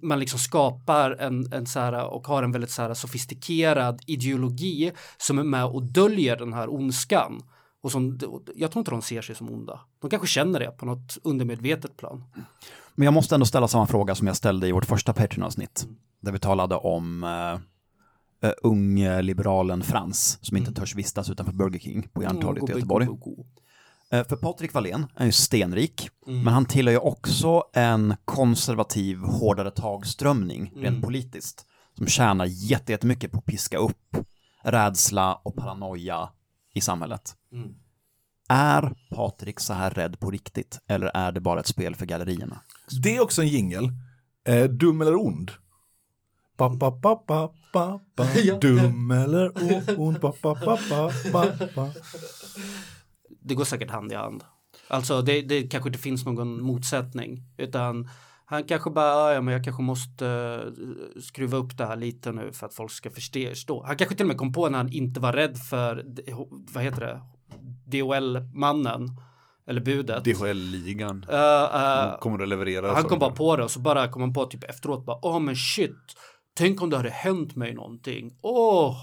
man 0.01 0.19
liksom 0.19 0.39
skapar 0.39 1.11
en, 1.11 1.53
en 1.53 1.65
så 1.65 1.79
här, 1.79 2.05
och 2.05 2.27
har 2.27 2.43
en 2.43 2.51
väldigt 2.51 2.71
så 2.71 2.81
här 2.81 2.93
sofistikerad 2.93 4.01
ideologi 4.07 4.91
som 5.17 5.39
är 5.39 5.43
med 5.43 5.65
och 5.65 5.83
döljer 5.83 6.37
den 6.37 6.53
här 6.53 6.73
ondskan. 6.73 7.41
Och 7.81 7.91
som, 7.91 8.19
jag 8.55 8.71
tror 8.71 8.81
inte 8.81 8.91
de 8.91 9.01
ser 9.01 9.21
sig 9.21 9.35
som 9.35 9.49
onda. 9.49 9.79
De 10.01 10.09
kanske 10.09 10.27
känner 10.27 10.59
det 10.59 10.71
på 10.71 10.85
något 10.85 11.17
undermedvetet 11.23 11.97
plan. 11.97 12.23
Men 12.95 13.05
jag 13.05 13.13
måste 13.13 13.35
ändå 13.35 13.45
ställa 13.45 13.67
samma 13.67 13.87
fråga 13.87 14.15
som 14.15 14.27
jag 14.27 14.35
ställde 14.35 14.67
i 14.67 14.71
vårt 14.71 14.85
första 14.85 15.13
Patreon-avsnitt. 15.13 15.87
Där 16.19 16.31
vi 16.31 16.39
talade 16.39 16.75
om 16.75 17.23
uh, 17.23 18.49
uh, 18.49 18.53
ungliberalen 18.63 19.83
Frans 19.83 20.39
som 20.41 20.57
inte 20.57 20.73
törs 20.73 20.95
vistas 20.95 21.29
utanför 21.29 21.53
Burger 21.53 21.79
King 21.79 22.09
på 22.13 22.23
Järntorget 22.23 22.69
i 22.69 22.71
Göteborg. 22.71 23.05
Eh, 23.05 23.11
För 24.11 24.35
Patrik 24.35 24.73
Wallén 24.73 25.05
är 25.15 25.25
ju 25.25 25.31
stenrik, 25.31 26.09
men 26.25 26.47
han 26.47 26.65
tillhör 26.65 26.91
ju 26.93 26.99
också 26.99 27.63
en 27.73 28.15
konservativ 28.25 29.17
hårdare 29.19 29.71
tagströmning 29.71 30.71
rent 30.75 31.03
politiskt. 31.03 31.65
Som 31.97 32.07
tjänar 32.07 32.45
jätte- 32.45 32.91
jättemycket 32.91 33.31
på 33.31 33.37
att 33.37 33.45
piska 33.45 33.77
upp 33.77 34.17
rädsla 34.63 35.35
och 35.35 35.55
paranoia 35.55 36.29
i 36.73 36.81
samhället. 36.81 37.35
Är 38.49 38.93
Patrik 39.15 39.59
så 39.59 39.73
här 39.73 39.89
rädd 39.89 40.19
på 40.19 40.31
riktigt, 40.31 40.79
eller 40.87 41.07
är 41.13 41.31
det 41.31 41.39
bara 41.39 41.59
ett 41.59 41.67
spel 41.67 41.95
för 41.95 42.05
gallerierna? 42.05 42.61
Det 43.03 43.15
är 43.15 43.21
också 43.21 43.41
en 43.41 43.47
jingel. 43.47 43.89
Eh, 44.47 44.63
dum 44.63 45.01
eller 45.01 45.15
ond? 45.15 45.51
Ba, 46.57 46.69
ba, 46.69 46.91
ba, 46.91 47.23
ba, 47.27 47.49
ba, 47.73 47.99
ba. 48.15 48.25
Dum 48.61 49.11
eller 49.11 49.51
ond? 49.99 50.19
Ba, 50.19 50.33
ba, 50.41 50.55
ba, 50.65 50.77
ba, 50.89 51.11
ba, 51.31 51.67
ba. 51.75 51.89
Det 53.45 53.55
går 53.55 53.63
säkert 53.65 53.91
hand 53.91 54.11
i 54.11 54.15
hand. 54.15 54.43
Alltså 54.87 55.21
det, 55.21 55.41
det 55.41 55.61
kanske 55.67 55.89
inte 55.89 55.99
finns 55.99 56.25
någon 56.25 56.61
motsättning 56.61 57.43
utan 57.57 58.09
han 58.45 58.63
kanske 58.63 58.89
bara, 58.89 59.33
ja 59.33 59.41
men 59.41 59.53
jag 59.53 59.63
kanske 59.63 59.83
måste 59.83 60.27
eh, 60.27 61.21
skruva 61.21 61.57
upp 61.57 61.77
det 61.77 61.85
här 61.85 61.95
lite 61.95 62.31
nu 62.31 62.51
för 62.53 62.65
att 62.65 62.73
folk 62.73 62.91
ska 62.91 63.09
förstå. 63.09 63.83
Han 63.85 63.97
kanske 63.97 64.15
till 64.15 64.23
och 64.23 64.27
med 64.27 64.37
kom 64.37 64.53
på 64.53 64.69
när 64.69 64.77
han 64.77 64.89
inte 64.93 65.19
var 65.19 65.33
rädd 65.33 65.57
för, 65.57 66.05
vad 66.73 66.83
heter 66.83 67.01
det, 67.01 67.21
DHL-mannen 67.97 69.09
eller 69.67 69.81
budet. 69.81 70.23
DHL-ligan. 70.23 71.25
Eh, 71.29 72.11
De 72.11 72.17
kommer 72.19 72.43
att 72.43 72.49
leverera. 72.49 72.93
han 72.93 73.03
kom 73.03 73.19
bara 73.19 73.31
på 73.31 73.55
det 73.55 73.63
och 73.63 73.71
så 73.71 73.79
bara 73.79 74.07
kom 74.07 74.21
han 74.21 74.33
på 74.33 74.45
typ 74.45 74.63
efteråt 74.63 75.05
bara, 75.05 75.19
åh 75.21 75.39
men 75.39 75.55
shit, 75.55 75.97
tänk 76.53 76.81
om 76.81 76.89
det 76.89 76.97
hade 76.97 77.09
hänt 77.09 77.55
mig 77.55 77.73
någonting. 77.73 78.37
Åh, 78.41 78.95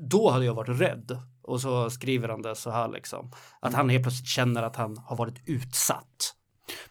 då 0.00 0.30
hade 0.30 0.44
jag 0.44 0.54
varit 0.54 0.80
rädd. 0.80 1.18
Och 1.46 1.60
så 1.60 1.90
skriver 1.90 2.28
han 2.28 2.42
det 2.42 2.54
så 2.54 2.70
här 2.70 2.88
liksom. 2.88 3.30
Att 3.60 3.74
han 3.74 3.88
helt 3.88 4.02
plötsligt 4.04 4.28
känner 4.28 4.62
att 4.62 4.76
han 4.76 4.96
har 4.96 5.16
varit 5.16 5.42
utsatt. 5.46 6.34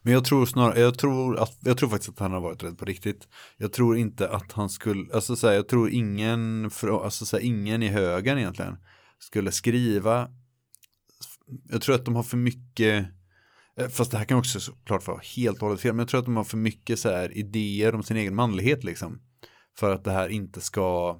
Men 0.02 0.14
jag 0.14 0.26
tror 0.26 0.46
snarare, 0.46 0.80
jag 0.80 0.98
tror, 0.98 1.40
att, 1.40 1.58
jag 1.62 1.78
tror 1.78 1.90
faktiskt 1.90 2.10
att 2.10 2.20
han 2.20 2.32
har 2.32 2.42
varit 2.42 2.64
rädd 2.64 2.78
på 2.78 2.86
riktigt. 2.86 3.28
Jag 3.58 3.74
tror 3.74 3.98
inte 3.98 4.30
att 4.30 4.52
han 4.52 4.70
skulle, 4.70 5.14
alltså 5.14 5.36
så 5.36 5.48
här, 5.48 5.54
jag 5.54 5.68
tror 5.68 5.90
ingen, 5.90 6.70
för, 6.70 7.04
alltså 7.04 7.26
så 7.26 7.38
här, 7.38 7.44
ingen 7.44 7.84
i 7.84 7.88
högen 7.88 8.38
egentligen 8.38 8.78
skulle 9.20 9.52
skriva, 9.52 10.30
jag 11.70 11.82
tror 11.82 11.96
att 11.96 12.06
de 12.06 12.16
har 12.16 12.24
för 12.24 12.38
mycket, 12.38 13.06
eh, 13.78 13.88
fast 13.88 14.12
det 14.12 14.18
här 14.18 14.26
kan 14.26 14.38
också 14.38 14.60
såklart 14.60 15.08
vara 15.08 15.22
helt 15.36 15.58
och 15.58 15.68
hållet 15.68 15.82
fel, 15.82 15.94
men 15.94 16.00
jag 16.00 16.08
tror 16.08 16.20
att 16.20 16.26
de 16.26 16.36
har 16.36 16.44
för 16.44 16.58
mycket 16.58 17.00
så 17.00 17.10
här 17.10 17.38
idéer 17.38 17.96
om 17.96 18.04
sin 18.04 18.18
egen 18.18 18.36
manlighet 18.36 18.84
liksom. 18.84 19.22
För 19.78 19.94
att 19.94 20.04
det 20.04 20.12
här 20.12 20.30
inte 20.30 20.62
ska, 20.62 21.20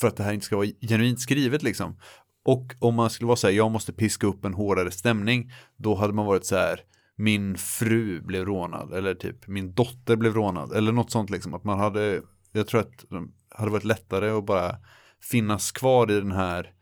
för 0.00 0.08
att 0.08 0.16
det 0.16 0.22
här 0.22 0.32
inte 0.32 0.46
ska 0.46 0.56
vara 0.56 0.68
genuint 0.80 1.20
skrivet 1.20 1.62
liksom. 1.62 1.98
Och 2.44 2.74
om 2.78 2.94
man 2.94 3.10
skulle 3.10 3.26
vara 3.26 3.36
så 3.36 3.46
här, 3.46 3.54
jag 3.54 3.70
måste 3.70 3.92
piska 3.92 4.26
upp 4.26 4.44
en 4.44 4.54
hårdare 4.54 4.90
stämning, 4.90 5.52
då 5.76 5.94
hade 5.94 6.12
man 6.12 6.26
varit 6.26 6.46
så 6.46 6.56
här, 6.56 6.80
min 7.16 7.56
fru 7.56 8.20
blev 8.20 8.44
rånad 8.44 8.92
eller 8.92 9.14
typ 9.14 9.46
min 9.46 9.74
dotter 9.74 10.16
blev 10.16 10.34
rånad 10.34 10.72
eller 10.72 10.92
något 10.92 11.10
sånt 11.10 11.30
liksom. 11.30 11.54
Att 11.54 11.64
man 11.64 11.78
hade 11.78 12.22
jag 12.52 12.66
tror 12.66 12.80
att 12.80 13.04
det 13.10 13.28
hade 13.50 13.70
varit 13.70 13.84
lättare 13.84 14.30
att 14.30 14.46
bara 14.46 14.76
finnas 15.20 15.72
kvar 15.72 16.10
i 16.10 16.14
den 16.14 16.32
här 16.32 16.72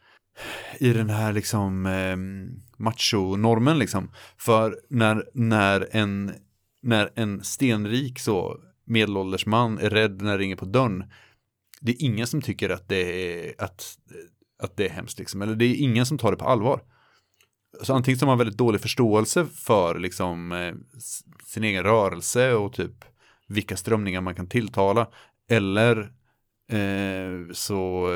i 0.79 0.92
den 0.92 1.11
här 1.11 1.33
liksom 1.33 1.87
eh, 1.87 2.16
machonormen 2.77 3.79
liksom. 3.79 4.11
För 4.37 4.81
när, 4.88 5.25
när 5.35 5.88
en 5.90 6.33
när 6.83 7.11
en 7.14 7.44
stenrik 7.44 8.18
så 8.18 8.61
medelålders 8.85 9.46
man 9.46 9.79
är 9.79 9.90
rädd 9.90 10.23
när 10.23 10.33
det 10.33 10.38
ringer 10.38 10.57
på 10.57 10.65
dörren 10.65 11.04
det 11.81 11.92
är 11.92 12.04
ingen 12.04 12.27
som 12.27 12.42
tycker 12.42 12.71
att 12.71 12.88
det 12.88 12.96
är 12.96 13.54
att, 13.58 13.98
att 14.63 14.77
det 14.77 14.87
är 14.87 14.90
hemskt 14.90 15.19
liksom 15.19 15.42
eller 15.42 15.54
det 15.54 15.65
är 15.65 15.75
ingen 15.75 16.06
som 16.06 16.19
tar 16.19 16.31
det 16.31 16.37
på 16.37 16.44
allvar 16.44 16.81
så 17.83 17.94
antingen 17.94 18.19
så 18.19 18.27
har 18.27 18.31
man 18.31 18.38
väldigt 18.38 18.58
dålig 18.58 18.81
förståelse 18.81 19.46
för 19.46 19.98
liksom 19.98 20.52
eh, 20.52 20.75
sin 21.44 21.65
egen 21.65 21.85
rörelse 21.85 22.54
och 22.54 22.73
typ 22.73 23.04
vilka 23.46 23.77
strömningar 23.77 24.21
man 24.21 24.35
kan 24.35 24.46
tilltala 24.46 25.08
eller 25.50 25.98
eh, 26.69 27.52
så 27.52 28.06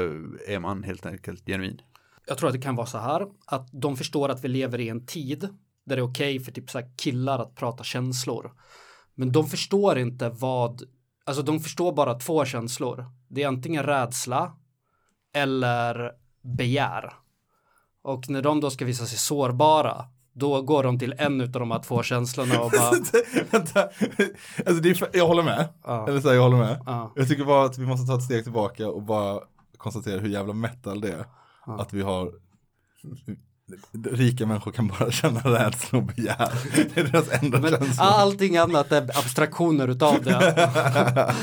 är 0.46 0.58
man 0.58 0.82
helt 0.82 1.06
enkelt 1.06 1.46
genuin. 1.46 1.80
Jag 2.26 2.38
tror 2.38 2.48
att 2.48 2.54
det 2.54 2.60
kan 2.60 2.76
vara 2.76 2.86
så 2.86 2.98
här 2.98 3.26
att 3.46 3.68
de 3.72 3.96
förstår 3.96 4.28
att 4.28 4.44
vi 4.44 4.48
lever 4.48 4.80
i 4.80 4.88
en 4.88 5.06
tid 5.06 5.48
där 5.84 5.96
det 5.96 6.02
är 6.02 6.10
okej 6.10 6.40
för 6.40 6.52
typ 6.52 6.70
så 6.70 6.78
här 6.78 6.90
killar 6.96 7.38
att 7.38 7.54
prata 7.54 7.84
känslor. 7.84 8.52
Men 9.14 9.32
de 9.32 9.46
förstår 9.46 9.98
inte 9.98 10.28
vad, 10.28 10.82
alltså 11.24 11.42
de 11.42 11.60
förstår 11.60 11.92
bara 11.92 12.14
två 12.14 12.44
känslor. 12.44 13.06
Det 13.28 13.42
är 13.42 13.48
antingen 13.48 13.82
rädsla 13.82 14.56
eller 15.34 16.12
begär. 16.44 17.12
Och 18.02 18.28
när 18.30 18.42
de 18.42 18.60
då 18.60 18.70
ska 18.70 18.84
visa 18.84 19.06
sig 19.06 19.18
sårbara, 19.18 20.04
då 20.32 20.62
går 20.62 20.82
de 20.82 20.98
till 20.98 21.14
en 21.18 21.40
av 21.40 21.48
de 21.48 21.70
här 21.70 21.78
två 21.82 22.02
känslorna 22.02 22.60
och 22.60 22.70
bara, 22.70 22.90
Vänta, 23.50 23.82
alltså 24.66 24.82
det 24.82 24.90
är, 24.90 25.08
jag 25.16 25.26
håller 25.26 25.42
med. 25.42 25.68
Ja. 25.84 26.08
Eller 26.08 26.20
så 26.20 26.28
här, 26.28 26.34
jag 26.34 26.42
håller 26.42 26.56
med. 26.56 26.82
ja, 26.86 27.12
Jag 27.16 27.28
tycker 27.28 27.44
bara 27.44 27.64
att 27.64 27.78
vi 27.78 27.86
måste 27.86 28.06
ta 28.06 28.16
ett 28.16 28.22
steg 28.22 28.42
tillbaka 28.42 28.88
och 28.88 29.02
bara 29.02 29.40
konstatera 29.76 30.20
hur 30.20 30.28
jävla 30.28 30.52
metal 30.52 31.00
det 31.00 31.12
är. 31.12 31.24
Ja. 31.66 31.80
Att 31.80 31.92
vi 31.92 32.02
har 32.02 32.32
Rika 34.10 34.46
människor 34.46 34.72
kan 34.72 34.88
bara 34.88 35.10
känna 35.10 35.40
rädsla 35.40 35.98
och 35.98 36.04
begär. 36.04 36.52
Det 36.94 37.00
är 37.00 37.04
deras 37.04 37.42
enda 37.42 37.60
Men 37.60 37.70
känsla. 37.70 38.04
allting 38.04 38.56
annat 38.56 38.92
är 38.92 39.02
abstraktioner 39.02 39.88
utav 39.88 40.22
det. 40.22 40.54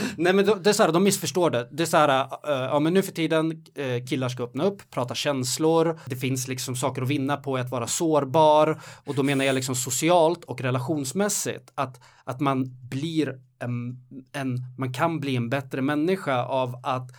Nej 0.18 0.34
men 0.34 0.46
det 0.46 0.70
är 0.70 0.74
så 0.74 0.84
här, 0.84 0.92
de 0.92 1.04
missförstår 1.04 1.50
det. 1.50 1.68
Det 1.72 1.84
är 1.84 1.88
så 1.88 1.98
här, 1.98 2.20
eh, 2.20 2.28
ja 2.44 2.80
men 2.80 2.94
nu 2.94 3.02
för 3.02 3.12
tiden 3.12 3.52
uh, 3.52 4.06
killar 4.10 4.30
ska 4.30 4.44
öppna 4.44 4.64
upp, 4.64 4.90
prata 4.92 5.16
känslor. 5.16 6.00
Det 6.06 6.16
finns 6.16 6.48
liksom 6.48 6.76
saker 6.76 7.02
att 7.02 7.08
vinna 7.08 7.38
på 7.38 7.58
att 7.58 7.72
vara 7.72 7.88
sårbar. 7.88 8.82
Och 9.06 9.16
då 9.16 9.24
menar 9.24 9.46
jag 9.46 9.56
liksom 9.56 9.76
socialt 9.76 10.44
och 10.44 10.62
relationsmässigt. 10.62 11.72
Att, 11.76 12.00
att 12.24 12.40
man 12.40 12.78
blir 12.90 13.40
en, 13.60 13.98
en, 14.34 14.58
man 14.78 14.94
kan 14.94 15.20
bli 15.20 15.36
en 15.36 15.50
bättre 15.50 15.82
människa 15.82 16.44
av 16.44 16.80
att 16.84 17.12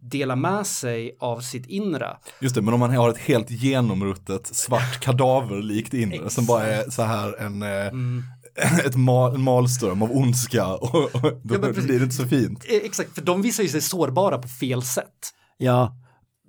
dela 0.00 0.36
med 0.36 0.66
sig 0.66 1.16
av 1.20 1.40
sitt 1.40 1.66
inre. 1.66 2.16
Just 2.40 2.54
det, 2.54 2.62
men 2.62 2.74
om 2.74 2.80
man 2.80 2.96
har 2.96 3.10
ett 3.10 3.18
helt 3.18 3.50
genomruttet 3.50 4.46
svart 4.46 5.00
kadaverlikt 5.00 5.94
inre 5.94 6.30
som 6.30 6.46
bara 6.46 6.66
är 6.66 6.90
så 6.90 7.02
här 7.02 7.40
en, 7.40 7.62
eh, 7.62 7.68
Mm. 7.70 8.22
ett 8.86 8.96
mal, 8.96 9.34
en 9.34 9.42
malström 9.42 10.02
av 10.02 10.10
ondska 10.12 10.66
och, 10.66 10.94
och 10.94 11.22
då 11.42 11.54
Ja, 11.54 11.58
blir 11.58 11.98
det 11.98 12.04
inte 12.04 12.16
så 12.16 12.26
fint. 12.26 12.64
Eh, 12.68 12.76
Exakt, 12.76 13.14
för 13.14 13.22
de 13.22 13.42
visar 13.42 13.62
ju 13.62 13.68
sig 13.68 13.80
sårbara 13.80 14.38
på 14.38 14.48
fel 14.48 14.82
sätt. 14.82 15.34
Ja, 15.56 15.96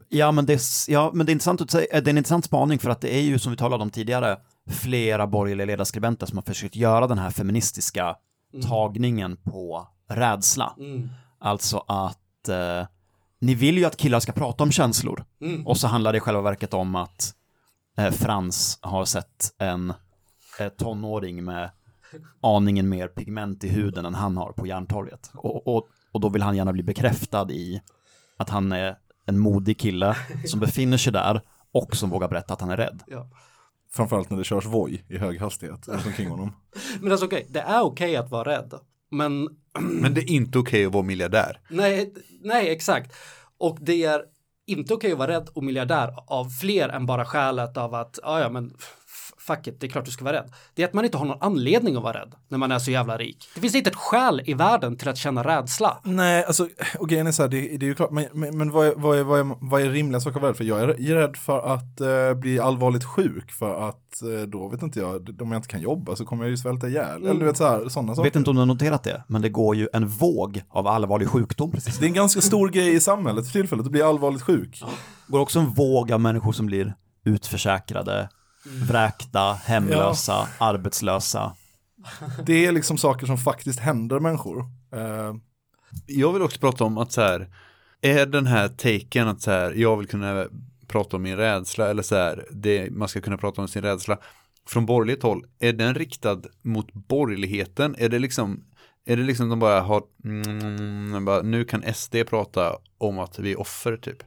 ja, 0.09 0.31
men 0.31 0.45
det, 0.45 0.53
är 0.53 0.91
ja, 0.91 1.11
men 1.13 1.25
det 1.25 1.29
är 1.29 1.33
intressant 1.33 1.61
att 1.61 1.71
säga, 1.71 2.01
det 2.01 2.07
är 2.07 2.09
en 2.09 2.17
intressant 2.17 2.45
spaning 2.45 2.79
för 2.79 2.89
att 2.89 3.01
det 3.01 3.15
är 3.15 3.21
ju 3.21 3.39
som 3.39 3.51
vi 3.51 3.57
talade 3.57 3.83
om 3.83 3.89
tidigare 3.89 4.37
flera 4.69 5.27
borgerliga 5.27 5.65
ledarskribenter 5.65 6.25
som 6.25 6.37
har 6.37 6.43
försökt 6.43 6.75
göra 6.75 7.07
den 7.07 7.17
här 7.17 7.29
feministiska 7.29 8.15
tagningen 8.69 9.37
på 9.37 9.87
rädsla. 10.09 10.75
Mm. 10.79 11.09
Alltså 11.39 11.83
att 11.87 12.49
eh, 12.49 12.87
ni 13.41 13.55
vill 13.55 13.77
ju 13.77 13.85
att 13.85 13.97
killar 13.97 14.19
ska 14.19 14.31
prata 14.31 14.63
om 14.63 14.71
känslor. 14.71 15.25
Mm. 15.41 15.67
Och 15.67 15.77
så 15.77 15.87
handlar 15.87 16.11
det 16.11 16.17
i 16.17 16.21
själva 16.21 16.41
verket 16.41 16.73
om 16.73 16.95
att 16.95 17.35
eh, 17.97 18.11
Frans 18.11 18.79
har 18.81 19.05
sett 19.05 19.53
en 19.57 19.93
eh, 20.59 20.69
tonåring 20.69 21.43
med 21.43 21.71
aningen 22.41 22.89
mer 22.89 23.07
pigment 23.07 23.63
i 23.63 23.69
huden 23.69 24.05
än 24.05 24.15
han 24.15 24.37
har 24.37 24.51
på 24.51 24.67
Järntorget. 24.67 25.31
Och, 25.33 25.67
och, 25.67 25.87
och 26.11 26.21
då 26.21 26.29
vill 26.29 26.41
han 26.41 26.55
gärna 26.55 26.73
bli 26.73 26.83
bekräftad 26.83 27.51
i 27.51 27.81
att 28.37 28.49
han 28.49 28.71
är 28.71 28.97
en 29.25 29.39
modig 29.39 29.79
kille 29.79 30.15
som 30.45 30.59
befinner 30.59 30.97
sig 30.97 31.13
där 31.13 31.41
och 31.71 31.95
som 31.95 32.09
vågar 32.09 32.27
berätta 32.27 32.53
att 32.53 32.61
han 32.61 32.69
är 32.69 32.77
rädd. 32.77 33.03
Ja. 33.07 33.29
Framförallt 33.91 34.29
när 34.29 34.37
det 34.37 34.43
körs 34.43 34.65
Voi 34.65 35.03
i 35.07 35.17
hög 35.17 35.39
hastighet 35.39 35.87
omkring 35.87 36.29
honom. 36.29 36.55
Men 36.99 37.11
alltså 37.11 37.25
okej, 37.25 37.47
det 37.49 37.61
är 37.61 37.81
okej 37.81 38.15
att 38.15 38.31
vara 38.31 38.51
rädd. 38.51 38.73
Men 39.11 39.49
men 39.79 40.13
det 40.13 40.21
är 40.21 40.29
inte 40.31 40.59
okej 40.59 40.85
att 40.85 40.93
vara 40.93 41.03
miljardär. 41.03 41.59
nej, 41.69 42.13
nej 42.41 42.69
exakt. 42.69 43.15
Och 43.57 43.77
det 43.81 44.03
är 44.03 44.21
inte 44.67 44.93
okej 44.93 45.11
att 45.11 45.17
vara 45.17 45.31
rädd 45.31 45.49
och 45.53 45.63
miljardär 45.63 46.13
av 46.27 46.49
fler 46.49 46.89
än 46.89 47.05
bara 47.05 47.25
skälet 47.25 47.77
av 47.77 47.93
att, 47.93 48.19
ja 48.23 48.39
ja 48.39 48.49
men 48.49 48.73
fuck 49.47 49.67
it, 49.67 49.79
det 49.79 49.87
är 49.87 49.89
klart 49.89 50.05
du 50.05 50.11
ska 50.11 50.25
vara 50.25 50.35
rädd. 50.35 50.51
Det 50.75 50.83
är 50.83 50.87
att 50.87 50.93
man 50.93 51.05
inte 51.05 51.17
har 51.17 51.25
någon 51.25 51.37
anledning 51.41 51.95
att 51.95 52.03
vara 52.03 52.21
rädd 52.21 52.35
när 52.47 52.57
man 52.57 52.71
är 52.71 52.79
så 52.79 52.91
jävla 52.91 53.17
rik. 53.17 53.49
Det 53.55 53.61
finns 53.61 53.75
inte 53.75 53.89
ett 53.89 53.95
skäl 53.95 54.41
i 54.45 54.53
världen 54.53 54.97
till 54.97 55.09
att 55.09 55.17
känna 55.17 55.43
rädsla. 55.43 55.97
Nej, 56.03 56.45
alltså, 56.45 56.67
och 56.99 57.09
grejen 57.09 57.27
är 57.27 57.31
så 57.31 57.41
här, 57.41 57.49
det, 57.49 57.77
det 57.77 57.85
är 57.85 57.87
ju 57.87 57.95
klart, 57.95 58.11
men, 58.11 58.25
men, 58.33 58.57
men 58.57 58.71
vad, 58.71 58.87
är, 58.87 58.93
vad, 58.95 59.19
är, 59.19 59.23
vad, 59.23 59.39
är, 59.39 59.55
vad 59.59 59.81
är 59.81 59.89
rimliga 59.89 60.19
saker 60.19 60.35
att 60.35 60.41
vara 60.41 60.51
rädd 60.51 60.57
för? 60.57 60.63
Jag 60.63 60.81
är 60.81 61.15
rädd 61.15 61.37
för 61.37 61.73
att 61.73 62.01
eh, 62.01 62.33
bli 62.33 62.59
allvarligt 62.59 63.03
sjuk, 63.03 63.51
för 63.51 63.89
att 63.89 64.21
eh, 64.21 64.47
då 64.47 64.67
vet 64.67 64.81
inte 64.81 64.99
jag, 64.99 65.41
om 65.41 65.51
jag 65.51 65.59
inte 65.59 65.67
kan 65.67 65.81
jobba 65.81 66.15
så 66.15 66.25
kommer 66.25 66.43
jag 66.43 66.49
ju 66.49 66.57
svälta 66.57 66.87
ihjäl. 66.87 67.23
Eller 67.23 67.39
du 67.39 67.45
vet 67.45 67.57
så 67.57 67.67
här, 67.67 67.89
sådana 67.89 68.09
Jag 68.09 68.15
saker. 68.15 68.29
vet 68.29 68.35
inte 68.35 68.49
om 68.49 68.55
du 68.55 68.61
har 68.61 68.65
noterat 68.65 69.03
det, 69.03 69.23
men 69.27 69.41
det 69.41 69.49
går 69.49 69.75
ju 69.75 69.87
en 69.93 70.07
våg 70.07 70.61
av 70.69 70.87
allvarlig 70.87 71.27
sjukdom 71.27 71.71
precis. 71.71 71.97
Det 71.97 72.05
är 72.05 72.07
en 72.07 72.13
ganska 72.13 72.41
stor 72.41 72.69
grej 72.69 72.95
i 72.95 72.99
samhället 72.99 73.45
för 73.45 73.51
tillfället 73.51 73.85
att 73.85 73.91
bli 73.91 74.01
allvarligt 74.01 74.41
sjuk. 74.41 74.83
Det 75.27 75.31
går 75.31 75.39
också 75.39 75.59
en 75.59 75.69
våg 75.69 76.11
av 76.11 76.21
människor 76.21 76.51
som 76.51 76.65
blir 76.65 76.95
utförsäkrade, 77.25 78.29
vräkta, 78.65 79.53
hemlösa, 79.53 80.47
arbetslösa. 80.57 81.55
Det 82.45 82.65
är 82.65 82.71
liksom 82.71 82.97
saker 82.97 83.25
som 83.25 83.37
faktiskt 83.37 83.79
händer 83.79 84.19
människor. 84.19 84.59
Eh, 84.93 85.35
Jag 86.05 86.33
vill 86.33 86.41
också 86.41 86.59
prata 86.59 86.83
om 86.83 86.97
att 86.97 87.11
så 87.11 87.21
här, 87.21 87.49
är 88.01 88.25
den 88.25 88.47
här 88.47 88.67
taken 88.67 89.27
att 89.27 89.41
så 89.41 89.51
här, 89.51 89.71
jag 89.71 89.97
vill 89.97 90.07
kunna 90.07 90.45
prata 90.87 91.15
om 91.15 91.23
min 91.23 91.37
rädsla 91.37 91.89
eller 91.89 92.03
så 92.03 92.15
här, 92.15 92.45
det, 92.51 92.91
man 92.91 93.07
ska 93.07 93.21
kunna 93.21 93.37
prata 93.37 93.61
om 93.61 93.67
sin 93.67 93.81
rädsla 93.81 94.17
från 94.67 94.85
borgerligt 94.85 95.23
håll, 95.23 95.45
är 95.59 95.73
den 95.73 95.95
riktad 95.95 96.41
mot 96.61 96.93
borgerligheten? 96.93 97.95
Är 97.97 98.09
det 98.09 98.19
liksom, 98.19 98.63
är 99.05 99.17
det 99.17 99.23
liksom 99.23 99.49
de 99.49 99.59
bara 99.59 99.81
har, 99.81 100.03
mm, 100.23 101.25
bara, 101.25 101.41
nu 101.41 101.63
kan 101.65 101.93
SD 101.93 102.15
prata 102.29 102.75
om 102.97 103.19
att 103.19 103.39
vi 103.39 103.51
är 103.51 103.59
offer 103.59 103.97
typ? 103.97 104.17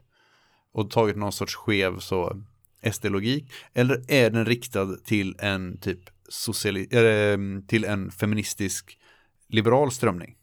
Och 0.73 0.91
tagit 0.91 1.17
någon 1.17 1.33
sorts 1.33 1.55
skev 1.57 1.99
så 1.99 2.43
SD-logik? 2.93 3.53
Eller 3.75 4.05
är 4.09 4.31
den 4.31 4.45
riktad 4.45 4.97
till 5.05 5.37
en 5.39 5.81
typ 5.81 6.01
sociali- 6.29 6.89
eller, 6.91 7.67
till 7.67 7.85
en 7.85 8.11
feministisk 8.11 8.99
liberal 9.49 9.91
strömning? 9.91 10.37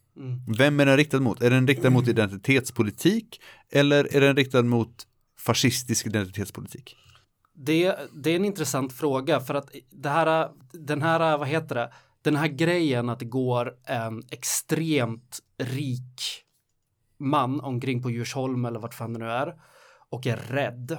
Vem 0.57 0.79
är 0.79 0.85
den 0.85 0.97
riktad 0.97 1.19
mot? 1.19 1.41
Är 1.41 1.49
den 1.49 1.67
riktad 1.67 1.89
mot 1.89 2.07
identitetspolitik 2.07 3.41
eller 3.71 4.15
är 4.15 4.21
den 4.21 4.35
riktad 4.35 4.61
mot 4.63 5.07
fascistisk 5.39 6.05
identitetspolitik? 6.05 6.95
Det, 7.53 7.95
det 8.23 8.31
är 8.31 8.35
en 8.35 8.45
intressant 8.45 8.93
fråga 8.93 9.39
för 9.39 9.53
att 9.53 9.69
det 9.89 10.09
här, 10.09 10.49
den 10.73 11.01
här, 11.01 11.37
vad 11.37 11.47
heter 11.47 11.75
det, 11.75 11.93
den 12.21 12.35
här 12.35 12.47
grejen 12.47 13.09
att 13.09 13.19
det 13.19 13.25
går 13.25 13.75
en 13.85 14.23
extremt 14.31 15.39
rik 15.57 16.43
man 17.17 17.61
omkring 17.61 18.03
på 18.03 18.11
Djursholm 18.11 18.65
eller 18.65 18.79
vart 18.79 18.93
fan 18.93 19.13
det 19.13 19.19
nu 19.19 19.29
är 19.29 19.55
och 20.09 20.27
är 20.27 20.37
rädd 20.37 20.97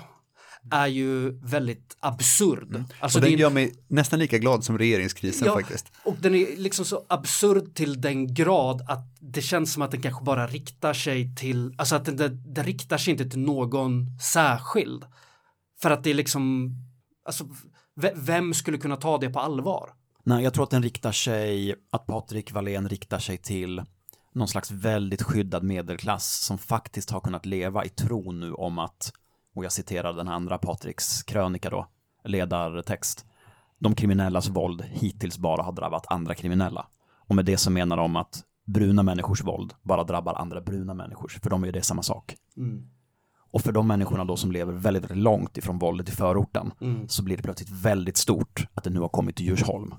är 0.70 0.86
ju 0.86 1.30
väldigt 1.30 1.96
absurd. 2.00 2.84
Alltså 3.00 3.18
och 3.18 3.22
det 3.22 3.28
den 3.30 3.34
är, 3.38 3.40
gör 3.40 3.50
mig 3.50 3.74
nästan 3.88 4.18
lika 4.18 4.38
glad 4.38 4.64
som 4.64 4.78
regeringskrisen 4.78 5.46
Ja, 5.46 5.54
faktiskt. 5.54 5.92
och 6.04 6.16
den 6.20 6.34
är 6.34 6.56
liksom 6.56 6.84
så 6.84 7.04
absurd 7.08 7.74
till 7.74 8.00
den 8.00 8.34
grad 8.34 8.80
att 8.88 9.16
det 9.20 9.42
känns 9.42 9.72
som 9.72 9.82
att 9.82 9.90
den 9.90 10.02
kanske 10.02 10.24
bara 10.24 10.46
riktar 10.46 10.92
sig 10.94 11.34
till, 11.36 11.74
alltså 11.78 11.96
att 11.96 12.04
den, 12.04 12.16
den, 12.16 12.52
den 12.54 12.64
riktar 12.64 12.98
sig 12.98 13.10
inte 13.12 13.30
till 13.30 13.38
någon 13.40 14.18
särskild. 14.18 15.04
För 15.82 15.90
att 15.90 16.04
det 16.04 16.10
är 16.10 16.14
liksom, 16.14 16.72
alltså 17.26 17.44
ve- 17.96 18.12
vem 18.16 18.54
skulle 18.54 18.78
kunna 18.78 18.96
ta 18.96 19.18
det 19.18 19.30
på 19.30 19.40
allvar? 19.40 19.90
Nej, 20.24 20.44
jag 20.44 20.54
tror 20.54 20.64
att 20.64 20.70
den 20.70 20.82
riktar 20.82 21.12
sig, 21.12 21.74
att 21.90 22.06
Patrik 22.06 22.52
Wallén 22.52 22.88
riktar 22.88 23.18
sig 23.18 23.38
till 23.38 23.82
någon 24.34 24.48
slags 24.48 24.70
väldigt 24.70 25.22
skyddad 25.22 25.62
medelklass 25.62 26.40
som 26.44 26.58
faktiskt 26.58 27.10
har 27.10 27.20
kunnat 27.20 27.46
leva 27.46 27.84
i 27.84 27.88
tro 27.88 28.32
nu 28.32 28.52
om 28.52 28.78
att, 28.78 29.12
och 29.54 29.64
jag 29.64 29.72
citerar 29.72 30.12
den 30.12 30.28
andra 30.28 30.58
Patriks 30.58 31.22
krönika 31.22 31.70
då, 31.70 31.86
ledartext, 32.24 33.24
de 33.78 33.94
kriminellas 33.94 34.48
våld 34.48 34.82
hittills 34.82 35.38
bara 35.38 35.62
har 35.62 35.72
drabbat 35.72 36.04
andra 36.08 36.34
kriminella. 36.34 36.86
Och 37.28 37.36
med 37.36 37.44
det 37.44 37.56
så 37.56 37.70
menar 37.70 37.96
de 37.96 38.16
att 38.16 38.42
bruna 38.66 39.02
människors 39.02 39.44
våld 39.44 39.72
bara 39.82 40.04
drabbar 40.04 40.34
andra 40.34 40.60
bruna 40.60 40.94
människors, 40.94 41.40
för 41.40 41.50
de 41.50 41.62
är 41.62 41.66
ju 41.66 41.72
det 41.72 41.82
samma 41.82 42.02
sak. 42.02 42.34
Och 43.52 43.60
för 43.62 43.72
de 43.72 43.86
människorna 43.86 44.24
då 44.24 44.36
som 44.36 44.52
lever 44.52 44.72
väldigt, 44.72 45.02
väldigt 45.04 45.18
långt 45.24 45.58
ifrån 45.58 45.78
våldet 45.78 46.08
i 46.08 46.12
förorten 46.12 46.72
så 47.08 47.22
blir 47.22 47.36
det 47.36 47.42
plötsligt 47.42 47.70
väldigt 47.70 48.16
stort 48.16 48.66
att 48.74 48.84
det 48.84 48.90
nu 48.90 49.00
har 49.00 49.08
kommit 49.08 49.36
till 49.36 49.46
Djursholm. 49.46 49.94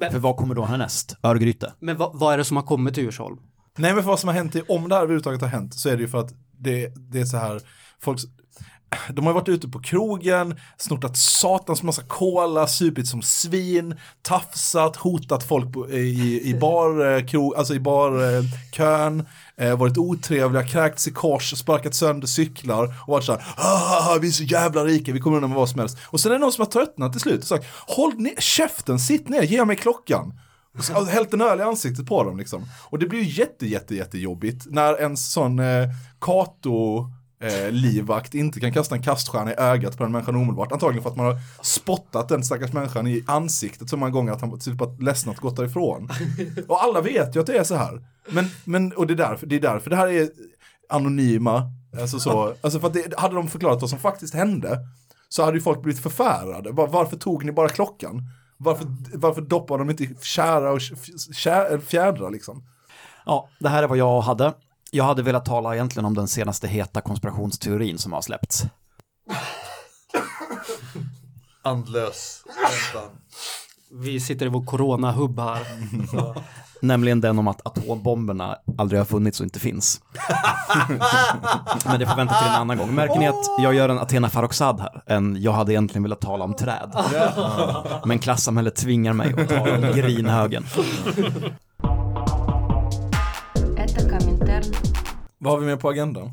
Men- 0.00 0.12
För 0.12 0.18
vad 0.18 0.36
kommer 0.36 0.54
då 0.54 0.64
härnäst? 0.64 1.16
Örgryte? 1.22 1.72
Men 1.78 1.96
vad, 1.96 2.18
vad 2.18 2.34
är 2.34 2.38
det 2.38 2.44
som 2.44 2.56
har 2.56 2.64
kommit 2.64 2.94
till 2.94 3.02
Djursholm? 3.04 3.38
Nej 3.78 3.94
men 3.94 4.04
vad 4.04 4.20
som 4.20 4.28
har 4.28 4.34
hänt, 4.34 4.56
om 4.68 4.88
det 4.88 4.94
här 4.94 5.02
överhuvudtaget 5.02 5.40
har 5.40 5.48
hänt 5.48 5.74
så 5.74 5.88
är 5.88 5.96
det 5.96 6.02
ju 6.02 6.08
för 6.08 6.18
att 6.18 6.34
det, 6.58 6.92
det 7.10 7.20
är 7.20 7.24
så 7.24 7.36
här, 7.36 7.60
folk, 8.04 8.20
de 9.10 9.26
har 9.26 9.32
varit 9.32 9.48
ute 9.48 9.68
på 9.68 9.80
krogen, 9.82 10.56
snortat 10.78 11.16
satans 11.16 11.82
massa 11.82 12.02
cola, 12.02 12.66
supit 12.66 13.08
som 13.08 13.22
svin, 13.22 13.94
tafsat, 14.22 14.96
hotat 14.96 15.44
folk 15.44 15.72
på, 15.72 15.90
i, 15.90 16.40
i 16.50 16.54
barkön, 16.54 17.40
eh, 17.52 17.58
alltså 17.58 17.74
i 17.74 17.80
barkön, 17.80 19.26
eh, 19.56 19.76
varit 19.78 19.98
otrevliga, 19.98 20.62
kräkts 20.66 21.08
i 21.08 21.10
kors, 21.12 21.58
sparkat 21.58 21.94
sönder 21.94 22.26
cyklar 22.26 22.84
och 22.84 23.08
varit 23.08 23.24
så 23.24 23.32
här, 23.32 23.44
"Ah, 23.56 24.18
vi 24.20 24.28
är 24.28 24.32
så 24.32 24.44
jävla 24.44 24.84
rika, 24.84 25.12
vi 25.12 25.20
kommer 25.20 25.36
undan 25.36 25.50
med 25.50 25.58
vad 25.58 25.68
som 25.68 25.80
helst. 25.80 25.98
Och 26.06 26.20
sen 26.20 26.30
är 26.32 26.34
det 26.34 26.40
någon 26.40 26.52
som 26.52 26.62
har 26.62 26.70
tröttnat 26.70 27.12
till 27.12 27.20
slut 27.20 27.40
och 27.40 27.46
sagt, 27.46 27.66
håll 27.86 28.14
ner 28.14 28.40
käften, 28.40 28.98
sitt 28.98 29.28
ner, 29.28 29.42
ge 29.42 29.64
mig 29.64 29.76
klockan. 29.76 30.40
Och 30.78 30.84
så- 30.84 31.04
hällt 31.04 31.32
en 31.34 31.40
öl 31.40 31.60
i 31.60 31.62
ansiktet 31.62 32.06
på 32.06 32.24
dem 32.24 32.36
liksom. 32.38 32.64
Och 32.90 32.98
det 32.98 33.06
blir 33.06 33.20
ju 33.22 33.30
jätte, 33.30 33.66
jätte, 33.66 33.94
jättejobbigt 33.96 34.66
när 34.70 34.94
en 34.94 35.16
sån 35.16 35.58
eh, 35.58 35.88
Kato 36.20 37.06
eh, 37.44 37.70
livvakt 37.70 38.34
inte 38.34 38.60
kan 38.60 38.72
kasta 38.72 38.94
en 38.94 39.02
kaststjärna 39.02 39.52
i 39.52 39.54
ögat 39.58 39.96
på 39.96 40.02
den 40.02 40.12
människan 40.12 40.36
omedelbart. 40.36 40.72
Antagligen 40.72 41.02
för 41.02 41.10
att 41.10 41.16
man 41.16 41.26
har 41.26 41.38
spottat 41.62 42.28
den 42.28 42.44
stackars 42.44 42.72
människan 42.72 43.06
i 43.06 43.24
ansiktet 43.26 43.88
så 43.88 43.96
många 43.96 44.10
gånger 44.10 44.32
att 44.32 44.40
han 44.40 44.58
typ 44.58 44.80
har 44.80 45.02
ledsnat 45.02 45.36
och 45.36 45.42
gått 45.42 45.56
därifrån. 45.56 46.08
Och 46.68 46.82
alla 46.82 47.00
vet 47.00 47.36
ju 47.36 47.40
att 47.40 47.46
det 47.46 47.58
är 47.58 47.64
så 47.64 47.74
här. 47.74 48.02
Men, 48.28 48.46
men 48.64 48.92
och 48.92 49.06
det 49.06 49.14
är 49.14 49.16
därför 49.16 49.46
det, 49.46 49.56
är 49.56 49.60
därför 49.60 49.90
det 49.90 49.96
här 49.96 50.08
är 50.08 50.28
anonyma. 50.88 51.62
Alltså 52.00 52.18
så, 52.20 52.54
alltså 52.60 52.80
för 52.80 52.86
att 52.86 52.94
det, 52.94 53.18
hade 53.18 53.34
de 53.34 53.48
förklarat 53.48 53.80
vad 53.80 53.90
som 53.90 53.98
faktiskt 53.98 54.34
hände 54.34 54.78
så 55.28 55.44
hade 55.44 55.56
ju 55.56 55.62
folk 55.62 55.82
blivit 55.82 56.02
förfärade. 56.02 56.70
Var, 56.72 56.86
varför 56.86 57.16
tog 57.16 57.44
ni 57.44 57.52
bara 57.52 57.68
klockan? 57.68 58.22
Varför, 58.56 58.86
varför 59.14 59.42
doppar 59.42 59.78
de 59.78 59.90
inte 59.90 60.08
kära 60.22 60.72
och 60.72 60.78
fjä- 60.78 61.80
fjädrar 61.80 62.30
liksom? 62.30 62.64
Ja, 63.26 63.48
det 63.60 63.68
här 63.68 63.82
är 63.82 63.86
vad 63.86 63.98
jag 63.98 64.20
hade. 64.20 64.52
Jag 64.94 65.04
hade 65.04 65.22
velat 65.22 65.44
tala 65.44 65.74
egentligen 65.74 66.04
om 66.04 66.14
den 66.14 66.28
senaste 66.28 66.68
heta 66.68 67.00
konspirationsteorin 67.00 67.98
som 67.98 68.12
har 68.12 68.22
släppts. 68.22 68.64
Andlös. 71.62 72.42
Vi 73.92 74.20
sitter 74.20 74.46
i 74.46 74.48
vår 74.48 74.64
corona-hubb 74.64 75.40
här. 75.40 75.66
Så. 76.10 76.34
Nämligen 76.80 77.20
den 77.20 77.38
om 77.38 77.48
att 77.48 77.66
atombomberna 77.66 78.56
aldrig 78.78 79.00
har 79.00 79.04
funnits 79.04 79.40
och 79.40 79.44
inte 79.44 79.60
finns. 79.60 80.00
Men 81.84 81.98
det 82.00 82.06
får 82.06 82.16
vänta 82.16 82.34
till 82.34 82.48
en 82.48 82.54
annan 82.54 82.78
gång. 82.78 82.94
Märker 82.94 83.18
ni 83.18 83.26
att 83.26 83.46
jag 83.58 83.74
gör 83.74 83.88
en 83.88 83.98
Athena 83.98 84.30
Farrokhzad 84.30 84.80
här? 84.80 85.02
En 85.06 85.42
jag 85.42 85.52
hade 85.52 85.72
egentligen 85.72 86.02
velat 86.02 86.20
tala 86.20 86.44
om 86.44 86.54
träd. 86.54 86.92
Men 88.04 88.18
klassamhället 88.18 88.76
tvingar 88.76 89.12
mig 89.12 89.34
att 89.42 89.48
tala 89.48 89.74
om 89.74 89.80
grinhögen. 89.80 90.64
Vad 95.44 95.52
har 95.52 95.60
vi 95.60 95.66
med 95.66 95.80
på 95.80 95.88
agendan? 95.88 96.30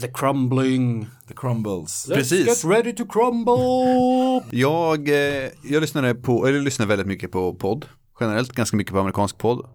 The 0.00 0.08
crumbling. 0.08 1.06
The 1.28 1.34
crumbles. 1.34 2.06
Precis. 2.06 2.46
Let's 2.46 2.46
get 2.46 2.64
ready 2.64 2.92
to 2.92 3.04
crumble. 3.06 4.58
Jag, 4.58 5.08
eh, 5.08 5.50
jag 5.64 5.80
lyssnade 5.80 6.14
på, 6.14 6.46
eller 6.46 6.60
lyssnar 6.60 6.86
väldigt 6.86 7.06
mycket 7.06 7.30
på 7.32 7.54
podd. 7.54 7.86
Generellt 8.20 8.52
ganska 8.52 8.76
mycket 8.76 8.92
på 8.92 9.00
amerikansk 9.00 9.38
podd. 9.38 9.66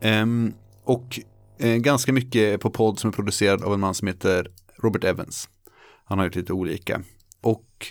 Ehm, 0.00 0.52
och 0.84 1.20
eh, 1.58 1.76
ganska 1.76 2.12
mycket 2.12 2.60
på 2.60 2.70
podd 2.70 2.98
som 2.98 3.08
är 3.08 3.12
producerad 3.12 3.62
av 3.62 3.74
en 3.74 3.80
man 3.80 3.94
som 3.94 4.08
heter 4.08 4.50
Robert 4.82 5.04
Evans. 5.04 5.48
Han 6.04 6.18
har 6.18 6.24
gjort 6.24 6.36
lite 6.36 6.52
olika. 6.52 7.02
Och 7.40 7.86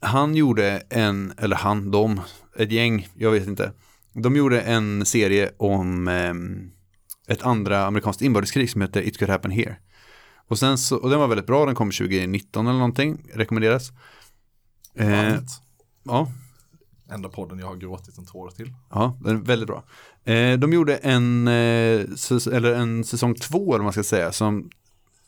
han 0.00 0.34
gjorde 0.34 0.82
en, 0.90 1.32
eller 1.38 1.56
han, 1.56 1.90
de, 1.90 2.20
ett 2.58 2.72
gäng, 2.72 3.08
jag 3.14 3.30
vet 3.30 3.46
inte. 3.46 3.72
De 4.12 4.36
gjorde 4.36 4.60
en 4.60 5.06
serie 5.06 5.50
om 5.56 6.08
ehm, 6.08 6.70
ett 7.28 7.42
andra 7.42 7.86
amerikanskt 7.86 8.22
inbördeskrig 8.22 8.70
som 8.70 8.80
heter 8.80 9.02
It 9.02 9.18
Could 9.18 9.30
Happen 9.30 9.50
Here. 9.50 9.76
Och, 10.48 10.58
sen 10.58 10.78
så, 10.78 10.96
och 10.96 11.10
den 11.10 11.20
var 11.20 11.28
väldigt 11.28 11.46
bra, 11.46 11.66
den 11.66 11.74
kom 11.74 11.90
2019 11.90 12.66
eller 12.66 12.78
någonting, 12.78 13.26
rekommenderas. 13.34 13.90
Eh, 14.94 15.34
ja, 16.04 16.28
Enda 17.10 17.28
podden 17.28 17.58
jag 17.58 17.66
har 17.66 17.76
gråtit 17.76 18.18
en 18.18 18.26
tår 18.26 18.50
till. 18.50 18.72
Ja, 18.90 19.18
den 19.24 19.36
är 19.36 19.40
väldigt 19.40 19.66
bra. 19.66 19.84
Eh, 20.24 20.58
de 20.58 20.72
gjorde 20.72 20.96
en, 20.96 21.48
eh, 21.48 22.00
säs- 22.16 22.46
eller 22.52 22.74
en 22.74 23.04
säsong 23.04 23.34
två, 23.34 23.58
eller 23.74 23.78
vad 23.78 23.84
man 23.84 23.92
ska 23.92 24.02
säga, 24.02 24.32
som 24.32 24.70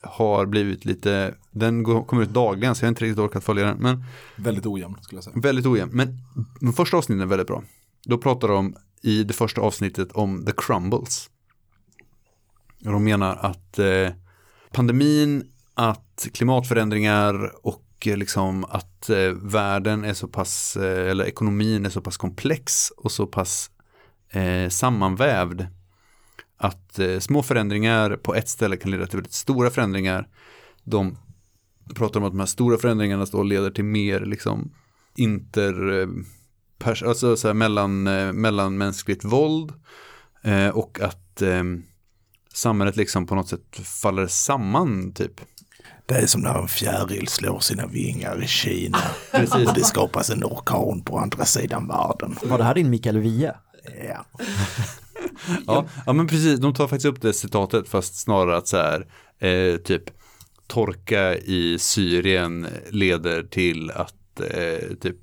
har 0.03 0.47
blivit 0.47 0.85
lite, 0.85 1.35
den 1.51 1.85
kommer 1.85 2.23
ut 2.23 2.29
dagligen, 2.31 2.75
så 2.75 2.83
jag 2.85 2.87
har 2.87 2.91
inte 2.91 3.05
riktigt 3.05 3.19
orkat 3.19 3.45
följa 3.45 3.65
den, 3.65 3.79
men 3.79 4.05
Väldigt 4.37 4.67
ojämn 4.67 4.97
skulle 5.03 5.17
jag 5.17 5.25
säga. 5.25 5.37
väldigt 5.41 5.67
ojämn. 5.67 5.91
Men 5.95 6.19
de 6.61 6.73
första 6.73 6.97
avsnitten 6.97 7.21
är 7.21 7.27
väldigt 7.27 7.47
bra. 7.47 7.63
Då 8.05 8.19
pratar 8.19 8.49
de 8.49 8.77
i 9.03 9.25
det 9.25 9.35
första 9.35 9.61
avsnittet 9.61 10.13
om 10.13 10.45
the 10.47 10.53
crumbles. 10.57 11.31
De 12.93 13.05
menar 13.05 13.37
att 13.37 13.79
eh, 13.79 14.11
pandemin, 14.73 15.51
att 15.75 16.29
klimatförändringar 16.35 17.53
och 17.67 17.85
eh, 18.07 18.17
liksom 18.17 18.65
att 18.65 19.11
eh, 19.11 19.33
världen 19.33 20.05
är 20.05 20.15
så 20.15 20.29
pass, 20.29 20.77
eh, 20.77 21.11
eller 21.11 21.25
ekonomin 21.25 21.87
är 21.87 21.91
så 21.91 22.01
pass 22.01 22.17
komplex 22.17 22.91
och 22.97 23.13
så 23.13 23.27
pass 23.27 23.71
eh, 24.31 24.69
sammanvävd 24.69 25.67
att 26.57 26.99
eh, 26.99 27.19
små 27.19 27.43
förändringar 27.43 28.17
på 28.17 28.35
ett 28.35 28.49
ställe 28.49 28.77
kan 28.77 28.91
leda 28.91 29.07
till 29.07 29.17
väldigt 29.17 29.33
stora 29.33 29.71
förändringar. 29.71 30.29
De 30.83 31.19
pratar 31.95 32.21
om 32.21 32.27
att 32.27 32.33
de 32.33 32.39
här 32.39 32.47
stora 32.47 32.79
förändringarna 32.79 33.27
då 33.33 33.43
leder 33.43 33.71
till 33.71 33.85
mer 33.85 34.21
liksom 34.21 34.71
inter, 35.17 36.01
eh, 36.01 36.09
alltså 36.87 37.37
så 37.37 37.47
här 37.47 37.55
mellan, 37.55 38.07
eh, 38.07 38.33
mellanmänskligt 38.33 39.25
våld 39.25 39.73
eh, 40.43 40.69
och 40.69 41.01
att 41.01 41.43
eh, 41.43 41.63
samhället 42.55 42.97
liksom 42.97 43.27
på 43.27 43.35
något 43.35 43.49
sätt 43.49 43.77
faller 44.03 44.27
samman 44.27 45.13
typ. 45.13 45.41
Det 46.07 46.15
är 46.15 46.27
som 46.27 46.41
när 46.41 46.59
en 46.59 46.69
fjäril 46.69 47.29
slår 47.29 47.61
sina 47.61 47.87
vingar 47.87 48.43
i 48.43 48.47
Kina. 48.47 48.99
Precis. 49.33 49.69
Och 49.69 49.75
det 49.75 49.85
skapas 49.85 50.31
en 50.31 50.45
orkan 50.45 51.03
på 51.03 51.19
andra 51.19 51.45
sidan 51.45 51.89
världen. 51.89 52.37
Var 52.43 52.59
det 52.59 52.65
här 52.65 52.75
din 52.75 52.91
Mikael 52.91 53.19
Wiehe? 53.19 53.55
Ja. 54.09 54.27
Ja, 55.67 55.87
ja 56.07 56.13
men 56.13 56.27
precis, 56.27 56.61
de 56.61 56.75
tar 56.75 56.89
faktiskt 56.89 57.07
upp 57.07 57.23
det 57.23 57.33
citatet 57.33 57.89
fast 57.89 58.21
snarare 58.21 58.57
att 58.57 58.69
så 58.69 58.77
här, 58.77 59.07
eh, 59.39 59.77
typ 59.77 60.03
torka 60.67 61.37
i 61.37 61.79
Syrien 61.79 62.67
leder 62.91 63.43
till 63.43 63.91
att 63.91 64.41
eh, 64.41 64.95
typ, 65.01 65.17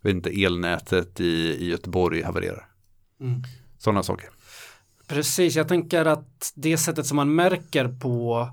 vet 0.00 0.14
inte, 0.14 0.44
elnätet 0.44 1.20
i, 1.20 1.56
i 1.60 1.68
Göteborg 1.68 2.22
havererar. 2.22 2.68
Mm. 3.20 3.42
Sådana 3.78 4.02
saker. 4.02 4.30
Precis, 5.10 5.56
jag 5.56 5.68
tänker 5.68 6.04
att 6.04 6.52
det 6.54 6.78
sättet 6.78 7.06
som 7.06 7.16
man 7.16 7.34
märker 7.34 7.88
på 7.88 8.48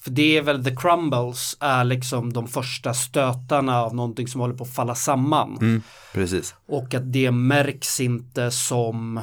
för 0.00 0.10
det 0.10 0.36
är 0.36 0.42
väl 0.42 0.64
the 0.64 0.76
crumbles 0.76 1.56
är 1.60 1.84
liksom 1.84 2.32
de 2.32 2.48
första 2.48 2.94
stötarna 2.94 3.82
av 3.82 3.94
någonting 3.94 4.28
som 4.28 4.40
håller 4.40 4.54
på 4.54 4.64
att 4.64 4.74
falla 4.74 4.94
samman. 4.94 5.58
Mm, 5.60 5.82
precis. 6.12 6.54
Och 6.66 6.94
att 6.94 7.12
det 7.12 7.30
märks 7.30 8.00
inte 8.00 8.50
som, 8.50 9.20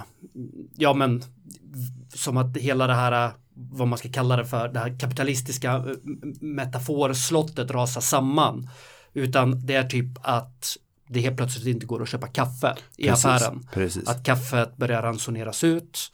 ja 0.75 0.93
men, 0.93 1.23
som 2.13 2.37
att 2.37 2.57
hela 2.57 2.87
det 2.87 2.93
här, 2.93 3.31
vad 3.53 3.87
man 3.87 3.97
ska 3.97 4.09
kalla 4.11 4.35
det 4.35 4.45
för, 4.45 4.67
det 4.67 4.79
här 4.79 4.99
kapitalistiska 4.99 5.75
eh, 5.75 5.83
metaforslottet 6.41 7.71
rasar 7.71 8.01
samman. 8.01 8.69
Utan 9.13 9.65
det 9.65 9.75
är 9.75 9.83
typ 9.83 10.17
att 10.21 10.77
det 11.07 11.19
helt 11.19 11.37
plötsligt 11.37 11.67
inte 11.67 11.85
går 11.85 12.03
att 12.03 12.09
köpa 12.09 12.27
kaffe 12.27 12.75
i 12.97 13.07
Precis, 13.07 13.25
affären. 13.25 13.67
Precis. 13.73 14.09
Att 14.09 14.23
kaffet 14.23 14.77
börjar 14.77 15.01
ransoneras 15.01 15.63
ut. 15.63 16.11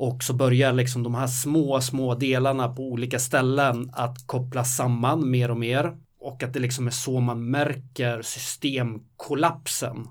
Och 0.00 0.22
så 0.22 0.34
börjar 0.34 0.72
liksom 0.72 1.02
de 1.02 1.14
här 1.14 1.26
små, 1.26 1.80
små 1.80 2.14
delarna 2.14 2.68
på 2.68 2.82
olika 2.82 3.18
ställen 3.18 3.90
att 3.92 4.26
kopplas 4.26 4.76
samman 4.76 5.30
mer 5.30 5.50
och 5.50 5.56
mer. 5.56 5.96
Och 6.20 6.42
att 6.42 6.52
det 6.52 6.60
liksom 6.60 6.86
är 6.86 6.90
så 6.90 7.20
man 7.20 7.50
märker 7.50 8.22
systemkollapsen. 8.22 10.06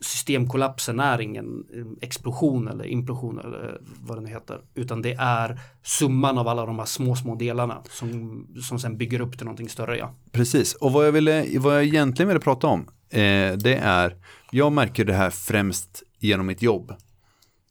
Systemkollapsen 0.00 1.00
är 1.00 1.20
ingen 1.20 1.64
eh, 1.74 1.86
explosion 2.00 2.68
eller 2.68 2.86
implosion 2.86 3.38
eller 3.38 3.80
vad 4.06 4.18
den 4.18 4.26
heter. 4.26 4.60
Utan 4.74 5.02
det 5.02 5.16
är 5.18 5.60
summan 5.82 6.38
av 6.38 6.48
alla 6.48 6.66
de 6.66 6.78
här 6.78 6.86
små, 6.86 7.16
små 7.16 7.34
delarna 7.34 7.82
som, 7.90 8.46
som 8.62 8.78
sen 8.78 8.96
bygger 8.96 9.20
upp 9.20 9.36
till 9.36 9.44
någonting 9.44 9.68
större. 9.68 9.98
Ja. 9.98 10.14
Precis, 10.32 10.74
och 10.74 10.92
vad 10.92 11.06
jag, 11.06 11.12
ville, 11.12 11.58
vad 11.58 11.74
jag 11.74 11.84
egentligen 11.84 12.28
ville 12.28 12.40
prata 12.40 12.66
om, 12.66 12.80
eh, 13.10 13.52
det 13.56 13.80
är, 13.82 14.16
jag 14.50 14.72
märker 14.72 15.04
det 15.04 15.14
här 15.14 15.30
främst 15.30 16.02
genom 16.18 16.46
mitt 16.46 16.62
jobb. 16.62 16.92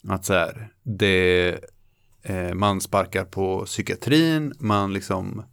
Att 0.03 0.25
så 0.25 0.33
här, 0.33 0.69
det, 0.83 1.59
eh, 2.23 2.53
man 2.53 2.81
sparkar 2.81 3.25
på 3.25 3.65
psykiatrin, 3.65 4.53
man 4.59 4.93
liksom 4.93 5.43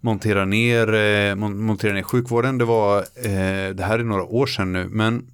monterar 0.00 0.46
ner, 0.46 0.94
eh, 0.94 1.34
mon- 1.34 1.54
monterar 1.54 1.94
ner 1.94 2.02
sjukvården. 2.02 2.58
Det 2.58 2.64
var, 2.64 2.98
eh, 2.98 3.74
det 3.74 3.84
här 3.84 3.98
är 3.98 4.04
några 4.04 4.24
år 4.24 4.46
sedan 4.46 4.72
nu, 4.72 4.88
men 4.88 5.30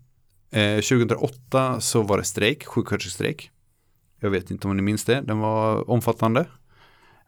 eh, 0.51 0.81
2008 0.81 1.81
så 1.81 2.03
var 2.03 2.19
det 2.19 2.25
strejk, 2.25 2.65
sjuksköterskestrejk. 2.67 3.51
Jag 4.21 4.31
vet 4.31 4.51
inte 4.51 4.69
om 4.69 4.77
ni 4.77 4.83
minns 4.83 5.05
det, 5.05 5.21
den 5.21 5.39
var 5.39 5.91
omfattande. 5.91 6.41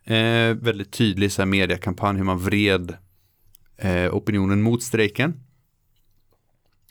Eh, 0.04 0.54
väldigt 0.54 0.92
tydlig 0.92 1.32
så 1.32 1.42
här, 1.42 1.46
mediekampanj, 1.46 2.16
hur 2.16 2.24
man 2.24 2.38
vred 2.38 2.96
eh, 3.76 4.14
opinionen 4.14 4.62
mot 4.62 4.82
strejken. 4.82 5.40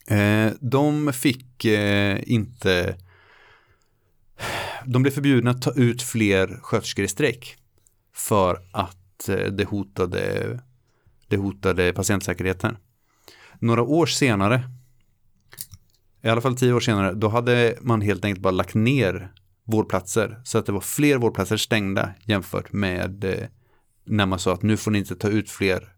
Eh, 0.07 0.51
de 0.59 1.13
fick 1.13 1.65
eh, 1.65 2.19
inte, 2.25 2.95
de 4.85 5.01
blev 5.01 5.11
förbjudna 5.11 5.51
att 5.51 5.61
ta 5.61 5.71
ut 5.71 6.01
fler 6.01 6.59
sköterskor 6.61 7.05
i 7.05 7.07
strejk 7.07 7.57
för 8.15 8.59
att 8.71 9.29
eh, 9.29 9.35
det 9.35 9.65
hotade, 9.65 10.59
det 11.27 11.37
hotade 11.37 11.93
patientsäkerheten. 11.93 12.77
Några 13.59 13.81
år 13.81 14.05
senare, 14.05 14.63
i 16.23 16.29
alla 16.29 16.41
fall 16.41 16.55
tio 16.55 16.73
år 16.73 16.79
senare, 16.79 17.13
då 17.13 17.27
hade 17.27 17.77
man 17.81 18.01
helt 18.01 18.25
enkelt 18.25 18.43
bara 18.43 18.51
lagt 18.51 18.73
ner 18.73 19.31
vårdplatser 19.63 20.41
så 20.43 20.57
att 20.57 20.65
det 20.65 20.71
var 20.71 20.81
fler 20.81 21.17
vårdplatser 21.17 21.57
stängda 21.57 22.09
jämfört 22.25 22.73
med 22.73 23.23
eh, 23.23 23.47
när 24.05 24.25
man 24.25 24.39
sa 24.39 24.53
att 24.53 24.61
nu 24.61 24.77
får 24.77 24.91
ni 24.91 24.99
inte 24.99 25.15
ta 25.15 25.29
ut 25.29 25.49
fler 25.49 25.93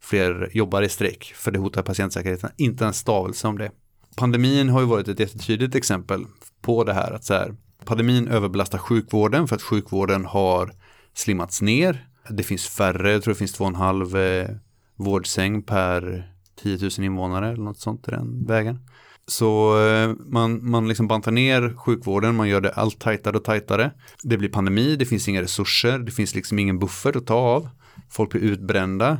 fler 0.00 0.50
jobbar 0.52 0.82
i 0.82 0.88
strejk 0.88 1.32
för 1.34 1.50
det 1.50 1.58
hotar 1.58 1.82
patientsäkerheten. 1.82 2.50
Inte 2.56 2.86
en 2.86 2.92
stavelse 2.92 3.48
om 3.48 3.58
det. 3.58 3.70
Pandemin 4.16 4.68
har 4.68 4.80
ju 4.80 4.86
varit 4.86 5.08
ett 5.08 5.20
jättetydligt 5.20 5.74
exempel 5.74 6.24
på 6.60 6.84
det 6.84 6.92
här. 6.92 7.12
att 7.12 7.24
så 7.24 7.34
här, 7.34 7.54
Pandemin 7.86 8.28
överbelastar 8.28 8.78
sjukvården 8.78 9.48
för 9.48 9.56
att 9.56 9.62
sjukvården 9.62 10.24
har 10.24 10.72
slimmats 11.14 11.62
ner. 11.62 12.06
Det 12.30 12.42
finns 12.42 12.68
färre, 12.68 13.12
jag 13.12 13.22
tror 13.22 13.34
det 13.34 13.38
finns 13.38 13.52
två 13.52 13.64
och 13.64 13.70
en 13.70 13.76
halv 13.76 14.16
eh, 14.16 14.48
vårdsäng 14.96 15.62
per 15.62 16.32
10 16.62 16.78
000 16.82 16.90
invånare 16.98 17.52
eller 17.52 17.64
något 17.64 17.80
sånt 17.80 18.08
i 18.08 18.10
den 18.10 18.46
vägen. 18.46 18.78
Så 19.26 19.80
eh, 19.86 20.14
man, 20.26 20.70
man 20.70 20.88
liksom 20.88 21.08
bantar 21.08 21.32
ner 21.32 21.74
sjukvården, 21.76 22.34
man 22.34 22.48
gör 22.48 22.60
det 22.60 22.72
allt 22.72 22.98
tajtare 22.98 23.36
och 23.36 23.44
tajtare. 23.44 23.90
Det 24.22 24.38
blir 24.38 24.48
pandemi, 24.48 24.96
det 24.96 25.06
finns 25.06 25.28
inga 25.28 25.42
resurser, 25.42 25.98
det 25.98 26.12
finns 26.12 26.34
liksom 26.34 26.58
ingen 26.58 26.78
buffert 26.78 27.16
att 27.16 27.26
ta 27.26 27.34
av. 27.34 27.68
Folk 28.10 28.30
blir 28.30 28.40
utbrända 28.40 29.18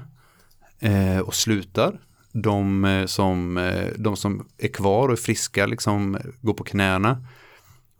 eh, 0.80 1.18
och 1.18 1.34
slutar. 1.34 2.00
De, 2.32 2.84
eh, 2.84 3.06
som, 3.06 3.56
eh, 3.56 3.88
de 3.96 4.16
som 4.16 4.48
är 4.58 4.68
kvar 4.68 5.08
och 5.08 5.12
är 5.12 5.16
friska 5.16 5.66
liksom 5.66 6.14
eh, 6.14 6.20
går 6.40 6.54
på 6.54 6.64
knäna. 6.64 7.26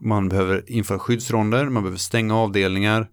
Man 0.01 0.29
behöver 0.29 0.71
införa 0.71 0.99
skyddsronder, 0.99 1.69
man 1.69 1.83
behöver 1.83 1.99
stänga 1.99 2.37
avdelningar 2.37 3.09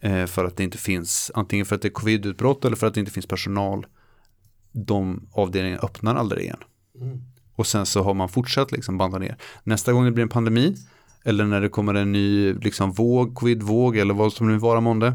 eh, 0.00 0.26
för 0.26 0.44
att 0.44 0.56
det 0.56 0.64
inte 0.64 0.78
finns, 0.78 1.30
antingen 1.34 1.66
för 1.66 1.76
att 1.76 1.82
det 1.82 1.88
är 1.88 1.92
covidutbrott 1.92 2.64
eller 2.64 2.76
för 2.76 2.86
att 2.86 2.94
det 2.94 3.00
inte 3.00 3.12
finns 3.12 3.26
personal. 3.26 3.86
De 4.72 5.28
avdelningarna 5.32 5.82
öppnar 5.82 6.14
aldrig 6.14 6.44
igen. 6.44 6.58
Och 7.56 7.66
sen 7.66 7.86
så 7.86 8.02
har 8.02 8.14
man 8.14 8.28
fortsatt 8.28 8.72
liksom 8.72 8.98
banda 8.98 9.18
ner. 9.18 9.36
Nästa 9.64 9.92
gång 9.92 10.04
det 10.04 10.10
blir 10.10 10.22
en 10.22 10.28
pandemi 10.28 10.76
eller 11.24 11.44
när 11.44 11.60
det 11.60 11.68
kommer 11.68 11.94
en 11.94 12.12
ny 12.12 12.54
liksom 12.54 12.92
våg, 12.92 13.34
covidvåg 13.34 13.96
eller 13.96 14.14
vad 14.14 14.32
som 14.32 14.48
nu 14.48 14.58
vara 14.58 14.80
månde 14.80 15.12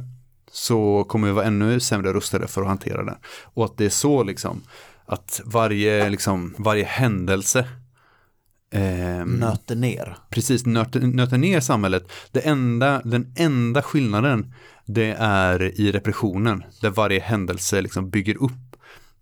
så 0.52 1.04
kommer 1.04 1.28
vi 1.28 1.34
vara 1.34 1.46
ännu 1.46 1.80
sämre 1.80 2.14
rustade 2.14 2.48
för 2.48 2.62
att 2.62 2.68
hantera 2.68 3.04
den. 3.04 3.16
Och 3.44 3.66
att 3.66 3.78
det 3.78 3.86
är 3.86 3.90
så 3.90 4.24
liksom 4.24 4.62
att 5.06 5.42
varje, 5.46 6.10
liksom, 6.10 6.56
varje 6.58 6.84
händelse 6.84 7.68
ehm, 8.72 9.30
Nöter 9.30 9.76
ner. 9.76 10.18
precis 10.30 10.66
nöter, 10.66 11.00
nöter 11.00 11.38
ner 11.38 11.60
samhället. 11.60 12.12
Det 12.32 12.40
enda, 12.40 13.02
den 13.06 13.34
enda 13.36 13.82
skillnaden 13.82 14.54
det 14.86 15.16
är 15.20 15.80
i 15.82 15.92
repressionen 15.92 16.64
där 16.82 16.90
varje 16.90 17.20
händelse 17.20 17.82
liksom 17.82 18.10
bygger 18.10 18.44
upp 18.44 18.76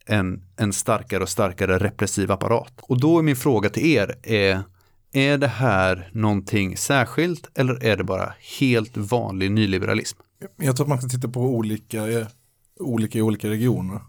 en, 0.06 0.43
en 0.58 0.74
starkare 0.74 1.24
och 1.24 1.30
starkare 1.30 1.78
repressiv 1.78 2.32
apparat. 2.32 2.74
Och 2.82 3.00
då 3.00 3.20
är 3.20 3.24
min 3.24 3.36
fråga 3.36 3.70
till 3.70 3.86
er, 3.86 4.16
är, 4.24 4.62
är 5.14 5.38
det 5.38 5.48
här 5.48 6.10
någonting 6.14 6.78
särskilt 6.78 7.50
eller 7.60 7.84
är 7.84 7.98
det 7.98 8.04
bara 8.04 8.34
helt 8.60 8.98
vanlig 8.98 9.52
nyliberalism? 9.52 10.20
Jag 10.58 10.76
tror 10.76 10.86
att 10.86 10.89
man 10.89 10.98
ska 11.02 11.10
titta 11.10 11.28
på 11.28 11.41
olika, 11.41 12.08
eh, 12.08 12.28
olika 12.80 13.20
i 13.20 13.22
olika 13.22 13.50
regioner 13.50 14.00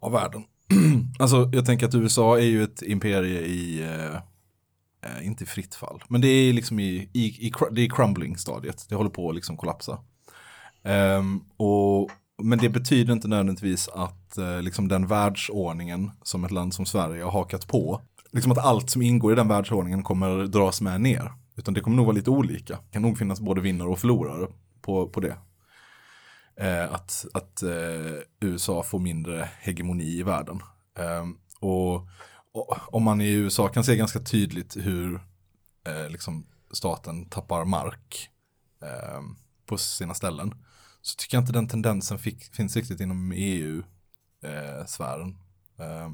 av 0.00 0.12
världen. 0.12 0.44
alltså 1.18 1.50
jag 1.52 1.66
tänker 1.66 1.86
att 1.86 1.94
USA 1.94 2.38
är 2.38 2.44
ju 2.44 2.62
ett 2.62 2.82
imperie 2.82 3.40
i, 3.40 3.82
eh, 3.82 4.14
eh, 5.10 5.26
inte 5.26 5.44
i 5.44 5.46
fritt 5.46 5.74
fall, 5.74 6.02
men 6.08 6.20
det 6.20 6.28
är 6.28 6.52
liksom 6.52 6.80
i, 6.80 7.10
i, 7.12 7.46
i, 7.46 7.52
det 7.70 7.82
är 7.82 7.88
crumbling-stadiet. 7.88 8.86
Det 8.88 8.94
håller 8.94 9.10
på 9.10 9.28
att 9.28 9.34
liksom 9.34 9.56
kollapsa. 9.56 9.98
Um, 10.82 11.44
och, 11.56 12.10
men 12.42 12.58
det 12.58 12.68
betyder 12.68 13.12
inte 13.12 13.28
nödvändigtvis 13.28 13.88
att 13.88 14.38
eh, 14.38 14.62
liksom 14.62 14.88
den 14.88 15.06
världsordningen 15.06 16.10
som 16.22 16.44
ett 16.44 16.50
land 16.50 16.74
som 16.74 16.86
Sverige 16.86 17.24
har 17.24 17.30
hakat 17.30 17.68
på, 17.68 18.00
liksom 18.32 18.52
att 18.52 18.58
allt 18.58 18.90
som 18.90 19.02
ingår 19.02 19.32
i 19.32 19.36
den 19.36 19.48
världsordningen 19.48 20.02
kommer 20.02 20.46
dras 20.46 20.80
med 20.80 21.00
ner. 21.00 21.32
Utan 21.56 21.74
det 21.74 21.80
kommer 21.80 21.96
nog 21.96 22.06
vara 22.06 22.16
lite 22.16 22.30
olika. 22.30 22.74
Det 22.74 22.92
kan 22.92 23.02
nog 23.02 23.18
finnas 23.18 23.40
både 23.40 23.60
vinnare 23.60 23.88
och 23.88 23.98
förlorare 23.98 24.48
på, 24.82 25.08
på 25.08 25.20
det. 25.20 25.36
Eh, 26.60 26.92
att 26.92 27.26
att 27.34 27.62
eh, 27.62 28.20
USA 28.40 28.82
får 28.82 28.98
mindre 28.98 29.50
hegemoni 29.60 30.18
i 30.18 30.22
världen. 30.22 30.62
Eh, 30.98 31.26
och, 31.60 31.94
och 32.52 32.94
om 32.94 33.02
man 33.02 33.20
i 33.20 33.30
USA 33.30 33.68
kan 33.68 33.84
se 33.84 33.96
ganska 33.96 34.20
tydligt 34.20 34.76
hur 34.76 35.14
eh, 35.86 36.08
liksom 36.08 36.46
staten 36.70 37.28
tappar 37.28 37.64
mark 37.64 38.30
eh, 38.82 39.20
på 39.66 39.78
sina 39.78 40.14
ställen. 40.14 40.54
Så 41.02 41.16
tycker 41.16 41.36
jag 41.36 41.42
inte 41.42 41.52
den 41.52 41.68
tendensen 41.68 42.18
fick, 42.18 42.54
finns 42.54 42.76
riktigt 42.76 43.00
inom 43.00 43.32
EU-sfären. 43.36 45.36
Eh, 45.78 46.08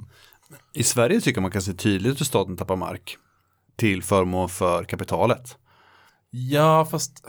I 0.73 0.83
Sverige 0.83 1.21
tycker 1.21 1.41
man 1.41 1.51
kan 1.51 1.63
se 1.63 1.75
tydligt 1.75 2.21
hur 2.21 2.25
staten 2.25 2.57
tappar 2.57 2.77
mark 2.77 3.17
till 3.77 4.03
förmån 4.03 4.49
för 4.49 4.85
kapitalet. 4.85 5.59
ja, 6.31 6.87
fast 6.91 7.27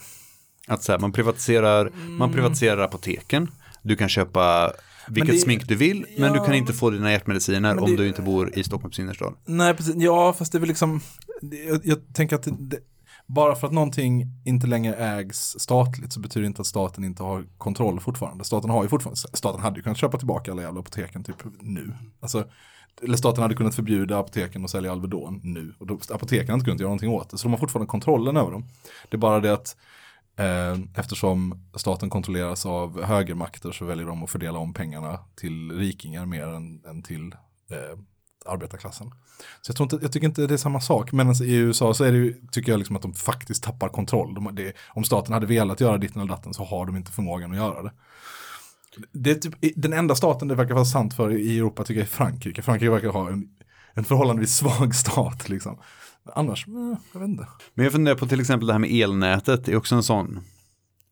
Att 0.67 0.83
så 0.83 0.91
här, 0.91 0.99
man, 0.99 1.11
privatiserar, 1.11 1.91
man 2.07 2.31
privatiserar 2.33 2.77
apoteken. 2.83 3.51
Du 3.81 3.95
kan 3.95 4.09
köpa 4.09 4.71
vilket 5.07 5.31
det- 5.35 5.39
smink 5.39 5.67
du 5.67 5.75
vill, 5.75 6.05
men 6.17 6.31
du 6.31 6.37
ja, 6.37 6.45
kan 6.45 6.53
inte 6.55 6.73
få 6.73 6.89
dina 6.89 7.11
hjärtmediciner 7.11 7.59
men 7.75 7.79
om 7.83 7.89
det- 7.91 7.97
du 7.97 8.07
inte 8.07 8.21
bor 8.21 8.57
i 8.59 8.63
Stockholms 8.63 8.99
innerstad. 8.99 9.33
Nej, 9.45 9.73
precis. 9.73 9.95
Ja, 9.97 10.33
fast 10.33 10.51
det 10.51 10.57
är 10.57 10.59
väl 10.59 10.67
liksom, 10.69 11.01
det- 11.41 11.63
jag, 11.63 11.81
jag 11.83 11.97
tänker 12.13 12.35
att 12.35 12.43
det, 12.43 12.51
det, 12.59 12.77
bara 13.27 13.55
för 13.55 13.67
att 13.67 13.73
någonting 13.73 14.25
inte 14.45 14.67
längre 14.67 14.95
ägs 14.95 15.55
statligt 15.59 16.13
så 16.13 16.19
betyder 16.19 16.41
det 16.41 16.47
inte 16.47 16.61
att 16.61 16.67
staten 16.67 17.03
inte 17.03 17.23
har 17.23 17.45
kontroll 17.57 17.99
fortfarande. 17.99 18.43
Staten 18.43 18.69
har 18.69 18.83
ju 18.83 18.89
fortfarande, 18.89 19.17
staten 19.33 19.61
hade 19.61 19.75
ju 19.77 19.83
kunnat 19.83 19.97
köpa 19.97 20.17
tillbaka 20.17 20.51
alla 20.51 20.61
jävla 20.61 20.79
apoteken 20.79 21.23
typ 21.23 21.35
nu. 21.59 21.93
Alltså, 22.19 22.45
eller 23.03 23.17
staten 23.17 23.41
hade 23.41 23.55
kunnat 23.55 23.75
förbjuda 23.75 24.17
apoteken 24.19 24.63
att 24.63 24.69
sälja 24.69 24.91
Alvedon 24.91 25.39
nu. 25.43 25.73
Och 25.79 25.87
då, 25.87 25.99
apoteken 26.09 26.47
hade 26.49 26.53
inte 26.53 26.65
kunnat 26.65 26.79
göra 26.79 26.89
någonting 26.89 27.09
åt 27.09 27.29
det. 27.29 27.37
Så 27.37 27.43
de 27.43 27.51
har 27.51 27.57
fortfarande 27.59 27.87
kontrollen 27.87 28.37
över 28.37 28.51
dem. 28.51 28.65
Det 29.09 29.17
är 29.17 29.19
bara 29.19 29.39
det 29.39 29.53
att 29.53 29.75
Eh, 30.37 30.79
eftersom 30.95 31.65
staten 31.75 32.09
kontrolleras 32.09 32.65
av 32.65 33.03
högermakter 33.03 33.71
så 33.71 33.85
väljer 33.85 34.05
de 34.05 34.23
att 34.23 34.29
fördela 34.29 34.59
om 34.59 34.73
pengarna 34.73 35.19
till 35.35 35.71
rikingar 35.71 36.25
mer 36.25 36.47
än, 36.47 36.85
än 36.85 37.03
till 37.03 37.35
eh, 37.71 37.99
arbetarklassen. 38.45 39.11
Så 39.61 39.69
jag, 39.69 39.75
tror 39.75 39.85
inte, 39.85 40.05
jag 40.05 40.11
tycker 40.11 40.27
inte 40.27 40.47
det 40.47 40.53
är 40.53 40.57
samma 40.57 40.81
sak. 40.81 41.11
Men 41.11 41.27
alltså 41.27 41.43
i 41.43 41.55
USA 41.55 41.93
så 41.93 42.03
är 42.03 42.11
det 42.11 42.17
ju, 42.17 42.41
tycker 42.51 42.71
jag 42.71 42.77
liksom 42.77 42.95
att 42.95 43.01
de 43.01 43.13
faktiskt 43.13 43.63
tappar 43.63 43.89
kontroll. 43.89 44.33
De, 44.33 44.55
det, 44.55 44.73
om 44.89 45.03
staten 45.03 45.33
hade 45.33 45.45
velat 45.45 45.81
göra 45.81 45.97
ditten 45.97 46.21
eller 46.21 46.31
datten 46.31 46.53
så 46.53 46.63
har 46.63 46.85
de 46.85 46.95
inte 46.95 47.11
förmågan 47.11 47.51
att 47.51 47.57
göra 47.57 47.83
det. 47.83 47.91
det 49.11 49.31
är 49.31 49.35
typ, 49.35 49.53
den 49.75 49.93
enda 49.93 50.15
staten 50.15 50.47
det 50.47 50.55
verkar 50.55 50.73
vara 50.73 50.85
sant 50.85 51.13
för 51.13 51.31
i 51.31 51.57
Europa 51.57 51.83
tycker 51.83 51.99
jag 51.99 52.07
är 52.07 52.11
Frankrike. 52.11 52.61
Frankrike 52.61 52.91
verkar 52.91 53.09
ha 53.09 53.29
en, 53.29 53.49
en 53.93 54.03
förhållandevis 54.03 54.55
svag 54.55 54.95
stat 55.05 55.49
liksom. 55.49 55.77
Annars, 56.33 56.67
eh, 56.67 56.97
jag 57.13 57.19
vet 57.19 57.29
inte. 57.29 57.47
Men 57.73 57.83
jag 57.83 57.91
funderar 57.93 58.15
på 58.15 58.25
till 58.27 58.39
exempel 58.39 58.67
det 58.67 58.73
här 58.73 58.79
med 58.79 58.91
elnätet, 58.91 59.65
det 59.65 59.71
är 59.71 59.75
också 59.77 59.95
en 59.95 60.03
sån, 60.03 60.39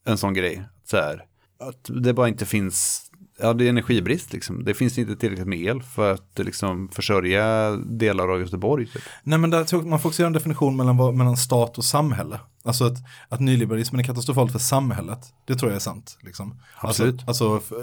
en 0.06 0.18
sån 0.18 0.34
grej. 0.34 0.64
Så 0.86 0.98
här, 0.98 1.26
att 1.60 1.90
det 2.04 2.14
bara 2.14 2.28
inte 2.28 2.46
finns, 2.46 3.02
ja 3.40 3.54
det 3.54 3.66
är 3.66 3.70
energibrist 3.70 4.34
liksom. 4.34 4.64
Det 4.64 4.74
finns 4.74 4.98
inte 4.98 5.16
tillräckligt 5.16 5.48
med 5.48 5.60
el 5.60 5.82
för 5.84 6.14
att 6.14 6.40
liksom 6.40 6.90
försörja 6.90 7.72
delar 7.76 8.28
av 8.34 8.40
Göteborg. 8.42 8.86
Typ. 8.88 9.02
Nej 9.24 9.40
men 9.40 9.50
där, 9.50 9.64
tog- 9.64 9.86
man 9.86 10.00
får 10.00 10.10
också 10.10 10.22
göra 10.22 10.28
en 10.28 10.34
definition 10.34 10.76
mellan, 10.76 11.18
mellan 11.18 11.38
stat 11.38 11.78
och 11.78 11.86
samhälle. 11.86 12.40
Alltså 12.66 12.86
att, 12.86 12.98
att 13.30 13.40
nyliberalismen 13.40 14.00
är 14.00 14.04
katastrofalt 14.06 14.52
för 14.52 14.60
samhället. 14.60 15.20
Det 15.46 15.56
tror 15.56 15.72
jag 15.72 15.76
är 15.76 15.80
sant. 15.80 16.18
Liksom. 16.22 16.60
Absolut. 16.78 17.28
Alltså, 17.28 17.54
alltså 17.54 17.74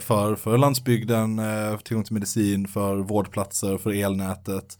för, 0.00 0.36
för 0.36 0.58
landsbygden, 0.58 1.38
eh, 1.38 1.76
tillgång 1.76 2.04
till 2.04 2.14
medicin, 2.14 2.68
för 2.68 2.96
vårdplatser, 2.96 3.78
för 3.78 3.90
elnätet, 3.90 4.78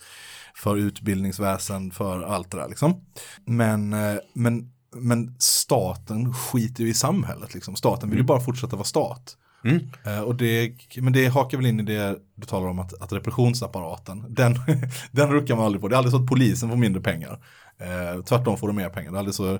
för 0.60 0.76
utbildningsväsen, 0.76 1.90
för 1.90 2.22
allt 2.22 2.50
det 2.50 2.56
där. 2.56 2.68
Liksom. 2.68 3.00
Men, 3.44 3.92
eh, 3.92 4.16
men, 4.34 4.72
men 4.96 5.34
staten 5.38 6.34
skiter 6.34 6.84
ju 6.84 6.90
i 6.90 6.94
samhället. 6.94 7.54
Liksom. 7.54 7.76
Staten 7.76 8.10
vill 8.10 8.18
ju 8.18 8.24
bara 8.24 8.40
fortsätta 8.40 8.76
vara 8.76 8.84
stat. 8.84 9.36
Mm. 9.64 9.80
Eh, 10.06 10.20
Och 10.20 10.34
det, 10.34 10.72
men 10.96 11.12
det 11.12 11.26
hakar 11.26 11.58
väl 11.58 11.66
in 11.66 11.80
i 11.80 11.82
det 11.82 12.18
du 12.34 12.46
talar 12.46 12.68
om 12.68 12.78
att, 12.78 13.02
att 13.02 13.12
repressionsapparaten, 13.12 14.24
den, 14.34 14.54
den 15.12 15.30
ruckar 15.32 15.56
man 15.56 15.64
aldrig 15.64 15.80
på. 15.82 15.88
Det 15.88 15.94
är 15.94 15.98
aldrig 15.98 16.12
så 16.12 16.22
att 16.22 16.26
polisen 16.26 16.68
får 16.68 16.76
mindre 16.76 17.02
pengar. 17.02 17.44
Eh, 17.78 18.22
tvärtom 18.22 18.56
får 18.58 18.66
de 18.66 18.76
mer 18.76 18.88
pengar. 18.88 19.10
Det 19.10 19.16
är 19.16 19.18
aldrig 19.18 19.34
så, 19.34 19.58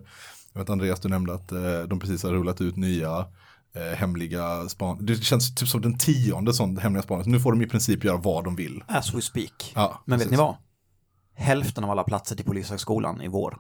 jag 0.52 0.60
vet 0.60 0.70
Andreas 0.70 1.00
du 1.00 1.08
nämnde 1.08 1.34
att 1.34 1.52
eh, 1.52 1.80
de 1.88 2.00
precis 2.00 2.22
har 2.22 2.30
rullat 2.30 2.60
ut 2.60 2.76
nya 2.76 3.26
eh, 3.74 3.96
hemliga 3.98 4.68
span. 4.68 5.06
Det 5.06 5.16
känns 5.24 5.54
typ 5.54 5.68
som 5.68 5.80
den 5.80 5.98
tionde 5.98 6.54
sån 6.54 6.76
hemliga 6.76 7.02
spaning. 7.02 7.24
Så 7.24 7.30
nu 7.30 7.40
får 7.40 7.52
de 7.52 7.62
i 7.62 7.66
princip 7.66 8.04
göra 8.04 8.16
vad 8.16 8.44
de 8.44 8.56
vill. 8.56 8.82
As 8.88 9.14
we 9.14 9.20
speak. 9.22 9.72
Ja, 9.74 10.02
Men 10.04 10.18
vet 10.18 10.26
precis. 10.28 10.38
ni 10.38 10.44
vad? 10.44 10.56
Hälften 11.40 11.84
av 11.84 11.90
alla 11.90 12.04
platser 12.04 12.36
till 12.36 12.44
Polishögskolan 12.44 13.22
i 13.22 13.28
vår 13.28 13.58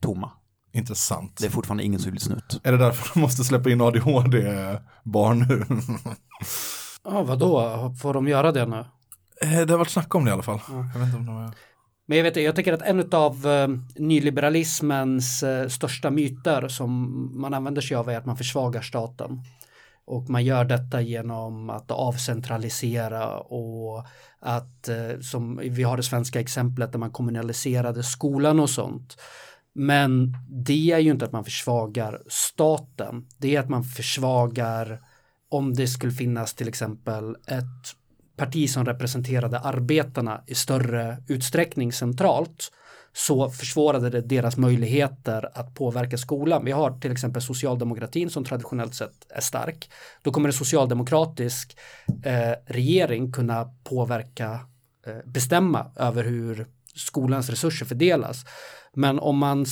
tomma. 0.00 0.30
Intressant. 0.72 1.36
Det 1.40 1.46
är 1.46 1.50
fortfarande 1.50 1.84
ingen 1.84 2.00
som 2.00 2.12
vill 2.12 2.20
snut. 2.20 2.60
Är 2.62 2.72
det 2.72 2.78
därför 2.78 3.14
de 3.14 3.20
måste 3.20 3.44
släppa 3.44 3.70
in 3.70 3.80
ADHD-barn 3.80 5.38
nu? 5.48 5.64
Ja, 7.04 7.22
vadå? 7.22 7.94
Får 8.02 8.14
de 8.14 8.28
göra 8.28 8.52
det 8.52 8.66
nu? 8.66 8.84
Eh, 9.42 9.60
det 9.66 9.70
har 9.70 9.78
varit 9.78 9.90
snack 9.90 10.14
om 10.14 10.24
det 10.24 10.28
i 10.28 10.32
alla 10.32 10.42
fall. 10.42 10.60
Jag 10.68 11.00
vet 11.00 11.06
inte 11.06 11.16
om 11.16 11.26
de 11.26 11.36
är... 11.36 11.50
Men 12.06 12.18
jag, 12.18 12.24
vet, 12.24 12.36
jag 12.36 12.56
tycker 12.56 12.72
att 12.72 12.82
en 12.82 13.08
av 13.12 13.46
eh, 13.46 13.68
nyliberalismens 13.96 15.42
eh, 15.42 15.68
största 15.68 16.10
myter 16.10 16.68
som 16.68 17.30
man 17.40 17.54
använder 17.54 17.82
sig 17.82 17.96
av 17.96 18.08
är 18.08 18.18
att 18.18 18.26
man 18.26 18.36
försvagar 18.36 18.82
staten. 18.82 19.40
Och 20.04 20.30
man 20.30 20.44
gör 20.44 20.64
detta 20.64 21.00
genom 21.00 21.70
att 21.70 21.90
avcentralisera 21.90 23.38
och 23.38 24.06
att, 24.38 24.88
eh, 24.88 25.20
som 25.20 25.60
vi 25.62 25.82
har 25.82 25.96
det 25.96 26.02
svenska 26.02 26.40
exemplet 26.40 26.92
där 26.92 26.98
man 26.98 27.10
kommunaliserade 27.10 28.02
skolan 28.02 28.60
och 28.60 28.70
sånt. 28.70 29.16
Men 29.74 30.36
det 30.48 30.92
är 30.92 30.98
ju 30.98 31.10
inte 31.10 31.24
att 31.24 31.32
man 31.32 31.44
försvagar 31.44 32.22
staten. 32.28 33.26
Det 33.38 33.56
är 33.56 33.60
att 33.60 33.68
man 33.68 33.84
försvagar 33.84 35.00
om 35.50 35.74
det 35.74 35.86
skulle 35.86 36.12
finnas 36.12 36.54
till 36.54 36.68
exempel 36.68 37.36
ett 37.46 37.96
parti 38.36 38.70
som 38.70 38.84
representerade 38.84 39.58
arbetarna 39.58 40.42
i 40.46 40.54
större 40.54 41.22
utsträckning 41.28 41.92
centralt 41.92 42.70
så 43.12 43.50
försvårade 43.50 44.10
det 44.10 44.20
deras 44.20 44.56
möjligheter 44.56 45.58
att 45.58 45.74
påverka 45.74 46.18
skolan. 46.18 46.64
Vi 46.64 46.72
har 46.72 47.00
till 47.00 47.12
exempel 47.12 47.42
socialdemokratin 47.42 48.30
som 48.30 48.44
traditionellt 48.44 48.94
sett 48.94 49.26
är 49.28 49.40
stark. 49.40 49.90
Då 50.22 50.30
kommer 50.30 50.48
en 50.48 50.52
socialdemokratisk 50.52 51.76
eh, 52.24 52.52
regering 52.66 53.32
kunna 53.32 53.70
påverka, 53.84 54.60
eh, 55.06 55.16
bestämma 55.24 55.86
över 55.96 56.24
hur 56.24 56.66
skolans 56.94 57.50
resurser 57.50 57.86
fördelas. 57.86 58.44
Men 58.94 59.18
om 59.18 59.38
man 59.38 59.66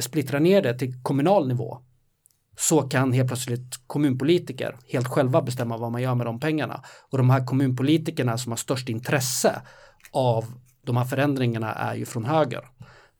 splittrar 0.00 0.40
ner 0.40 0.62
det 0.62 0.78
till 0.78 1.02
kommunal 1.02 1.48
nivå 1.48 1.78
så 2.58 2.82
kan 2.82 3.12
helt 3.12 3.28
plötsligt 3.28 3.80
kommunpolitiker 3.86 4.76
helt 4.88 5.08
själva 5.08 5.42
bestämma 5.42 5.76
vad 5.76 5.92
man 5.92 6.02
gör 6.02 6.14
med 6.14 6.26
de 6.26 6.40
pengarna. 6.40 6.82
Och 7.10 7.18
de 7.18 7.30
här 7.30 7.46
kommunpolitikerna 7.46 8.38
som 8.38 8.52
har 8.52 8.56
störst 8.56 8.88
intresse 8.88 9.62
av 10.12 10.44
de 10.86 10.96
här 10.96 11.04
förändringarna 11.04 11.72
är 11.72 11.94
ju 11.94 12.04
från 12.04 12.24
höger. 12.24 12.64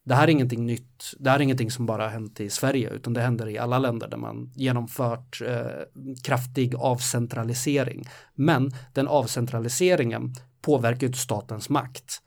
Det 0.05 0.14
här 0.14 0.25
är 0.25 0.29
ingenting 0.29 0.67
nytt, 0.67 1.14
det 1.19 1.31
här 1.31 1.39
är 1.39 1.43
ingenting 1.43 1.71
som 1.71 1.87
bara 1.87 2.03
har 2.03 2.11
hänt 2.11 2.41
i 2.41 2.51
Sverige 2.51 2.91
utan 2.91 3.12
det 3.12 3.21
händer 3.21 3.49
i 3.49 3.59
alla 3.59 3.79
länder 3.79 4.09
där 4.09 4.17
man 4.17 4.53
genomfört 4.55 5.41
eh, 5.47 5.67
kraftig 6.25 6.75
avcentralisering. 6.77 8.09
Men 8.35 8.71
den 8.93 9.09
avcentraliseringen 9.09 10.35
påverkar 10.62 11.01
ju 11.01 11.07
inte 11.07 11.19
statens 11.19 11.69
makt. 11.69 12.23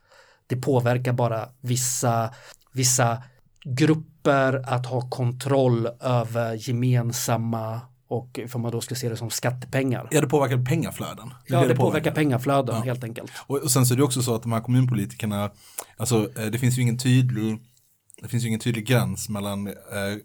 Det 0.46 0.56
påverkar 0.56 1.12
bara 1.12 1.48
vissa, 1.60 2.34
vissa 2.72 3.22
grupper 3.64 4.64
att 4.66 4.86
ha 4.86 5.10
kontroll 5.10 5.88
över 6.00 6.68
gemensamma 6.68 7.80
och 8.10 8.40
för 8.48 8.58
man 8.58 8.72
då 8.72 8.80
ska 8.80 8.94
se 8.94 9.08
det 9.08 9.16
som 9.16 9.30
skattepengar. 9.30 10.08
Ja, 10.10 10.20
det 10.20 10.26
påverkar 10.26 10.64
pengaflöden. 10.64 11.34
Ja, 11.46 11.64
det 11.66 11.74
påverkar 11.74 12.10
pengaflöden 12.10 12.74
Ja. 12.76 12.82
helt 12.82 13.04
enkelt. 13.04 13.32
Och, 13.46 13.58
och 13.58 13.70
sen 13.70 13.86
så 13.86 13.94
är 13.94 13.96
det 13.96 14.02
också 14.02 14.22
så 14.22 14.34
att 14.34 14.42
de 14.42 14.52
här 14.52 14.60
kommunpolitikerna, 14.60 15.50
alltså 15.96 16.28
eh, 16.38 16.46
det 16.46 16.58
finns 16.58 16.78
ju 16.78 16.82
ingen 16.82 16.98
tydlig 16.98 17.58
det 18.22 18.28
finns 18.28 18.44
ju 18.44 18.48
ingen 18.48 18.60
tydlig 18.60 18.86
gräns 18.86 19.28
mellan 19.28 19.66
eh, 19.66 19.74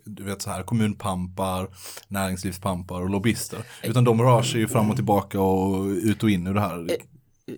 du 0.05 0.23
vet 0.23 0.41
så 0.41 0.49
här, 0.49 0.63
kommunpampar, 0.63 1.67
näringslivspampar 2.07 3.01
och 3.01 3.09
lobbyister. 3.09 3.59
Utan 3.83 4.03
de 4.03 4.21
rör 4.21 4.41
sig 4.41 4.59
ju 4.59 4.67
fram 4.67 4.89
och 4.89 4.95
tillbaka 4.95 5.39
och 5.41 5.86
ut 5.86 6.23
och 6.23 6.29
in 6.29 6.47
ur 6.47 6.53
det 6.53 6.61
här. 6.61 6.88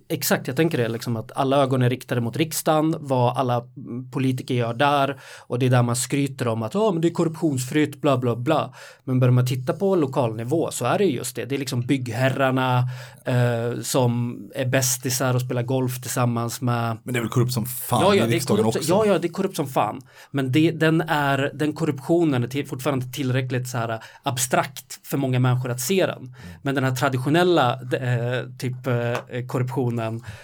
Exakt, 0.09 0.47
jag 0.47 0.55
tänker 0.55 0.77
det 0.77 0.87
liksom 0.87 1.17
att 1.17 1.31
alla 1.35 1.57
ögon 1.57 1.81
är 1.81 1.89
riktade 1.89 2.21
mot 2.21 2.37
riksdagen, 2.37 2.95
vad 2.99 3.37
alla 3.37 3.55
mm, 3.77 4.11
politiker 4.11 4.53
gör 4.55 4.73
där 4.73 5.19
och 5.47 5.59
det 5.59 5.65
är 5.65 5.69
där 5.69 5.83
man 5.83 5.95
skryter 5.95 6.47
om 6.47 6.63
att 6.63 6.75
oh, 6.75 6.93
men 6.93 7.01
det 7.01 7.07
är 7.07 7.11
korruptionsfritt, 7.11 8.01
bla 8.01 8.17
bla 8.17 8.35
bla. 8.35 8.73
Men 9.03 9.19
börjar 9.19 9.31
man 9.31 9.45
titta 9.45 9.73
på 9.73 9.95
lokal 9.95 10.35
nivå 10.35 10.71
så 10.71 10.85
är 10.85 10.97
det 10.97 11.05
just 11.05 11.35
det, 11.35 11.45
det 11.45 11.55
är 11.55 11.59
liksom 11.59 11.81
byggherrarna 11.81 12.83
eh, 13.25 13.81
som 13.81 14.39
är 14.55 14.65
bästisar 14.65 15.33
och 15.33 15.41
spelar 15.41 15.63
golf 15.63 16.01
tillsammans 16.01 16.61
med 16.61 16.97
Men 17.03 17.13
det 17.13 17.19
är 17.19 17.21
väl 17.21 17.29
korrupt 17.29 17.53
som 17.53 17.65
fan 17.65 18.01
Ja, 18.01 18.15
ja, 18.15 18.27
i 18.27 18.31
riksdagen 18.31 18.63
korrupt, 18.63 18.77
också. 18.77 18.89
ja, 18.89 19.05
ja, 19.05 19.19
det 19.19 19.27
är 19.27 19.31
korrupt 19.31 19.55
som 19.55 19.67
fan. 19.67 20.01
Men 20.31 20.51
det, 20.51 20.71
den, 20.71 21.01
är, 21.01 21.51
den 21.53 21.73
korruptionen 21.73 22.43
är 22.43 22.47
till, 22.47 22.67
fortfarande 22.67 23.05
tillräckligt 23.05 23.67
så 23.67 23.77
här 23.77 24.03
abstrakt 24.23 25.07
för 25.07 25.17
många 25.17 25.39
människor 25.39 25.71
att 25.71 25.81
se 25.81 26.05
den. 26.05 26.35
Men 26.61 26.75
den 26.75 26.83
här 26.83 26.95
traditionella 26.95 27.73
eh, 27.73 28.45
typ 28.57 28.87
eh, 28.87 29.45
korruptionen, 29.47 29.76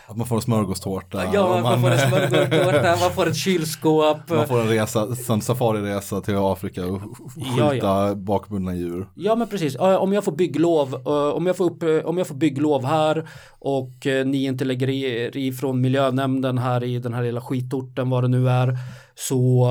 Att 0.07 0.17
man 0.17 0.27
får 0.27 0.35
en 0.35 0.41
smörgåstårta. 0.41 1.23
ja, 1.33 1.55
och 1.55 1.61
man, 1.61 1.81
får 1.81 1.91
en 1.91 2.09
smörgåstårta, 2.09 2.95
man 3.01 3.11
får 3.11 3.27
ett 3.27 3.35
kylskåp. 3.35 4.29
man 4.29 4.47
får 4.47 4.61
en 4.61 4.67
resa, 4.67 5.07
en 5.29 5.41
safariresa 5.41 6.21
till 6.21 6.35
Afrika 6.37 6.85
och 6.85 7.01
skjuta 7.01 7.75
Ja, 7.75 8.07
ja. 8.07 8.15
bakbundna 8.15 8.75
djur. 8.75 9.07
Ja 9.15 9.35
men 9.35 9.47
precis, 9.47 9.75
om 9.79 10.13
jag 10.13 10.23
får 10.23 10.31
bygglov, 10.31 10.93
eh, 11.05 11.11
om 11.11 11.45
jag 11.45 11.57
får, 11.57 11.65
upp, 11.65 11.83
eh, 11.83 11.89
om 11.89 12.17
jag 12.17 12.27
får 12.27 12.35
bygglov 12.35 12.85
här 12.85 13.29
och 13.59 14.07
eh, 14.07 14.25
ni 14.25 14.43
inte 14.43 14.65
lägger 14.65 14.89
er 14.89 15.37
ifrån 15.37 15.81
miljönämnden 15.81 16.57
här 16.57 16.83
i 16.83 16.99
den 16.99 17.13
här 17.13 17.23
lilla 17.23 17.41
skitorten 17.41 18.09
vad 18.09 18.23
det 18.23 18.27
nu 18.27 18.49
är 18.49 18.77
så 19.15 19.67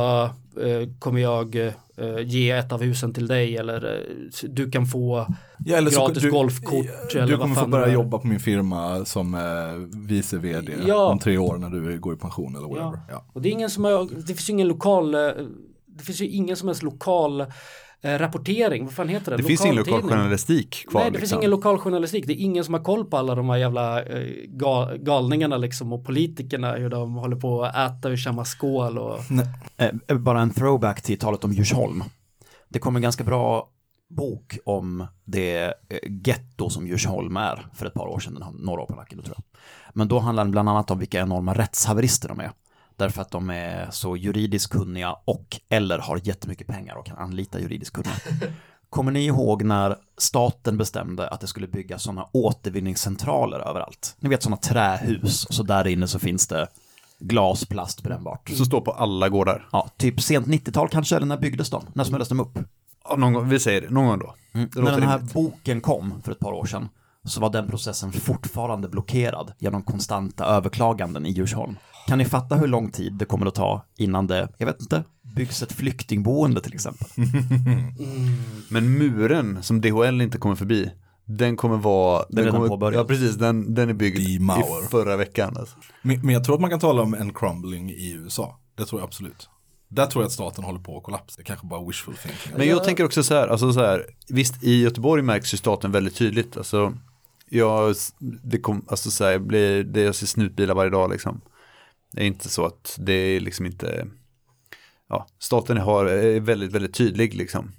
kommer 0.99 1.21
jag 1.21 1.57
eh, 1.57 2.19
ge 2.25 2.51
ett 2.51 2.73
av 2.73 2.83
husen 2.83 3.13
till 3.15 3.27
dig 3.27 3.57
eller 3.57 3.95
eh, 3.95 4.49
du 4.49 4.71
kan 4.71 4.87
få 4.87 5.27
Ja, 5.65 5.77
eller 5.77 5.91
så- 5.91 6.07
gratis 6.07 6.23
du- 6.23 6.31
golfkort 6.31 6.87
Du 7.13 7.19
eller 7.19 7.31
vad 7.33 7.41
kommer 7.41 7.55
få 7.55 7.61
fan 7.61 7.71
börja 7.71 7.93
jobba 7.93 8.19
på 8.19 8.27
min 8.27 8.41
firma 8.41 9.05
som 9.05 9.35
eh, 9.35 9.41
vice 10.09 10.39
vd 10.39 10.73
Ja. 10.87 11.07
om 11.13 11.19
tre 11.19 11.39
år 11.39 11.59
när 11.59 11.71
du 11.71 11.99
går 11.99 12.15
i 12.15 12.17
pension 12.17 12.57
eller 12.57 12.69
whatever. 12.69 13.01
Ja. 13.11 13.25
Och 13.33 13.43
det 13.43 13.49
är 13.49 13.53
ingen 13.53 13.71
som 13.71 13.85
har, 13.85 14.09
det 14.17 14.27
finns 14.27 14.49
ju 14.49 14.53
ingen 14.53 14.69
lokal, 14.69 15.15
eh, 15.15 15.21
det 15.87 16.05
finns 16.05 16.21
ju 16.21 16.27
ingen 16.29 16.57
som 16.57 16.69
helst 16.69 16.83
lokal 16.83 17.45
eh, 18.03 18.19
rapportering, 18.19 18.85
vad 18.85 18.95
fan 18.95 19.09
heter 19.09 19.31
det? 19.31 19.37
Det 19.37 19.43
finns 19.43 19.65
ingen 19.65 19.77
lokal 19.77 20.03
journalistik 20.03 20.87
kvar. 20.89 21.01
Nej, 21.01 21.11
det 21.11 21.19
finns 21.19 21.23
liksom. 21.23 21.39
ingen 21.39 21.51
lokal 21.51 21.79
journalistik. 21.79 22.27
Det 22.27 22.33
är 22.33 22.45
ingen 22.45 22.65
som 22.65 22.75
har 22.75 22.81
koll 22.81 23.05
på 23.05 23.17
alla 23.17 23.35
de 23.35 23.51
här 23.51 23.57
jävla 23.57 24.03
eh, 24.03 24.27
gal, 24.49 24.99
galningarna 24.99 25.57
liksom 25.57 25.93
och 25.93 26.05
politikerna, 26.05 26.73
hur 26.73 26.91
de 26.91 27.15
håller 27.15 27.37
på 27.37 27.65
att 27.65 27.99
äta 27.99 28.09
ur 28.09 28.17
samma 28.17 28.45
skål 28.45 28.99
och 28.99 29.19
Eh, 29.77 30.19
bara 30.19 30.41
en 30.41 30.51
throwback 30.51 31.03
till 31.03 31.19
talet 31.19 31.45
om 31.45 31.53
Djursholm. 31.53 32.05
Det 32.69 32.79
kom 32.79 32.97
en 32.97 33.03
ganska 33.03 33.25
bra 33.25 33.69
bok 34.09 34.59
om 34.65 35.07
det 35.25 35.65
eh, 35.65 35.73
getto 36.27 36.71
som 36.71 36.87
Djursholm 36.87 37.37
är 37.37 37.67
för 37.75 37.87
ett 37.87 37.95
par 37.95 38.07
år 38.07 38.21
sedan, 38.21 38.35
den 38.35 38.43
har 38.43 38.53
några 38.53 38.81
år 38.81 38.87
på 38.87 38.95
nacken, 38.95 39.23
tror 39.23 39.37
jag. 39.37 39.61
Men 39.95 40.09
då 40.09 40.19
handlar 40.19 40.45
den 40.45 40.51
bland 40.51 40.69
annat 40.69 40.91
om 40.91 40.99
vilka 40.99 41.21
enorma 41.21 41.55
rättshaverister 41.55 42.29
de 42.29 42.41
är. 42.41 42.51
Därför 43.03 43.23
att 43.23 43.31
de 43.31 43.51
är 43.51 43.91
så 43.91 44.17
juridiskt 44.17 44.73
kunniga 44.73 45.17
och 45.25 45.61
eller 45.69 45.99
har 45.99 46.21
jättemycket 46.25 46.67
pengar 46.67 46.95
och 46.95 47.07
kan 47.07 47.19
anlita 47.19 47.61
juridiskt 47.61 47.95
kunniga. 47.95 48.15
Kommer 48.91 49.13
ni 49.13 49.27
ihåg 49.27 49.63
när 49.63 49.97
staten 50.19 50.79
bestämde 50.79 51.29
att 51.29 51.41
det 51.41 51.47
skulle 51.47 51.67
byggas 51.67 52.03
sådana 52.03 52.27
återvinningscentraler 52.33 53.59
överallt? 53.59 54.17
Ni 54.21 54.29
vet 54.29 54.43
sådana 54.43 54.57
trähus, 54.57 55.47
så 55.51 55.63
där 55.63 55.87
inne 55.87 56.09
så 56.09 56.19
finns 56.19 56.47
det 56.47 56.67
glas, 57.19 57.65
plast, 57.65 58.03
brännbart. 58.03 58.49
Så 58.49 58.65
står 58.65 58.81
på 58.81 58.93
alla 58.93 59.29
gårdar. 59.29 59.69
Ja, 59.73 59.89
typ 59.97 60.21
sent 60.21 60.47
90-tal 60.47 60.89
kanske, 60.89 61.17
eller 61.17 61.27
när 61.27 61.37
byggdes 61.39 61.71
de? 61.71 61.85
När 61.93 62.05
smälldes 62.05 62.29
de 62.29 62.41
upp? 62.41 62.59
Ja, 63.09 63.17
någon 63.17 63.33
gång, 63.33 63.49
vi 63.49 63.61
säger 63.61 63.81
det, 63.81 63.91
någon 63.91 64.07
gång 64.07 64.19
då. 64.19 64.35
Det 64.53 64.81
När 64.81 64.91
den 64.91 65.03
här 65.03 65.19
rimligt. 65.19 65.35
boken 65.35 65.81
kom 65.81 66.23
för 66.25 66.33
ett 66.33 66.39
par 66.41 66.53
år 66.53 66.67
sedan 66.67 66.89
så 67.25 67.41
var 67.41 67.51
den 67.51 67.69
processen 67.69 68.13
fortfarande 68.13 68.89
blockerad 68.89 69.53
genom 69.59 69.83
konstanta 69.83 70.45
överklaganden 70.45 71.27
i 71.27 71.31
Djursholm. 71.31 71.77
Kan 72.07 72.19
ni 72.19 72.25
fatta 72.25 72.57
hur 72.57 72.67
lång 72.67 72.91
tid 72.91 73.13
det 73.13 73.25
kommer 73.25 73.47
att 73.47 73.55
ta 73.55 73.85
innan 73.97 74.27
det, 74.27 74.49
jag 74.59 74.67
vet 74.67 74.81
inte, 74.81 75.05
byggs 75.37 75.63
ett 75.63 75.73
flyktingboende 75.73 76.61
till 76.61 76.75
exempel? 76.75 77.09
Men 78.69 78.99
muren 78.99 79.63
som 79.63 79.81
DHL 79.81 80.21
inte 80.21 80.39
kommer 80.39 80.55
förbi, 80.55 80.91
den 81.25 81.57
kommer 81.57 81.77
vara... 81.77 82.25
Den 82.29 82.45
redan 82.45 82.53
kommer, 82.53 82.69
påbörjad. 82.69 83.01
Ja, 83.01 83.05
precis. 83.05 83.35
Den, 83.35 83.75
den 83.75 83.89
är 83.89 83.95
byggd 83.95 84.19
i 84.19 84.41
förra 84.91 85.17
veckan. 85.17 85.57
Alltså. 85.57 85.77
Men, 86.03 86.21
men 86.21 86.35
jag 86.35 86.45
tror 86.45 86.55
att 86.55 86.61
man 86.61 86.71
kan 86.71 86.81
tala 86.81 87.03
om 87.03 87.15
en 87.15 87.33
crumbling 87.33 87.91
i 87.91 88.13
USA. 88.13 88.59
Det 88.75 88.85
tror 88.85 89.01
jag 89.01 89.07
absolut. 89.07 89.49
Där 89.89 90.07
tror 90.07 90.23
jag 90.23 90.27
att 90.27 90.33
staten 90.33 90.65
håller 90.65 90.81
på 90.81 90.99
att 90.99 91.03
kollapsa. 91.03 91.35
Det 91.39 91.45
kanske 91.45 91.67
bara 91.67 91.87
wishful 91.87 92.15
thinking. 92.15 92.53
Men 92.57 92.69
jag 92.69 92.85
tänker 92.85 93.05
också 93.05 93.23
så 93.23 93.35
här, 93.35 93.49
alltså 93.49 93.73
så 93.73 93.81
här, 93.81 94.07
visst 94.29 94.63
i 94.63 94.83
Göteborg 94.83 95.23
märks 95.23 95.55
ju 95.55 95.59
staten 95.59 95.93
väldigt 95.93 96.17
tydligt. 96.17 96.57
Alltså, 96.57 96.93
jag, 97.49 97.95
det 98.43 98.59
kom, 98.59 98.85
alltså 98.89 99.11
så 99.11 99.25
här, 99.25 99.39
blir, 99.39 99.85
det 99.85 100.01
jag 100.01 100.15
ser 100.15 100.27
snutbilar 100.27 100.75
varje 100.75 100.91
dag 100.91 101.11
liksom. 101.11 101.41
Det 102.13 102.23
är 102.23 102.27
inte 102.27 102.49
så 102.49 102.67
att 102.67 102.97
det 102.99 103.13
är 103.13 103.41
liksom 103.41 103.67
inte, 103.67 104.07
ja, 105.09 105.27
staten 105.39 105.77
har, 105.77 106.07
är 106.07 106.41
väldigt, 106.41 106.73
väldigt 106.73 106.95
tydlig 106.95 107.35
liksom. 107.35 107.73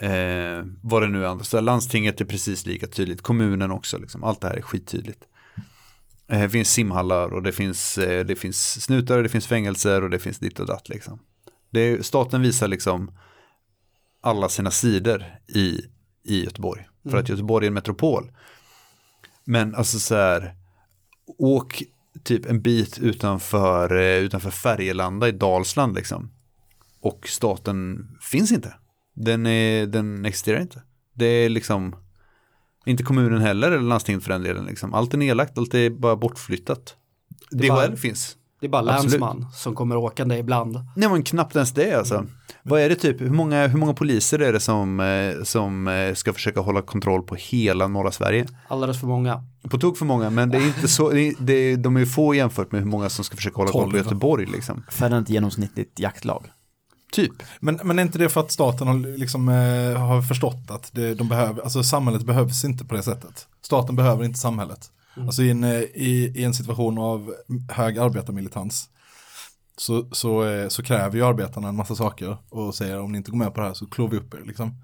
Eh, 0.00 0.64
vad 0.82 1.02
det 1.02 1.08
nu 1.08 1.26
är, 1.26 1.42
så 1.42 1.60
landstinget 1.60 2.20
är 2.20 2.24
precis 2.24 2.66
lika 2.66 2.86
tydligt, 2.86 3.22
kommunen 3.22 3.70
också, 3.70 3.98
liksom. 3.98 4.24
allt 4.24 4.40
det 4.40 4.48
här 4.48 4.56
är 4.56 4.62
skittydligt. 4.62 5.24
Eh, 6.28 6.40
det 6.40 6.50
finns 6.50 6.70
simhallar 6.70 7.34
och 7.34 7.42
det 7.42 7.52
finns, 7.52 7.98
eh, 7.98 8.26
det 8.26 8.36
finns 8.36 8.84
snutar, 8.84 9.22
det 9.22 9.28
finns 9.28 9.46
fängelser 9.46 10.04
och 10.04 10.10
det 10.10 10.18
finns 10.18 10.38
ditt 10.38 10.60
och 10.60 10.66
datt 10.66 10.88
liksom. 10.88 11.18
Är, 11.72 12.02
staten 12.02 12.42
visar 12.42 12.68
liksom 12.68 13.10
alla 14.20 14.48
sina 14.48 14.70
sidor 14.70 15.24
i, 15.54 15.80
i 16.24 16.44
Göteborg. 16.44 16.88
För 17.10 17.16
att 17.16 17.28
Göteborg 17.28 17.66
är 17.66 17.68
en 17.68 17.74
metropol. 17.74 18.32
Men 19.44 19.74
alltså 19.74 19.98
så 19.98 20.14
här, 20.14 20.54
åk 21.38 21.82
typ 22.24 22.46
en 22.46 22.62
bit 22.62 22.98
utanför, 22.98 23.96
eh, 23.96 24.18
utanför 24.18 24.50
Färgelanda 24.50 25.28
i 25.28 25.32
Dalsland 25.32 25.94
liksom. 25.94 26.30
Och 27.00 27.28
staten 27.28 28.08
finns 28.20 28.52
inte. 28.52 28.74
Den, 29.14 29.46
är, 29.46 29.86
den 29.86 30.24
existerar 30.24 30.60
inte. 30.60 30.82
Det 31.14 31.26
är 31.26 31.48
liksom 31.48 31.96
inte 32.86 33.02
kommunen 33.02 33.40
heller 33.40 33.68
eller 33.72 33.82
landstinget 33.88 34.22
för 34.22 34.30
den 34.32 34.42
delen. 34.42 34.64
Liksom. 34.64 34.94
Allt 34.94 35.14
är 35.14 35.18
nedlagt, 35.18 35.58
allt 35.58 35.74
är 35.74 35.90
bara 35.90 36.16
bortflyttat. 36.16 36.96
DHL 37.50 37.68
bara- 37.68 37.96
finns. 37.96 38.36
Det 38.60 38.66
är 38.66 38.70
bara 38.70 38.92
Absolut. 38.92 39.12
länsman 39.12 39.46
som 39.52 39.74
kommer 39.74 39.96
åkande 39.96 40.38
ibland. 40.38 40.80
Nej 40.96 41.08
men 41.08 41.22
knappt 41.22 41.56
ens 41.56 41.72
det 41.72 41.98
alltså. 41.98 42.26
Vad 42.62 42.80
är 42.80 42.88
det 42.88 42.94
typ, 42.94 43.20
hur 43.20 43.30
många, 43.30 43.66
hur 43.66 43.78
många 43.78 43.94
poliser 43.94 44.38
är 44.38 44.52
det 44.52 44.60
som, 44.60 45.00
eh, 45.00 45.44
som 45.44 45.88
eh, 45.88 46.14
ska 46.14 46.32
försöka 46.32 46.60
hålla 46.60 46.82
kontroll 46.82 47.22
på 47.22 47.34
hela 47.34 47.88
norra 47.88 48.12
Sverige? 48.12 48.46
Alldeles 48.68 49.00
för 49.00 49.06
många. 49.06 49.44
På 49.70 49.78
tok 49.78 49.98
för 49.98 50.04
många, 50.04 50.30
men 50.30 50.50
det 50.50 50.58
är 50.58 50.66
inte 50.66 50.88
så, 50.88 51.10
det 51.10 51.20
är, 51.20 51.34
det 51.38 51.52
är, 51.52 51.76
de 51.76 51.96
är 51.96 52.00
ju 52.00 52.06
få 52.06 52.34
jämfört 52.34 52.72
med 52.72 52.80
hur 52.80 52.88
många 52.88 53.08
som 53.08 53.24
ska 53.24 53.36
försöka 53.36 53.56
hålla 53.56 53.70
koll 53.70 53.90
på. 53.90 53.96
Göteborg 53.96 54.46
liksom. 54.46 54.84
Färre 54.90 55.18
ett 55.18 55.30
genomsnittligt 55.30 55.98
jaktlag. 56.00 56.44
Typ. 57.12 57.32
Men, 57.60 57.80
men 57.84 57.98
är 57.98 58.02
inte 58.02 58.18
det 58.18 58.28
för 58.28 58.40
att 58.40 58.52
staten 58.52 58.86
har, 58.86 59.18
liksom, 59.18 59.48
eh, 59.48 60.00
har 60.00 60.22
förstått 60.22 60.70
att 60.70 60.90
det, 60.92 61.14
de 61.14 61.28
behöver, 61.28 61.62
alltså 61.62 61.82
samhället 61.82 62.22
behövs 62.22 62.64
inte 62.64 62.84
på 62.84 62.94
det 62.94 63.02
sättet. 63.02 63.46
Staten 63.62 63.96
behöver 63.96 64.24
inte 64.24 64.38
samhället. 64.38 64.90
Alltså 65.26 65.42
i 65.42 65.50
en, 65.50 65.64
eh, 65.64 65.80
i, 65.80 66.32
i 66.34 66.44
en 66.44 66.54
situation 66.54 66.98
av 66.98 67.34
hög 67.68 67.98
arbetarmilitans 67.98 68.88
så, 69.76 70.08
så, 70.12 70.44
eh, 70.44 70.68
så 70.68 70.82
kräver 70.82 71.16
ju 71.16 71.24
arbetarna 71.24 71.68
en 71.68 71.76
massa 71.76 71.94
saker 71.94 72.36
och 72.48 72.74
säger 72.74 73.00
om 73.00 73.12
ni 73.12 73.18
inte 73.18 73.30
går 73.30 73.38
med 73.38 73.54
på 73.54 73.60
det 73.60 73.66
här 73.66 73.74
så 73.74 73.86
klår 73.86 74.08
vi 74.08 74.16
upp 74.16 74.34
er. 74.34 74.42
Liksom. 74.46 74.74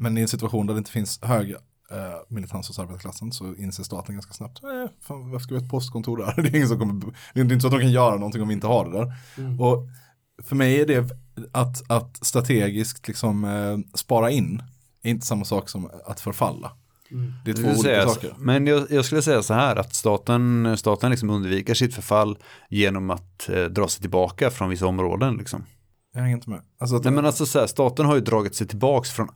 Men 0.00 0.18
i 0.18 0.20
en 0.20 0.28
situation 0.28 0.66
där 0.66 0.74
det 0.74 0.78
inte 0.78 0.90
finns 0.90 1.22
hög 1.22 1.50
eh, 1.90 2.18
militans 2.28 2.68
hos 2.68 2.78
arbetarklassen 2.78 3.32
så 3.32 3.54
inser 3.54 3.82
staten 3.82 4.14
ganska 4.14 4.32
snabbt, 4.32 4.62
eh, 4.62 4.90
fan, 5.00 5.30
varför 5.30 5.44
ska 5.44 5.54
vi 5.54 5.60
ha 5.60 5.64
ett 5.64 5.70
postkontor 5.70 6.16
där? 6.16 6.34
Det 6.42 6.48
är, 6.48 6.56
ingen 6.56 6.68
som 6.68 6.78
kommer, 6.78 7.14
det 7.34 7.40
är 7.40 7.44
inte 7.44 7.60
så 7.60 7.66
att 7.66 7.72
de 7.72 7.80
kan 7.80 7.92
göra 7.92 8.16
någonting 8.16 8.42
om 8.42 8.48
vi 8.48 8.54
inte 8.54 8.66
har 8.66 8.84
det 8.84 8.98
där. 8.98 9.12
Och 9.60 9.88
för 10.42 10.56
mig 10.56 10.80
är 10.80 10.86
det 10.86 11.10
att, 11.52 11.90
att 11.90 12.26
strategiskt 12.26 13.08
liksom, 13.08 13.44
eh, 13.44 13.78
spara 13.94 14.30
in 14.30 14.62
är 15.02 15.10
inte 15.10 15.26
samma 15.26 15.44
sak 15.44 15.68
som 15.68 15.90
att 16.06 16.20
förfalla. 16.20 16.72
Det 17.44 17.50
är 17.50 17.54
två 17.54 17.62
olika 17.62 17.82
säga, 17.82 18.08
saker. 18.08 18.34
Men 18.38 18.66
jag, 18.66 18.86
jag 18.90 19.04
skulle 19.04 19.22
säga 19.22 19.42
så 19.42 19.54
här 19.54 19.76
att 19.76 19.94
staten, 19.94 20.74
staten 20.76 21.10
liksom 21.10 21.30
undviker 21.30 21.74
sitt 21.74 21.94
förfall 21.94 22.38
genom 22.68 23.10
att 23.10 23.48
eh, 23.48 23.64
dra 23.64 23.88
sig 23.88 24.00
tillbaka 24.00 24.50
från 24.50 24.68
vissa 24.68 24.86
områden. 24.86 25.36
Liksom. 25.36 25.64
Jag 26.14 26.20
hänger 26.22 26.36
inte 26.36 26.50
med. 26.50 26.60
Alltså 26.80 26.96
att, 26.96 27.04
Nej 27.04 27.12
men 27.12 27.26
alltså 27.26 27.46
så 27.46 27.58
här, 27.58 27.66
staten 27.66 28.06
har 28.06 28.14
ju 28.14 28.20
dragit 28.20 28.54
sig 28.54 28.66
tillbaks 28.66 29.10
från, 29.10 29.28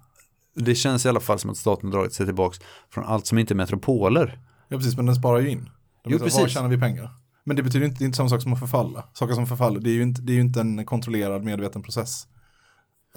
det 0.54 0.74
känns 0.74 1.06
i 1.06 1.08
alla 1.08 1.20
fall 1.20 1.38
som 1.38 1.50
att 1.50 1.56
staten 1.56 1.88
har 1.88 1.98
dragit 1.98 2.12
sig 2.12 2.26
tillbaks 2.26 2.58
från 2.90 3.04
allt 3.04 3.26
som 3.26 3.38
inte 3.38 3.54
är 3.54 3.56
metropoler. 3.56 4.38
Ja 4.68 4.76
precis, 4.76 4.96
men 4.96 5.06
den 5.06 5.14
sparar 5.14 5.40
ju 5.40 5.50
in. 5.50 5.64
De 6.04 6.10
Jo, 6.10 6.18
vet, 6.18 6.20
Var 6.20 6.40
precis. 6.40 6.54
tjänar 6.54 6.68
vi 6.68 6.78
pengar? 6.78 7.10
Men 7.44 7.56
det 7.56 7.62
betyder 7.62 7.86
inte, 7.86 7.98
det 7.98 8.04
är 8.04 8.06
inte 8.06 8.16
samma 8.16 8.28
sak 8.28 8.42
som 8.42 8.52
att 8.52 8.60
förfalla. 8.60 9.04
Saker 9.12 9.34
som 9.34 9.46
förfaller, 9.46 9.80
det 9.80 9.90
är 9.90 9.94
ju 9.94 10.02
inte, 10.02 10.22
det 10.22 10.32
är 10.32 10.34
ju 10.34 10.40
inte 10.40 10.60
en 10.60 10.86
kontrollerad 10.86 11.44
medveten 11.44 11.82
process. 11.82 12.26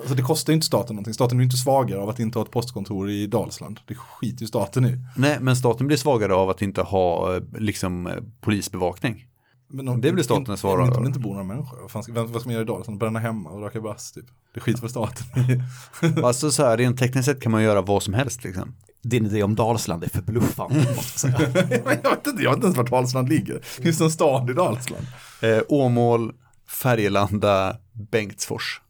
Alltså 0.02 0.16
det 0.16 0.22
kostar 0.22 0.54
ju 0.54 0.56
inte 0.56 0.68
staten 0.68 0.96
någonting. 0.96 1.14
Staten 1.14 1.38
är 1.38 1.42
ju 1.42 1.46
inte 1.46 1.58
svagare 1.58 2.00
av 2.00 2.10
att 2.10 2.20
inte 2.20 2.40
ha 2.40 2.46
ett 2.46 2.52
postkontor 2.52 3.10
i 3.10 3.28
Dalsland. 3.28 3.80
Det 3.88 3.96
skiter 3.96 4.42
ju 4.42 4.48
staten 4.48 4.86
i. 4.86 4.98
Nej, 5.16 5.38
men 5.42 5.56
staten 5.56 5.88
blir 5.88 5.98
svagare 5.98 6.34
av 6.34 6.50
att 6.50 6.62
inte 6.62 6.82
ha 6.82 7.36
eh, 7.36 7.42
liksom 7.58 8.08
eh, 8.08 8.14
polisbevakning. 8.42 9.26
Men 9.74 9.88
om, 9.88 10.02
Det 10.02 10.12
blir 10.12 10.24
staten 10.24 10.58
svara 10.58 10.86
Inte 10.86 10.98
om 10.98 11.04
det 11.04 11.08
inte 11.08 11.20
bor 11.20 11.32
några 11.32 11.44
människor. 11.44 11.82
Vad, 11.82 11.92
fan 11.92 12.04
ska, 12.04 12.14
vem, 12.14 12.32
vad 12.32 12.42
ska 12.42 12.48
man 12.48 12.54
göra 12.54 12.64
i 12.64 12.68
Dalsland? 12.68 13.00
Bränna 13.00 13.20
hemma 13.20 13.50
och 13.50 13.62
röka 13.62 13.82
brass 13.82 14.12
typ. 14.12 14.26
Det 14.54 14.60
skiter 14.60 14.80
för 14.80 14.88
staten 14.88 15.26
i. 15.36 15.62
Alltså 16.24 16.52
så 16.52 16.64
här, 16.64 16.78
rent 16.78 17.00
tekniskt 17.00 17.26
sett 17.26 17.42
kan 17.42 17.52
man 17.52 17.64
göra 17.64 17.82
vad 17.82 18.04
som 18.04 18.14
helst 18.14 18.44
liksom. 18.44 18.76
Din 19.04 19.26
idé 19.26 19.44
om 19.44 19.56
Dalsland 19.56 20.04
är 20.04 20.10
förbluffande, 20.10 20.80
måste 20.96 21.28
jag 21.28 21.40
säga. 21.40 21.68
jag, 22.04 22.10
vet 22.10 22.28
inte, 22.28 22.44
jag 22.44 22.50
vet 22.50 22.56
inte 22.56 22.66
ens 22.66 22.78
vart 22.78 22.90
Dalsland 22.90 23.30
ligger. 23.30 23.60
Finns 23.62 23.98
det 23.98 24.04
en 24.04 24.12
stad 24.12 24.50
i 24.50 24.54
Dalsland? 24.54 25.08
Eh, 25.42 25.60
Åmål, 25.68 26.34
Färgelanda, 26.68 27.78
Bengtsfors. 28.12 28.82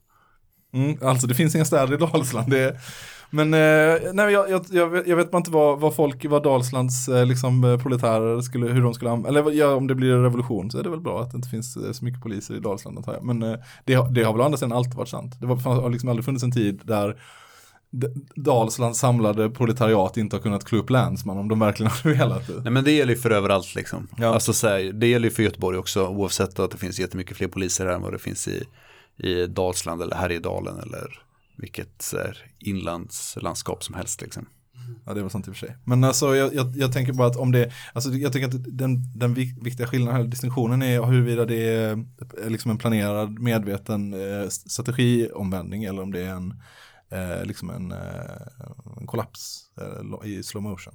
Mm, 0.72 0.98
alltså 1.02 1.26
det 1.26 1.34
finns 1.34 1.54
inga 1.54 1.64
städer 1.64 1.94
i 1.94 1.96
Dalsland. 1.96 2.50
Det 2.50 2.58
är, 2.58 2.78
men 3.30 3.54
eh, 3.54 4.12
nej, 4.12 4.32
jag, 4.32 4.50
jag, 4.50 4.64
jag, 4.70 4.88
vet- 4.88 5.06
jag 5.06 5.16
vet 5.16 5.30
bara 5.30 5.38
inte 5.38 5.50
vad, 5.50 5.80
vad 5.80 5.94
folk, 5.96 6.24
vad 6.24 6.42
Dalslands 6.42 7.08
eh, 7.08 7.26
liksom, 7.26 7.64
eh, 7.64 7.78
proletärer 7.78 8.40
skulle, 8.40 8.66
hur 8.66 8.82
de 8.82 8.94
skulle 8.94 9.10
eller 9.28 9.50
ja, 9.52 9.74
om 9.74 9.86
det 9.86 9.94
blir 9.94 10.12
en 10.12 10.22
revolution 10.22 10.70
så 10.70 10.78
är 10.78 10.82
det 10.82 10.90
väl 10.90 11.00
bra 11.00 11.22
att 11.22 11.30
det 11.30 11.36
inte 11.36 11.48
finns 11.48 11.76
eh, 11.76 11.92
så 11.92 12.04
mycket 12.04 12.22
poliser 12.22 12.54
i 12.56 12.60
Dalsland 12.60 12.98
antar 12.98 13.12
jag. 13.12 13.24
Men 13.24 13.42
eh, 13.42 13.58
det, 13.84 13.94
har- 13.94 14.10
det 14.10 14.22
har 14.22 14.32
väl 14.32 14.42
andra 14.42 14.58
sidan 14.58 14.72
alltid 14.72 14.94
varit 14.94 15.08
sant. 15.08 15.40
Det 15.40 15.46
var, 15.46 15.56
har 15.56 15.90
liksom 15.90 16.08
aldrig 16.08 16.24
funnits 16.24 16.44
en 16.44 16.52
tid 16.52 16.80
där 16.84 17.16
Dalslands 18.34 18.98
samlade 18.98 19.50
proletariat 19.50 20.16
inte 20.16 20.36
har 20.36 20.40
kunnat 20.42 20.64
klå 20.64 20.78
upp 20.78 20.90
länsman 20.90 21.38
om 21.38 21.48
de 21.48 21.58
verkligen 21.58 21.92
hade 22.02 22.14
velat 22.14 22.46
det. 22.46 22.60
Nej 22.62 22.72
men 22.72 22.84
det 22.84 22.92
gäller 22.92 23.14
ju 23.14 23.20
för 23.20 23.30
överallt 23.30 23.74
liksom. 23.74 24.08
Ja. 24.18 24.26
Alltså 24.34 24.52
så 24.52 24.68
här, 24.68 24.92
det 24.92 25.06
gäller 25.06 25.28
ju 25.28 25.34
för 25.34 25.42
Göteborg 25.42 25.78
också 25.78 26.06
oavsett 26.06 26.58
att 26.58 26.70
det 26.70 26.76
finns 26.78 27.00
jättemycket 27.00 27.36
fler 27.36 27.48
poliser 27.48 27.86
här 27.86 27.92
än 27.92 28.02
vad 28.02 28.12
det 28.12 28.18
finns 28.18 28.48
i, 28.48 28.62
i 29.16 29.46
Dalsland 29.46 30.02
eller 30.02 30.16
Härjedalen 30.16 30.78
eller 30.78 31.22
vilket 31.56 32.12
här, 32.12 32.38
inlandslandskap 32.58 33.84
som 33.84 33.94
helst 33.94 34.20
liksom. 34.22 34.46
Ja 35.06 35.14
det 35.14 35.22
var 35.22 35.28
sant 35.28 35.48
i 35.48 35.50
och 35.50 35.56
för 35.56 35.66
sig. 35.66 35.76
Men 35.84 36.04
alltså 36.04 36.36
jag, 36.36 36.54
jag, 36.54 36.76
jag 36.76 36.92
tänker 36.92 37.12
bara 37.12 37.28
att 37.28 37.36
om 37.36 37.52
det, 37.52 37.72
alltså 37.92 38.10
jag 38.10 38.32
tycker 38.32 38.46
att 38.48 38.78
den, 38.78 39.18
den 39.18 39.34
viktiga 39.34 39.86
skillnaden 39.86 40.20
här, 40.20 40.28
distinktionen 40.28 40.82
är 40.82 41.02
huruvida 41.02 41.44
det 41.44 41.64
är 41.68 41.92
eh, 42.42 42.50
liksom 42.50 42.70
en 42.70 42.78
planerad 42.78 43.38
medveten 43.38 44.14
eh, 44.14 44.48
strategiomvändning 44.48 45.84
eller 45.84 46.02
om 46.02 46.12
det 46.12 46.20
är 46.20 46.30
en, 46.30 46.54
eh, 47.10 47.44
liksom 47.44 47.70
en, 47.70 47.92
eh, 47.92 48.98
en 49.00 49.06
kollaps 49.06 49.60
eh, 49.80 50.28
i 50.30 50.42
slow 50.42 50.62
motion. 50.62 50.94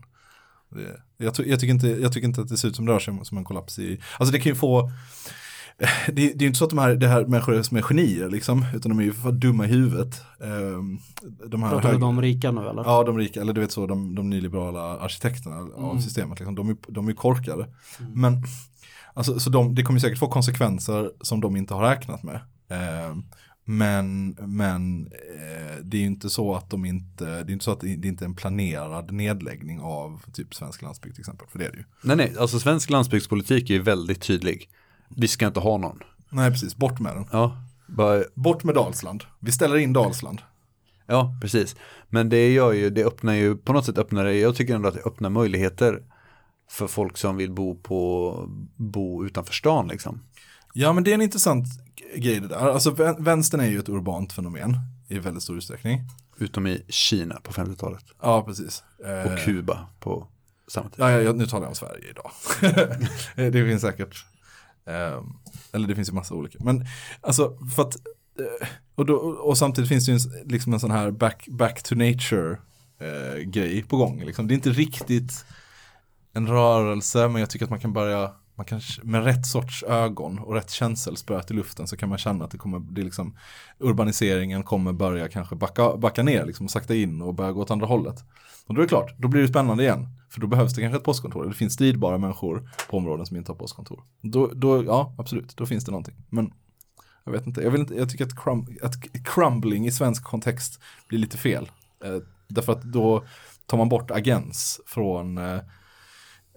Det, 0.69 1.01
jag, 1.17 1.33
jag, 1.45 1.59
tycker 1.59 1.73
inte, 1.73 1.87
jag 1.87 2.13
tycker 2.13 2.27
inte 2.27 2.41
att 2.41 2.49
det 2.49 2.57
ser 2.57 2.67
ut 2.67 2.75
som 2.75 2.85
det 2.85 2.91
rör 2.93 2.99
sig 2.99 3.11
om- 3.11 3.25
som 3.25 3.37
en 3.37 3.43
kollaps 3.43 3.79
i, 3.79 4.01
alltså 4.19 4.31
det 4.31 4.39
kan 4.39 4.49
ju 4.51 4.55
få 4.55 4.91
det, 6.07 6.13
det 6.13 6.21
är 6.21 6.41
ju 6.41 6.47
inte 6.47 6.59
så 6.59 6.63
att 6.63 6.69
de 6.69 6.79
här, 6.79 6.95
det 6.95 7.07
här 7.07 7.25
människor 7.25 7.61
som 7.61 7.77
är 7.77 7.81
genier 7.81 8.29
liksom, 8.29 8.65
utan 8.75 8.89
de 8.89 8.99
är 8.99 9.03
ju 9.03 9.13
för 9.13 9.31
dumma 9.31 9.65
i 9.65 9.67
huvudet. 9.67 10.21
Ehm, 10.43 10.99
de 11.47 11.63
här 11.63 11.69
Pratar 11.69 11.93
du 11.93 12.05
om 12.05 12.21
rika 12.21 12.51
nu 12.51 12.61
eller? 12.61 12.83
Ja, 12.83 13.03
de 13.03 13.17
rika, 13.17 13.41
eller 13.41 13.53
du 13.53 13.61
vet 13.61 13.71
så, 13.71 13.87
de, 13.87 14.15
de 14.15 14.29
nyliberala 14.29 14.99
arkitekterna 14.99 15.55
av 15.75 15.99
systemet, 15.99 16.39
liksom, 16.39 16.55
de, 16.55 16.69
är, 16.69 16.77
de 16.87 17.07
är 17.07 17.13
korkade. 17.13 17.67
Men, 18.13 18.43
alltså, 19.13 19.39
så 19.39 19.49
de, 19.49 19.75
det 19.75 19.83
kommer 19.83 19.99
säkert 19.99 20.19
få 20.19 20.27
konsekvenser 20.27 21.11
som 21.21 21.41
de 21.41 21.55
inte 21.55 21.73
har 21.73 21.81
räknat 21.81 22.23
med. 22.23 22.35
Eh, 22.69 23.15
men 23.65 24.29
men 24.29 25.07
eh, 25.07 25.75
det 25.83 25.97
är 25.97 26.01
ju 26.01 26.07
inte 26.07 26.29
så 26.29 26.55
att 26.55 26.69
de 26.69 26.85
inte, 26.85 27.25
det 27.25 27.51
är 27.51 27.53
inte 27.53 27.65
så 27.65 27.71
att 27.71 27.79
det, 27.79 28.07
inte 28.07 28.23
är 28.23 28.27
en 28.27 28.35
planerad 28.35 29.11
nedläggning 29.11 29.79
av 29.79 30.21
typ 30.33 30.55
svensk 30.55 30.81
landsbygd 30.81 31.15
till 31.15 31.21
exempel, 31.21 31.47
för 31.47 31.59
det 31.59 31.65
är 31.65 31.71
det 31.71 31.77
ju. 31.77 31.83
Nej 32.01 32.15
nej, 32.15 32.33
alltså 32.39 32.59
svensk 32.59 32.89
landsbygdspolitik 32.89 33.69
är 33.69 33.73
ju 33.73 33.81
väldigt 33.81 34.21
tydlig. 34.21 34.69
Vi 35.09 35.27
ska 35.27 35.47
inte 35.47 35.59
ha 35.59 35.77
någon. 35.77 35.99
Nej, 36.29 36.51
precis, 36.51 36.75
bort 36.75 36.99
med 36.99 37.15
den. 37.15 37.25
Ja, 37.31 37.57
bara, 37.87 38.23
Bort 38.33 38.63
med 38.63 38.75
Dalsland. 38.75 39.23
Vi 39.39 39.51
ställer 39.51 39.77
in 39.77 39.93
Dalsland. 39.93 40.41
ja 41.07 41.37
precis. 41.41 41.75
Men 42.09 42.29
det 42.29 42.51
gör 42.53 42.73
ju, 42.73 42.89
det 42.89 43.03
öppnar 43.03 43.33
ju, 43.33 43.55
på 43.57 43.73
något 43.73 43.85
sätt 43.85 43.97
öppnar 43.97 44.25
det, 44.25 44.33
jag 44.35 44.55
tycker 44.55 44.75
ändå 44.75 44.87
att 44.87 44.93
det 44.95 45.01
öppnar 45.05 45.29
möjligheter 45.29 46.03
för 46.69 46.87
folk 46.87 47.17
som 47.17 47.37
vill 47.37 47.51
bo 47.51 47.75
på, 47.81 48.33
bo 48.75 49.25
utanför 49.25 49.53
stan 49.53 49.87
liksom. 49.87 50.23
Ja, 50.73 50.93
men 50.93 51.03
det 51.03 51.11
är 51.11 51.15
en 51.15 51.21
intressant 51.21 51.65
grej 52.15 52.39
det 52.39 52.47
där. 52.47 52.55
Alltså 52.57 52.91
vän- 52.91 53.23
vänstern 53.23 53.61
är 53.61 53.65
ju 53.67 53.79
ett 53.79 53.89
urbant 53.89 54.33
fenomen 54.33 54.77
i 55.07 55.19
väldigt 55.19 55.43
stor 55.43 55.57
utsträckning. 55.57 56.01
Utom 56.37 56.67
i 56.67 56.85
Kina 56.89 57.35
på 57.43 57.51
50-talet. 57.51 58.05
Ja, 58.21 58.41
precis. 58.43 58.83
Eh, 59.05 59.31
Och 59.33 59.39
Kuba 59.39 59.87
på 59.99 60.27
samma 60.67 60.89
tid. 60.89 60.99
Ja, 60.99 61.11
ja, 61.11 61.33
nu 61.33 61.45
talar 61.47 61.63
jag 61.63 61.69
om 61.69 61.75
Sverige 61.75 62.03
idag. 62.09 62.31
det 63.53 63.65
finns 63.65 63.81
säkert, 63.81 64.25
eh, 64.87 65.23
eller 65.71 65.87
det 65.87 65.95
finns 65.95 66.09
ju 66.09 66.13
massa 66.13 66.35
olika. 66.35 66.57
Men 66.61 66.85
alltså, 67.21 67.57
för 67.75 67.81
att, 67.81 67.95
eh, 68.39 68.67
och, 68.95 69.05
då, 69.05 69.15
och 69.15 69.57
samtidigt 69.57 69.89
finns 69.89 70.05
det 70.05 70.11
ju 70.11 70.17
en, 70.17 70.49
liksom 70.49 70.73
en 70.73 70.79
sån 70.79 70.91
här 70.91 71.11
back, 71.11 71.47
back 71.47 71.83
to 71.83 71.95
nature 71.95 72.57
eh, 72.99 73.39
grej 73.39 73.83
på 73.83 73.97
gång. 73.97 74.23
Liksom. 74.25 74.47
Det 74.47 74.53
är 74.53 74.55
inte 74.55 74.69
riktigt 74.69 75.45
en 76.33 76.47
rörelse, 76.47 77.27
men 77.27 77.39
jag 77.39 77.49
tycker 77.49 77.65
att 77.65 77.69
man 77.69 77.79
kan 77.79 77.93
börja, 77.93 78.31
man 78.55 78.65
kan, 78.65 78.81
med 79.03 79.23
rätt 79.23 79.45
sorts 79.45 79.83
ögon 79.83 80.39
och 80.39 80.53
rätt 80.53 80.71
känselspröt 80.71 81.51
i 81.51 81.53
luften 81.53 81.87
så 81.87 81.97
kan 81.97 82.09
man 82.09 82.17
känna 82.17 82.45
att 82.45 82.51
det 82.51 82.57
kommer, 82.57 82.79
det 82.79 83.01
är 83.01 83.05
liksom, 83.05 83.37
urbaniseringen 83.79 84.63
kommer 84.63 84.93
börja 84.93 85.27
kanske 85.27 85.55
backa, 85.55 85.97
backa 85.97 86.23
ner, 86.23 86.45
liksom, 86.45 86.67
sakta 86.67 86.95
in 86.95 87.21
och 87.21 87.33
börja 87.33 87.51
gå 87.51 87.61
åt 87.61 87.71
andra 87.71 87.87
hållet. 87.87 88.23
Och 88.65 88.73
då 88.73 88.81
är 88.81 88.85
det 88.85 88.89
klart, 88.89 89.15
då 89.17 89.27
blir 89.27 89.41
det 89.41 89.47
spännande 89.47 89.83
igen. 89.83 90.16
För 90.37 90.41
då 90.41 90.47
behövs 90.47 90.73
det 90.73 90.81
kanske 90.81 90.97
ett 90.97 91.03
postkontor. 91.03 91.45
Det 91.45 91.53
finns 91.53 91.73
stridbara 91.73 92.17
människor 92.17 92.69
på 92.89 92.97
områden 92.97 93.25
som 93.25 93.37
inte 93.37 93.51
har 93.51 93.57
postkontor. 93.57 94.03
Då, 94.21 94.47
då, 94.47 94.83
ja, 94.83 95.15
absolut, 95.17 95.57
då 95.57 95.65
finns 95.65 95.85
det 95.85 95.91
någonting. 95.91 96.15
Men 96.29 96.53
jag 97.23 97.31
vet 97.31 97.47
inte, 97.47 97.61
jag, 97.61 97.71
vill 97.71 97.81
inte, 97.81 97.95
jag 97.95 98.09
tycker 98.09 98.25
att, 98.25 98.43
crum, 98.43 98.77
att 98.81 98.93
crumbling 99.25 99.87
i 99.87 99.91
svensk 99.91 100.23
kontext 100.23 100.79
blir 101.07 101.19
lite 101.19 101.37
fel. 101.37 101.71
Eh, 102.03 102.17
därför 102.47 102.73
att 102.73 102.81
då 102.81 103.25
tar 103.65 103.77
man 103.77 103.89
bort 103.89 104.11
agens 104.11 104.81
från, 104.85 105.37
eh, 105.37 105.59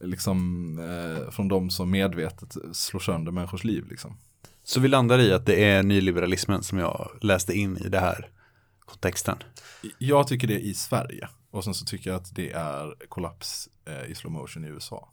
liksom, 0.00 0.78
eh, 0.78 1.30
från 1.30 1.48
de 1.48 1.70
som 1.70 1.90
medvetet 1.90 2.56
slår 2.72 3.00
sönder 3.00 3.32
människors 3.32 3.64
liv. 3.64 3.86
Liksom. 3.90 4.16
Så 4.64 4.80
vi 4.80 4.88
landar 4.88 5.18
i 5.18 5.32
att 5.32 5.46
det 5.46 5.64
är 5.64 5.82
nyliberalismen 5.82 6.62
som 6.62 6.78
jag 6.78 7.10
läste 7.20 7.52
in 7.52 7.76
i 7.76 7.88
det 7.88 8.00
här 8.00 8.30
kontexten. 8.80 9.36
Jag 9.98 10.26
tycker 10.26 10.48
det 10.48 10.60
i 10.60 10.74
Sverige. 10.74 11.28
Och 11.50 11.64
sen 11.64 11.74
så 11.74 11.84
tycker 11.84 12.10
jag 12.10 12.16
att 12.16 12.34
det 12.34 12.50
är 12.52 12.94
kollaps 13.08 13.68
eh, 13.84 14.10
i 14.10 14.14
slow 14.14 14.32
motion 14.32 14.64
i 14.64 14.68
USA. 14.68 15.08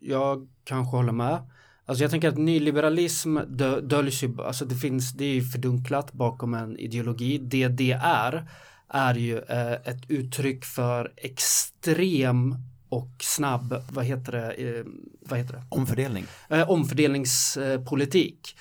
Jag 0.00 0.48
kanske 0.64 0.96
håller 0.96 1.12
med. 1.12 1.50
Alltså 1.84 2.04
jag 2.04 2.10
tänker 2.10 2.28
att 2.28 2.38
nyliberalism 2.38 3.38
dö, 3.48 3.80
döljs 3.80 4.22
ju, 4.22 4.42
alltså 4.42 4.64
det 4.64 4.74
finns, 4.74 5.12
det 5.12 5.24
är 5.24 5.34
ju 5.34 5.42
fördunklat 5.42 6.12
bakom 6.12 6.54
en 6.54 6.78
ideologi. 6.78 7.38
Det 7.38 7.68
det 7.68 7.92
är, 8.02 8.50
är 8.88 9.14
ju 9.14 9.38
eh, 9.38 9.72
ett 9.72 10.10
uttryck 10.10 10.64
för 10.64 11.12
extrem 11.16 12.56
och 12.88 13.10
snabb, 13.20 13.84
vad 13.90 14.04
heter 14.04 14.32
det, 14.32 14.52
eh, 14.52 14.84
vad 15.20 15.38
heter 15.38 15.52
det? 15.52 15.62
Omfördelning. 15.68 16.24
eh, 16.48 16.70
omfördelningspolitik. 16.70 18.56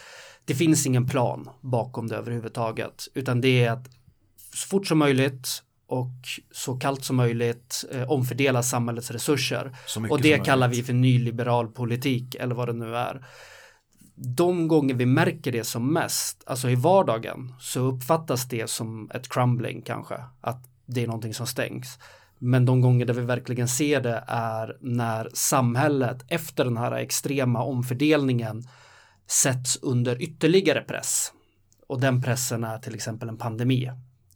Det 0.45 0.55
finns 0.55 0.85
ingen 0.85 1.07
plan 1.07 1.49
bakom 1.61 2.07
det 2.07 2.15
överhuvudtaget, 2.15 3.07
utan 3.13 3.41
det 3.41 3.65
är 3.65 3.71
att 3.71 3.89
så 4.53 4.67
fort 4.67 4.87
som 4.87 4.97
möjligt 4.97 5.63
och 5.89 6.11
så 6.51 6.75
kallt 6.75 7.03
som 7.03 7.15
möjligt 7.15 7.85
eh, 7.91 8.11
omfördela 8.11 8.63
samhällets 8.63 9.11
resurser. 9.11 9.71
Och 10.09 10.21
det 10.21 10.45
kallar 10.45 10.67
vi 10.67 10.83
för 10.83 10.93
nyliberal 10.93 11.67
politik 11.67 12.35
eller 12.35 12.55
vad 12.55 12.67
det 12.67 12.73
nu 12.73 12.95
är. 12.95 13.25
De 14.15 14.67
gånger 14.67 14.93
vi 14.93 15.05
märker 15.05 15.51
det 15.51 15.63
som 15.63 15.93
mest, 15.93 16.43
alltså 16.45 16.69
i 16.69 16.75
vardagen, 16.75 17.53
så 17.59 17.79
uppfattas 17.79 18.47
det 18.47 18.69
som 18.69 19.11
ett 19.13 19.29
crumbling 19.29 19.81
kanske, 19.81 20.15
att 20.41 20.63
det 20.85 21.03
är 21.03 21.07
någonting 21.07 21.33
som 21.33 21.47
stängs. 21.47 21.99
Men 22.37 22.65
de 22.65 22.81
gånger 22.81 23.05
där 23.05 23.13
vi 23.13 23.21
verkligen 23.21 23.67
ser 23.67 24.01
det 24.01 24.23
är 24.27 24.77
när 24.81 25.29
samhället 25.33 26.25
efter 26.27 26.65
den 26.65 26.77
här 26.77 26.91
extrema 26.91 27.63
omfördelningen 27.63 28.63
sätts 29.27 29.79
under 29.81 30.21
ytterligare 30.21 30.81
press. 30.81 31.33
Och 31.87 32.01
den 32.01 32.21
pressen 32.21 32.63
är 32.63 32.77
till 32.79 32.95
exempel 32.95 33.29
en 33.29 33.37
pandemi. 33.37 33.91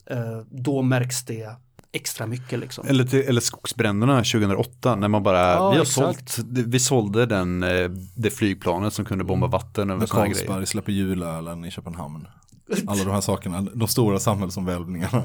Eh, 0.06 0.40
Då 0.50 0.82
märks 0.82 1.24
det 1.24 1.56
extra 1.92 2.26
mycket 2.26 2.58
liksom. 2.58 2.86
Eller, 2.86 3.04
till, 3.04 3.20
eller 3.20 3.40
skogsbränderna 3.40 4.16
2008 4.16 4.96
när 4.96 5.08
man 5.08 5.22
bara, 5.22 5.40
Ja, 5.40 5.70
vi 5.70 5.76
har 5.76 5.82
exakt. 5.82 6.28
sålt, 6.28 6.48
vi 6.48 6.80
sålde 6.80 7.26
den, 7.26 7.62
eh, 7.62 7.90
det 8.14 8.30
flygplanet 8.30 8.92
som 8.92 9.04
kunde 9.04 9.24
bomba 9.24 9.46
vatten 9.46 9.90
över 9.90 10.00
När. 10.00 10.06
Carlsberg 10.06 10.66
släpper 10.66 10.92
julölen 10.92 11.64
i 11.64 11.70
Köpenhamn. 11.70 12.26
alla 12.86 13.04
de 13.04 13.10
här 13.10 13.20
sakerna, 13.20 13.60
de 13.74 13.88
stora 13.88 14.18
samhällsomvälvningarna. 14.18 15.22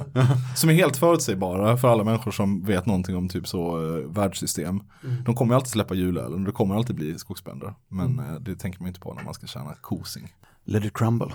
som 0.56 0.70
är 0.70 0.74
helt 0.74 0.98
förutsägbara 0.98 1.78
för 1.78 1.88
alla 1.88 2.04
människor 2.04 2.32
som 2.32 2.66
vet 2.66 2.86
någonting 2.86 3.16
om 3.16 3.30
typ 3.30 3.48
så 3.48 3.78
uh, 3.78 4.12
världssystem. 4.12 4.84
De 5.26 5.36
kommer 5.36 5.56
alltid 5.56 5.72
släppa 5.72 5.96
julölen 5.96 6.40
och 6.40 6.46
det 6.46 6.52
kommer 6.52 6.76
alltid 6.76 6.96
bli 6.96 7.20
skogsbränder. 7.20 7.74
Men 7.88 8.20
eh, 8.20 8.40
det 8.40 8.56
tänker 8.56 8.80
man 8.80 8.88
inte 8.88 9.00
på 9.00 9.14
när 9.14 9.24
man 9.24 9.34
ska 9.34 9.48
tjäna 9.48 9.76
kosing. 9.82 10.34
Let 10.64 10.86
it 10.86 10.94
crumble. 10.94 11.28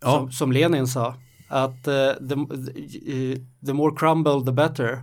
Ja. 0.00 0.18
Som, 0.18 0.32
som 0.32 0.52
Lenin 0.52 0.86
sa, 0.86 1.14
att 1.48 1.86
eh, 1.86 1.94
the, 2.28 2.34
the, 2.34 3.36
the 3.66 3.72
more 3.72 3.96
crumble 3.96 4.44
the 4.46 4.52
better. 4.52 5.02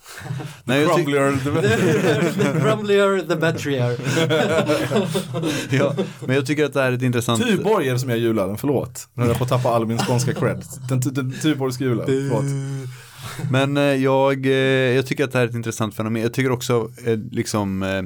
Nej, 0.64 0.82
jag 0.82 0.90
tyck- 0.90 0.94
Crumblier, 0.94 1.32
the 2.52 2.60
crumblier 2.60 3.20
the 3.28 3.36
betterier. 3.36 3.96
ja, 5.78 5.94
men 6.26 6.36
jag 6.36 6.46
tycker 6.46 6.64
att 6.64 6.72
det 6.72 6.80
här 6.80 6.92
är 6.92 6.96
ett 6.96 7.02
intressant... 7.02 7.42
Tuborg 7.42 7.88
är 7.88 7.92
det 7.92 7.98
som 7.98 8.10
gör 8.10 8.16
julölen, 8.16 8.58
förlåt. 8.58 9.08
Nu 9.14 9.22
är 9.24 9.28
jag 9.28 9.38
på 9.38 9.44
att 9.44 9.50
tappa 9.50 9.68
all 9.68 9.86
min 9.86 9.98
skånska 9.98 10.34
cred. 10.34 10.64
Den, 10.88 11.00
den 11.00 11.32
Tuborgska 11.32 11.84
julölen, 11.84 12.06
förlåt. 12.30 12.44
Men 13.50 13.76
eh, 13.76 13.82
jag, 13.82 14.46
eh, 14.46 14.52
jag 14.96 15.06
tycker 15.06 15.24
att 15.24 15.32
det 15.32 15.38
här 15.38 15.46
är 15.46 15.48
ett 15.48 15.54
intressant 15.54 15.94
fenomen. 15.94 16.22
Jag 16.22 16.34
tycker 16.34 16.50
också 16.50 16.90
eh, 17.06 17.18
liksom 17.30 17.82
eh, 17.82 18.02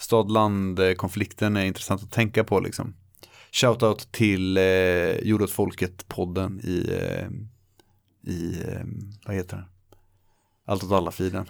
stad-land-konflikten 0.00 1.56
är 1.56 1.64
intressant 1.64 2.02
att 2.02 2.10
tänka 2.10 2.44
på 2.44 2.60
liksom. 2.60 2.94
Shoutout 3.52 4.12
till 4.12 4.56
eh, 4.56 5.18
Jord 5.22 5.42
åt 5.42 5.50
folket-podden 5.50 6.60
i, 6.60 6.90
eh, 6.92 7.28
i 8.32 8.62
eh, 8.68 8.80
vad 9.26 9.36
heter 9.36 9.56
den? 9.56 9.66
Allt 10.66 10.84
åt 10.84 10.92
alla-feeden. 10.92 11.46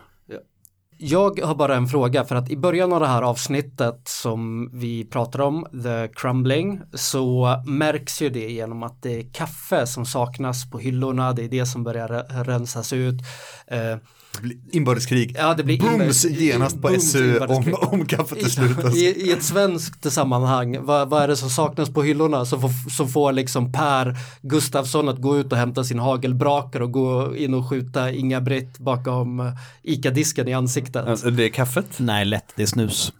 Jag 1.01 1.41
har 1.41 1.55
bara 1.55 1.77
en 1.77 1.87
fråga 1.87 2.25
för 2.25 2.37
att 2.37 2.51
i 2.51 2.57
början 2.57 2.93
av 2.93 3.01
det 3.01 3.07
här 3.07 3.23
avsnittet 3.23 4.01
som 4.09 4.71
vi 4.73 5.05
pratar 5.05 5.41
om, 5.41 5.67
the 5.85 6.09
crumbling, 6.09 6.81
så 6.95 7.63
märks 7.67 8.23
ju 8.23 8.31
det 8.31 8.51
genom 8.51 8.83
att 8.83 9.03
det 9.03 9.19
är 9.19 9.33
kaffe 9.33 9.87
som 9.87 10.07
saknas 10.07 10.71
på 10.71 10.79
hyllorna, 10.79 11.33
det 11.33 11.45
är 11.45 11.49
det 11.49 11.67
som 11.67 11.85
börjar 11.85 12.45
rensas 12.45 12.93
ut. 12.93 13.23
Eh, 13.67 13.97
Eh, 14.45 14.51
Inbördeskrig. 14.73 15.37
ja, 15.39 15.55
det 15.55 15.65
blir 15.65 15.81
Booms 15.81 16.25
genast 16.25 16.83
på 16.83 16.89
booms 16.89 17.13
SU 17.13 17.39
om, 17.39 17.75
om 17.81 18.07
kaffet 18.07 18.43
är 18.43 18.49
slut. 18.49 18.79
Alltså. 18.79 18.99
I, 18.99 19.29
I 19.29 19.33
ett 19.33 19.43
svenskt 19.43 20.13
sammanhang, 20.13 20.85
vad, 20.85 21.09
vad 21.09 21.23
är 21.23 21.29
det 21.29 21.37
som 21.37 21.51
saknas 21.51 21.91
på 21.91 22.03
hyllorna 22.03 22.45
som 22.45 22.61
får, 22.61 22.91
som 22.91 23.09
får 23.09 23.33
liksom 23.33 23.73
Per 23.73 24.17
Gustafsson 24.43 25.09
att 25.09 25.19
gå 25.23 25.39
ut 25.39 25.53
och 25.53 25.59
hämta 25.59 25.85
sin 25.85 25.99
hagelbrakare 25.99 26.85
och 26.85 26.93
gå 26.93 27.37
in 27.37 27.55
och 27.55 27.69
skjuta 27.69 28.11
Inga-Britt 28.13 28.79
bakom 28.79 29.41
eh, 29.41 29.53
ICA-disken 29.83 30.49
i 30.49 30.55
ansiktet? 30.55 31.07
Alltså, 31.07 31.31
det 31.31 31.45
är 31.45 31.49
kaffet. 31.49 31.87
Nej, 31.97 32.25
lätt, 32.25 32.53
det 32.57 32.63
är 32.63 32.67
snus. 32.67 33.13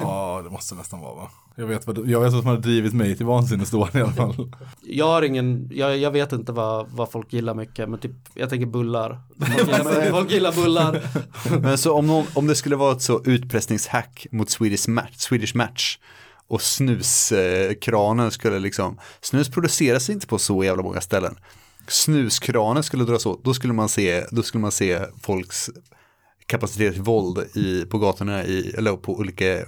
Ja, 0.00 0.40
det 0.44 0.50
måste 0.50 0.74
nästan 0.74 1.00
vara 1.00 1.14
va? 1.14 1.30
Jag 1.56 1.66
vet 1.66 1.86
vad, 1.86 1.98
jag 1.98 2.20
vet 2.20 2.32
vad 2.32 2.42
som 2.42 2.50
har 2.50 2.56
drivit 2.56 2.92
mig 2.92 3.16
till 3.16 3.26
vansinnesdåd 3.26 3.88
i 3.94 4.00
alla 4.00 4.12
fall. 4.12 4.52
Jag 4.82 5.06
har 5.06 5.22
ingen, 5.22 5.70
jag, 5.72 5.98
jag 5.98 6.10
vet 6.10 6.32
inte 6.32 6.52
vad, 6.52 6.88
vad 6.90 7.10
folk 7.10 7.32
gillar 7.32 7.54
mycket, 7.54 7.88
men 7.88 7.98
typ, 7.98 8.12
jag 8.34 8.50
tänker 8.50 8.66
bullar. 8.66 9.20
Folk 9.38 9.58
gillar, 9.58 10.10
folk 10.10 10.30
gillar 10.30 10.52
bullar. 10.52 11.02
Men 11.60 11.78
så 11.78 11.92
om, 11.94 12.06
någon, 12.06 12.26
om 12.34 12.46
det 12.46 12.54
skulle 12.54 12.76
vara 12.76 12.92
ett 12.92 13.02
så 13.02 13.22
utpressningshack 13.24 14.26
mot 14.30 14.50
Swedish 14.50 14.88
Match, 14.88 15.16
Swedish 15.16 15.56
match 15.56 15.98
och 16.48 16.62
snuskranen 16.62 18.30
skulle 18.30 18.58
liksom, 18.58 18.98
snus 19.20 19.50
produceras 19.50 20.10
inte 20.10 20.26
på 20.26 20.38
så 20.38 20.64
jävla 20.64 20.82
många 20.82 21.00
ställen. 21.00 21.38
Snuskranen 21.88 22.82
skulle 22.82 23.04
dras 23.04 23.26
åt, 23.26 23.44
då 23.44 23.54
skulle 23.54 23.72
man 23.72 23.88
se, 23.88 24.24
då 24.30 24.42
skulle 24.42 24.62
man 24.62 24.72
se 24.72 25.00
folks 25.22 25.70
kapacitet 26.46 26.92
till 26.92 27.02
våld 27.02 27.38
i, 27.56 27.84
på 27.84 27.98
gatorna 27.98 28.44
i, 28.44 28.74
eller 28.78 28.96
på 28.96 29.18
olika 29.18 29.64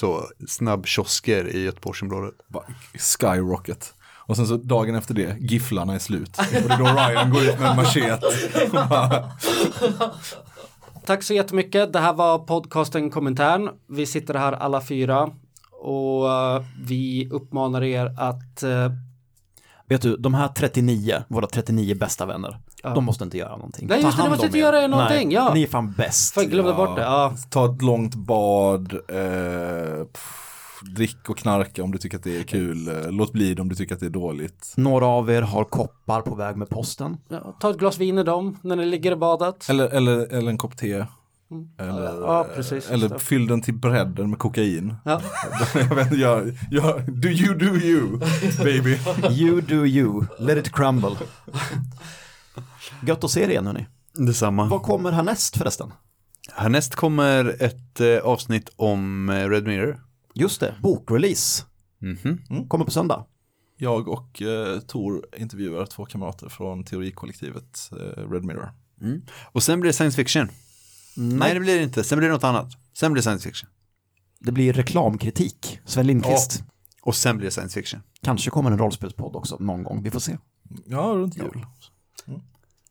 så 0.00 0.28
snabbkiosker 0.48 1.56
i 1.56 1.60
Göteborgsområdet. 1.62 2.34
Bara 2.48 2.64
Skyrocket. 2.94 3.94
Och 4.12 4.36
sen 4.36 4.46
så 4.46 4.56
dagen 4.56 4.94
efter 4.94 5.14
det, 5.14 5.36
gifflarna 5.40 5.94
är 5.94 5.98
slut. 5.98 6.38
Och 6.38 6.44
det 6.68 6.74
är 6.74 6.78
då 6.78 6.84
Ryan 6.84 7.30
går 7.30 7.42
ut 7.42 7.60
med 7.60 7.70
en 7.70 7.76
machete. 7.76 8.26
Tack 11.06 11.22
så 11.22 11.34
jättemycket. 11.34 11.92
Det 11.92 11.98
här 11.98 12.12
var 12.12 12.38
podcasten 12.38 13.10
Kommentaren. 13.10 13.68
Vi 13.88 14.06
sitter 14.06 14.34
här 14.34 14.52
alla 14.52 14.80
fyra 14.80 15.30
och 15.70 16.32
eh, 16.32 16.62
vi 16.84 17.28
uppmanar 17.30 17.82
er 17.82 18.14
att 18.18 18.62
eh, 18.62 18.92
Vet 19.88 20.02
du, 20.02 20.16
de 20.16 20.34
här 20.34 20.48
39, 20.48 21.22
våra 21.28 21.46
39 21.46 21.94
bästa 21.94 22.26
vänner, 22.26 22.58
de 22.82 23.04
måste 23.04 23.24
inte 23.24 23.38
göra 23.38 23.56
någonting. 23.56 23.88
Nej, 23.88 24.02
just 24.02 24.16
det, 24.16 24.22
de 24.22 24.28
måste 24.28 24.46
inte 24.46 24.58
er. 24.58 24.62
göra 24.62 24.86
någonting, 24.86 25.28
Nej, 25.28 25.34
ja. 25.34 25.54
Ni 25.54 25.62
är 25.62 25.66
fan 25.66 25.92
bäst. 25.92 26.34
Fan, 26.34 26.48
glömde 26.48 26.72
bort 26.74 26.96
det. 26.96 27.02
Ja. 27.02 27.34
Ta 27.50 27.64
ett 27.74 27.82
långt 27.82 28.14
bad, 28.14 28.92
eh, 28.92 30.06
drick 30.96 31.30
och 31.30 31.38
knarka 31.38 31.82
om 31.84 31.92
du 31.92 31.98
tycker 31.98 32.16
att 32.16 32.24
det 32.24 32.38
är 32.38 32.42
kul. 32.42 32.88
Eh, 32.88 33.10
Låt 33.12 33.32
bli 33.32 33.54
det 33.54 33.62
om 33.62 33.68
du 33.68 33.74
tycker 33.74 33.94
att 33.94 34.00
det 34.00 34.06
är 34.06 34.10
dåligt. 34.10 34.72
Några 34.76 35.06
av 35.06 35.30
er 35.30 35.42
har 35.42 35.64
koppar 35.64 36.20
på 36.20 36.34
väg 36.34 36.56
med 36.56 36.68
posten. 36.68 37.16
Ja, 37.28 37.56
ta 37.60 37.70
ett 37.70 37.78
glas 37.78 37.98
vin 37.98 38.18
i 38.18 38.22
dem 38.22 38.56
när 38.62 38.76
ni 38.76 38.86
ligger 38.86 39.12
i 39.12 39.16
badet. 39.16 39.66
Eller, 39.70 39.88
eller, 39.88 40.34
eller 40.34 40.50
en 40.50 40.58
kopp 40.58 40.76
te. 40.76 41.04
Eller, 41.78 42.20
Ja, 42.20 42.46
precis, 42.54 42.90
eller 42.90 43.18
fyll 43.18 43.46
den 43.46 43.62
till 43.62 43.74
bredden 43.74 44.30
med 44.30 44.38
kokain. 44.38 44.94
Ja. 45.04 45.20
jag 45.74 45.94
vet 45.94 46.12
jag, 46.12 46.52
jag, 46.70 47.12
do 47.12 47.28
you 47.28 47.54
do 47.54 47.66
you, 47.76 48.18
baby. 48.58 48.98
You 49.30 49.60
do 49.60 49.86
you, 49.86 50.24
let 50.38 50.58
it 50.58 50.72
crumble. 50.72 51.10
Gött 53.06 53.24
att 53.24 53.30
se 53.30 53.42
er 53.42 53.48
igen 53.48 53.66
hörni. 53.66 53.86
Detsamma. 54.14 54.64
Vad 54.64 54.82
kommer 54.82 55.12
härnäst 55.12 55.56
förresten? 55.56 55.92
Härnäst 56.52 56.94
kommer 56.94 57.62
ett 57.62 58.00
eh, 58.00 58.18
avsnitt 58.18 58.70
om 58.76 59.28
eh, 59.28 59.48
Red 59.48 59.64
Mirror. 59.66 60.00
Just 60.34 60.60
det, 60.60 60.74
bokrelease. 60.82 61.64
Mhm. 61.98 62.68
Kommer 62.68 62.84
på 62.84 62.90
söndag. 62.90 63.26
Jag 63.76 64.08
och 64.08 64.42
eh, 64.42 64.80
Tor 64.80 65.26
intervjuar 65.36 65.86
två 65.86 66.04
kamrater 66.04 66.48
från 66.48 66.84
teorikollektivet 66.84 67.90
eh, 67.92 68.30
Red 68.30 68.44
Mirror. 68.44 68.72
Och 69.52 69.62
sen 69.62 69.80
blir 69.80 69.88
det 69.88 69.92
science 69.92 70.16
fiction. 70.16 70.48
Nej, 71.16 71.54
det 71.54 71.60
blir 71.60 71.76
det 71.76 71.82
inte. 71.82 72.04
Sen 72.04 72.18
blir 72.18 72.28
det 72.28 72.34
något 72.34 72.44
annat. 72.44 72.72
Sen 72.94 73.12
blir 73.12 73.18
det 73.18 73.22
science 73.22 73.48
fiction. 73.48 73.70
Det 74.38 74.52
blir 74.52 74.72
reklamkritik. 74.72 75.78
Sven 75.84 76.06
Lindqvist. 76.06 76.62
Och 77.02 77.16
sen 77.16 77.36
blir 77.36 77.44
det 77.44 77.50
science 77.50 77.74
fiction. 77.80 78.00
Kanske 78.22 78.50
kommer 78.50 78.70
en 78.70 78.78
rollspelspodd 78.78 79.36
också 79.36 79.56
någon 79.60 79.84
gång. 79.84 80.02
Vi 80.02 80.10
får 80.10 80.20
se. 80.20 80.36
Ja, 80.86 80.98
runt 81.02 81.36
jul. 81.36 81.66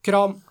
Kram. 0.03 0.41